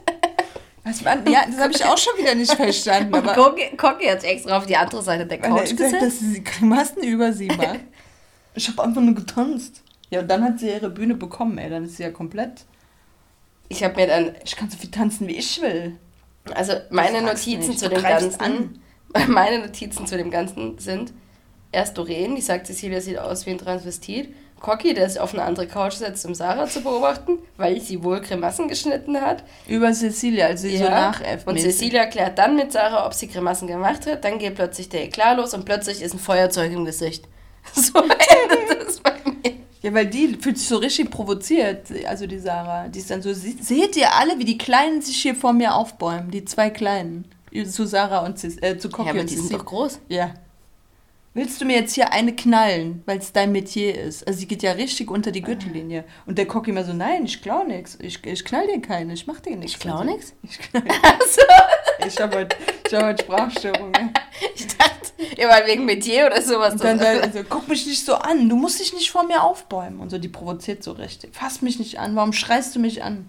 Was 0.85 1.03
war, 1.03 1.17
ja, 1.29 1.45
das 1.47 1.59
habe 1.59 1.73
ich 1.73 1.85
auch 1.85 1.97
schon 1.97 2.17
wieder 2.19 2.35
nicht 2.35 2.53
verstanden. 2.53 3.15
Aber 3.15 3.33
Cocky 3.35 4.05
hat 4.07 4.21
sich 4.21 4.31
extra 4.31 4.59
auf 4.59 4.67
die 4.67 4.77
andere 4.77 5.03
Seite 5.03 5.27
der 5.27 5.43
er 5.43 5.49
Couch 5.49 5.71
gesagt, 5.71 6.03
dass 6.03 6.21
sie 6.21 6.45
Grimassen 6.45 7.03
über 7.03 7.33
sie 7.33 7.49
macht. 7.49 7.81
Ich 8.55 8.69
habe 8.69 8.85
einfach 8.85 9.01
nur 9.01 9.15
getanzt. 9.15 9.83
Ja, 10.11 10.21
und 10.21 10.29
dann 10.29 10.45
hat 10.45 10.61
sie 10.61 10.69
ihre 10.69 10.91
Bühne 10.91 11.15
bekommen, 11.15 11.57
ey. 11.59 11.71
Dann 11.71 11.85
ist 11.85 11.97
sie 11.97 12.03
ja 12.03 12.11
komplett. 12.11 12.67
Ich 13.69 13.83
habe 13.83 13.97
mir 13.97 14.07
dann, 14.07 14.35
Ich 14.45 14.55
kann 14.57 14.71
so 14.71 14.77
viel 14.77 14.91
tanzen, 14.91 15.27
wie 15.27 15.37
ich 15.37 15.61
will. 15.61 15.99
also 16.55 16.75
meine 16.91 17.23
Notizen 17.23 17.71
nicht, 17.71 17.79
zu 17.79 17.89
dem 17.89 18.03
Ganzen, 18.03 18.83
meine 19.29 19.61
Notizen 19.61 20.07
zu 20.07 20.17
dem 20.17 20.31
Ganzen 20.31 20.79
sind 20.79 21.13
erst 21.73 21.99
Doreen, 21.99 22.37
die 22.37 22.43
sagt, 22.43 22.67
Cecilia 22.67 23.01
sieht 23.01 23.19
aus 23.19 23.47
wie 23.47 23.51
ein 23.51 23.59
Transvestit. 23.59 24.35
Cocky, 24.65 24.95
der 24.95 25.11
sich 25.11 25.21
auf 25.21 25.35
eine 25.35 25.43
andere 25.43 25.67
Couch 25.67 25.93
setzt, 25.93 26.25
um 26.25 26.35
Sarah 26.35 26.67
zu 26.67 26.81
beobachten, 26.81 27.39
weil 27.59 27.79
sie 27.83 28.03
wohl 28.03 28.21
Grimassen 28.23 28.67
geschnitten 28.67 29.21
hat. 29.21 29.45
Über 29.69 29.93
Cecilia, 29.93 30.47
also 30.47 30.67
sie 30.67 30.79
so 30.79 30.85
nachäfft. 30.85 31.47
Und 31.47 31.61
Cecilia 31.61 32.07
klärt 32.07 32.39
dann 32.39 32.57
mit 32.57 32.73
Sarah, 32.73 33.07
ob 33.07 33.13
sie 33.13 33.29
Grimassen 33.29 33.69
gemacht 33.69 34.07
hat. 34.07 34.25
Dann 34.25 34.39
geht 34.39 34.55
plötzlich 34.55 34.89
der 34.89 35.05
Eklat 35.05 35.37
los 35.37 35.53
und 35.53 35.67
plötzlich 35.67 36.01
ist 36.01 36.15
ein 36.15 36.19
Feuerzeug 36.19 36.73
im 36.73 36.85
Gesicht. 36.87 37.25
So 37.75 37.99
endet 37.99 38.87
das 38.87 39.01
bei 39.01 39.13
mir. 39.25 39.53
Ja, 39.83 39.93
weil 39.93 40.07
die 40.07 40.37
fühlt 40.41 40.57
sich 40.59 40.67
so 40.69 40.79
richtig 40.79 41.11
provoziert, 41.11 41.89
also 42.09 42.27
die 42.27 42.39
Sarah. 42.39 42.89
Die 42.89 42.99
ist 43.01 43.11
dann 43.11 43.21
so, 43.21 43.33
"Sie- 43.35 43.59
seht 43.61 43.97
ihr 43.97 44.15
alle, 44.15 44.39
wie 44.39 44.45
die 44.47 44.57
Kleinen 44.57 45.03
sich 45.03 45.17
hier 45.21 45.35
vor 45.35 45.53
mir 45.53 45.75
aufbäumen? 45.75 46.31
Die 46.31 46.45
zwei 46.47 46.71
Kleinen. 46.71 47.27
Zu 47.71 47.87
Sarah 47.87 48.21
und 48.25 48.43
äh, 48.63 48.79
zu 48.79 48.89
Cocky 48.89 49.09
Ja, 49.09 49.13
aber 49.13 49.21
und 49.21 49.31
die 49.31 49.37
sind 49.37 49.53
doch 49.53 49.65
groß. 49.67 50.01
Ja. 50.09 50.31
Willst 51.37 51.61
du 51.61 51.65
mir 51.65 51.75
jetzt 51.77 51.95
hier 51.95 52.13
eine 52.13 52.33
knallen, 52.37 53.03
weil 53.07 53.19
es 53.19 53.33
dein 53.33 53.51
Metier 53.51 54.01
ist? 54.01 54.25
Also 54.25 54.39
sie 54.39 54.47
geht 54.47 54.63
ja 54.63 54.71
richtig 54.71 55.11
unter 55.11 55.33
die 55.33 55.43
Gürtellinie. 55.43 56.05
Und 56.27 56.39
der 56.39 56.47
Cocky 56.47 56.71
immer 56.71 56.85
so, 56.85 56.93
nein, 56.93 57.25
ich 57.25 57.43
klau 57.43 57.65
nix. 57.65 57.99
Ich, 58.01 58.25
ich 58.25 58.45
knall 58.45 58.69
dir 58.69 58.81
keine, 58.81 59.15
ich 59.15 59.27
mach 59.27 59.41
dir 59.41 59.57
nichts. 59.57 59.73
Ich 59.73 59.81
klau 59.81 60.05
nix? 60.05 60.33
Ich, 60.45 60.61
knall- 60.61 60.85
Also, 61.03 61.41
ich 62.07 62.21
habe 62.21 62.37
heute, 62.37 62.57
ich 62.87 62.95
hab 62.95 63.03
heute 63.03 63.25
Sprachstörungen. 63.25 64.13
ich 64.55 64.69
dachte, 64.77 65.13
ihr 65.37 65.49
wart 65.49 65.67
wegen 65.67 65.85
Metier 65.85 66.27
oder 66.27 66.41
sowas. 66.41 66.75
Und 66.75 66.85
dann 66.85 67.01
also, 67.01 67.41
guck 67.49 67.67
mich 67.67 67.85
nicht 67.85 68.05
so 68.07 68.15
an, 68.15 68.49
du 68.49 68.55
musst 68.55 68.79
dich 68.79 68.93
nicht 68.95 69.11
vor 69.11 69.27
mir 69.27 69.43
aufbäumen. 69.43 69.99
Und 69.99 70.11
so, 70.11 70.19
die 70.19 70.29
provoziert 70.29 70.85
so 70.85 70.93
richtig. 70.93 71.35
Fass 71.35 71.63
mich 71.63 71.81
nicht 71.81 71.99
an, 71.99 72.15
warum 72.15 72.33
schreist 72.33 72.77
du 72.77 72.79
mich 72.79 73.03
an? 73.03 73.29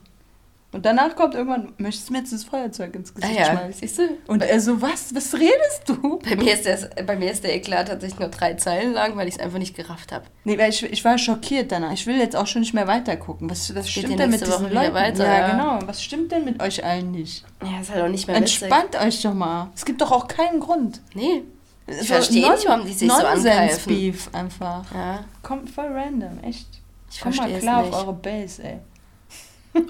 Und 0.75 0.85
danach 0.85 1.15
kommt 1.15 1.35
irgendwann, 1.35 1.71
möchtest 1.77 2.09
du 2.09 2.13
mir 2.13 2.19
jetzt 2.19 2.33
das 2.33 2.43
Feuerzeug 2.43 2.93
ins 2.95 3.11
ah 3.11 3.21
Gesicht 3.21 3.39
ja, 3.39 3.45
schmeißen? 3.45 3.73
siehst 3.79 3.97
du? 3.97 4.09
Und 4.27 4.43
er 4.43 4.59
so, 4.59 4.81
was, 4.81 5.15
was 5.15 5.33
redest 5.33 5.83
du? 5.87 6.19
Bei 6.19 6.35
mir, 6.35 6.53
ist 6.53 6.65
das, 6.65 6.89
bei 7.07 7.15
mir 7.15 7.31
ist 7.31 7.45
der 7.45 7.55
Eklat 7.55 7.87
tatsächlich 7.87 8.19
nur 8.19 8.27
drei 8.27 8.55
Zeilen 8.55 8.91
lang, 8.91 9.15
weil 9.15 9.29
ich 9.29 9.35
es 9.35 9.39
einfach 9.39 9.57
nicht 9.57 9.73
gerafft 9.73 10.11
habe. 10.11 10.25
Nee, 10.43 10.57
weil 10.57 10.71
ich, 10.71 10.83
ich 10.83 11.05
war 11.05 11.17
schockiert 11.17 11.71
danach. 11.71 11.93
Ich 11.93 12.05
will 12.07 12.17
jetzt 12.17 12.35
auch 12.35 12.45
schon 12.45 12.59
nicht 12.59 12.73
mehr 12.73 12.87
weitergucken. 12.87 13.49
Was, 13.49 13.73
was 13.73 13.89
stimmt 13.89 14.19
denn 14.19 14.29
mit 14.29 14.41
diesen 14.41 14.51
Woche 14.51 14.73
Leuten? 14.73 14.93
weiter, 14.93 15.23
ja, 15.23 15.39
ja. 15.39 15.51
genau. 15.51 15.79
Was 15.85 16.03
stimmt 16.03 16.33
denn 16.33 16.43
mit 16.43 16.61
euch 16.61 16.83
allen 16.83 17.11
nicht? 17.11 17.45
Ja, 17.63 17.79
ist 17.79 17.89
halt 17.89 18.03
auch 18.03 18.09
nicht 18.09 18.27
mehr 18.27 18.35
witzig. 18.35 18.63
Entspannt 18.63 19.01
euch 19.01 19.21
doch 19.21 19.33
mal. 19.33 19.69
Es 19.75 19.85
gibt 19.85 20.01
doch 20.01 20.11
auch 20.11 20.27
keinen 20.27 20.59
Grund. 20.59 20.99
Nee. 21.13 21.43
Ich 21.87 21.99
So 21.99 22.15
verstehe 22.15 22.51
nicht, 22.51 22.67
warum 22.67 22.85
die 22.85 22.91
sich 22.91 23.09
so 23.09 23.15
angreifen. 23.15 23.87
Beef 23.87 24.29
einfach. 24.33 24.83
Ja, 24.93 25.23
Kommt 25.41 25.69
voll 25.69 25.87
random, 25.87 26.37
echt. 26.43 26.67
ich 27.09 27.21
Komm 27.21 27.33
mal 27.33 27.49
klar 27.59 27.83
auf 27.83 27.93
eure 27.93 28.13
Base, 28.13 28.61
ey. 28.61 28.79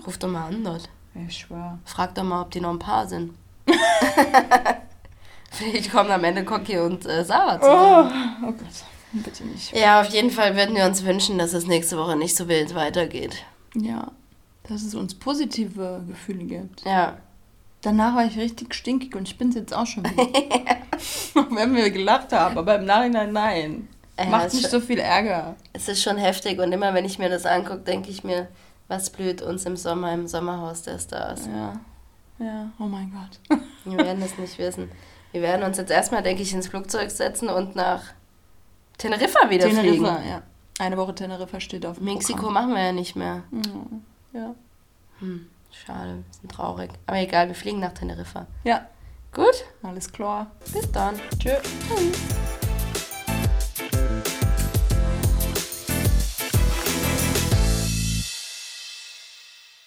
Ruf 0.06 0.17
doch 0.17 0.30
mal 0.30 0.48
an 0.48 0.63
dort. 0.63 0.89
Ich 1.28 1.38
schwör. 1.38 1.80
Frag 1.86 2.15
doch 2.15 2.24
mal, 2.24 2.41
ob 2.41 2.52
die 2.52 2.62
noch 2.62 2.71
ein 2.71 2.80
Paar 2.80 3.08
sind. 3.08 3.34
Vielleicht 5.52 5.91
kommen 5.91 6.12
am 6.12 6.24
Ende 6.24 6.43
Cocky 6.43 6.78
und 6.78 7.06
äh, 7.06 7.24
Sarah 7.24 7.60
zusammen. 7.60 8.12
Oh, 8.43 8.48
oh 8.48 8.52
Gott. 8.52 9.24
Bitte 9.24 9.45
nicht. 9.45 9.76
Ja, 9.76 10.02
auf 10.02 10.10
jeden 10.10 10.30
Fall 10.30 10.58
würden 10.58 10.76
wir 10.76 10.86
uns 10.86 11.06
wünschen, 11.06 11.38
dass 11.38 11.54
es 11.54 11.67
nächste 11.67 11.98
Woche 11.98 12.17
nicht 12.17 12.36
so 12.36 12.50
wild 12.50 12.76
weitergeht. 12.76 13.45
Ja. 13.74 14.12
Dass 14.63 14.84
es 14.84 14.93
uns 14.93 15.15
positive 15.15 16.04
Gefühle 16.08 16.43
gibt. 16.43 16.84
Ja. 16.84 17.17
Danach 17.82 18.15
war 18.15 18.26
ich 18.26 18.38
richtig 18.38 18.74
stinkig 18.74 19.15
und 19.15 19.28
ich 19.28 19.38
bin 19.38 19.50
es 19.50 19.56
jetzt 19.56 19.74
auch 19.74 19.86
schon 19.86 20.04
wieder. 20.04 20.78
Wenn 21.56 21.76
wir 21.76 21.91
gelacht 21.91 22.34
haben, 22.34 22.58
aber 22.58 22.76
im 22.76 22.86
Nachhinein 22.86 23.32
nein. 23.32 23.88
Ja, 24.17 24.26
Macht 24.26 24.54
nicht 24.54 24.69
so 24.69 24.80
viel 24.80 25.00
Ärger. 25.00 25.56
Es 25.71 25.88
ist 25.88 26.02
schon 26.02 26.17
heftig 26.17 26.60
und 26.60 26.71
immer 26.71 26.93
wenn 26.93 27.06
ich 27.06 27.19
mir 27.19 27.30
das 27.30 27.45
angucke, 27.45 27.80
denke 27.80 28.10
ich 28.10 28.24
mir, 28.24 28.48
was 28.88 29.10
blüht 29.10 29.41
uns 29.41 29.65
im 29.65 29.76
Sommer 29.78 30.13
im 30.13 30.28
Sommerhaus 30.28 30.84
der 30.84 31.00
Stars. 31.00 31.48
Ja. 31.48 31.80
Ja, 32.38 32.69
oh 32.80 32.84
mein 32.84 33.12
Gott. 33.12 33.60
Wir 33.86 33.98
werden 33.98 34.21
es 34.21 34.38
nicht 34.38 34.58
wissen. 34.58 34.91
Wir 35.32 35.41
werden 35.41 35.63
uns 35.63 35.78
jetzt 35.78 35.91
erstmal, 35.91 36.21
denke 36.21 36.41
ich, 36.43 36.54
ins 36.54 36.67
Flugzeug 36.67 37.10
setzen 37.12 37.50
und 37.50 37.76
nach 37.76 38.02
Teneriffa 38.98 39.50
wieder 39.50 39.69
fliegen. 39.69 40.04
Teneriffa, 40.04 40.21
ja. 40.28 40.41
Eine 40.80 40.98
Woche 40.98 41.15
Teneriffa 41.15 41.60
steht 41.62 41.86
auf 41.86 41.98
dem 41.98 42.06
Mexiko 42.06 42.39
Programm. 42.39 42.54
machen 42.54 42.74
wir 42.76 42.84
ja 42.84 42.91
nicht 42.91 43.15
mehr. 43.15 43.43
Ja. 44.34 44.54
Hm, 45.19 45.48
schade, 45.71 46.24
bisschen 46.30 46.50
traurig. 46.50 46.91
Aber 47.08 47.17
egal, 47.17 47.48
wir 47.48 47.56
fliegen 47.56 47.80
nach 47.80 47.93
Teneriffa. 47.93 48.48
Ja, 48.65 48.86
Gut, 49.34 49.65
alles 49.84 50.12
klar. 50.12 50.48
bis 50.74 50.89
dann. 50.91 51.15
Tschö. 51.39 51.52
Tschüss. 51.89 52.64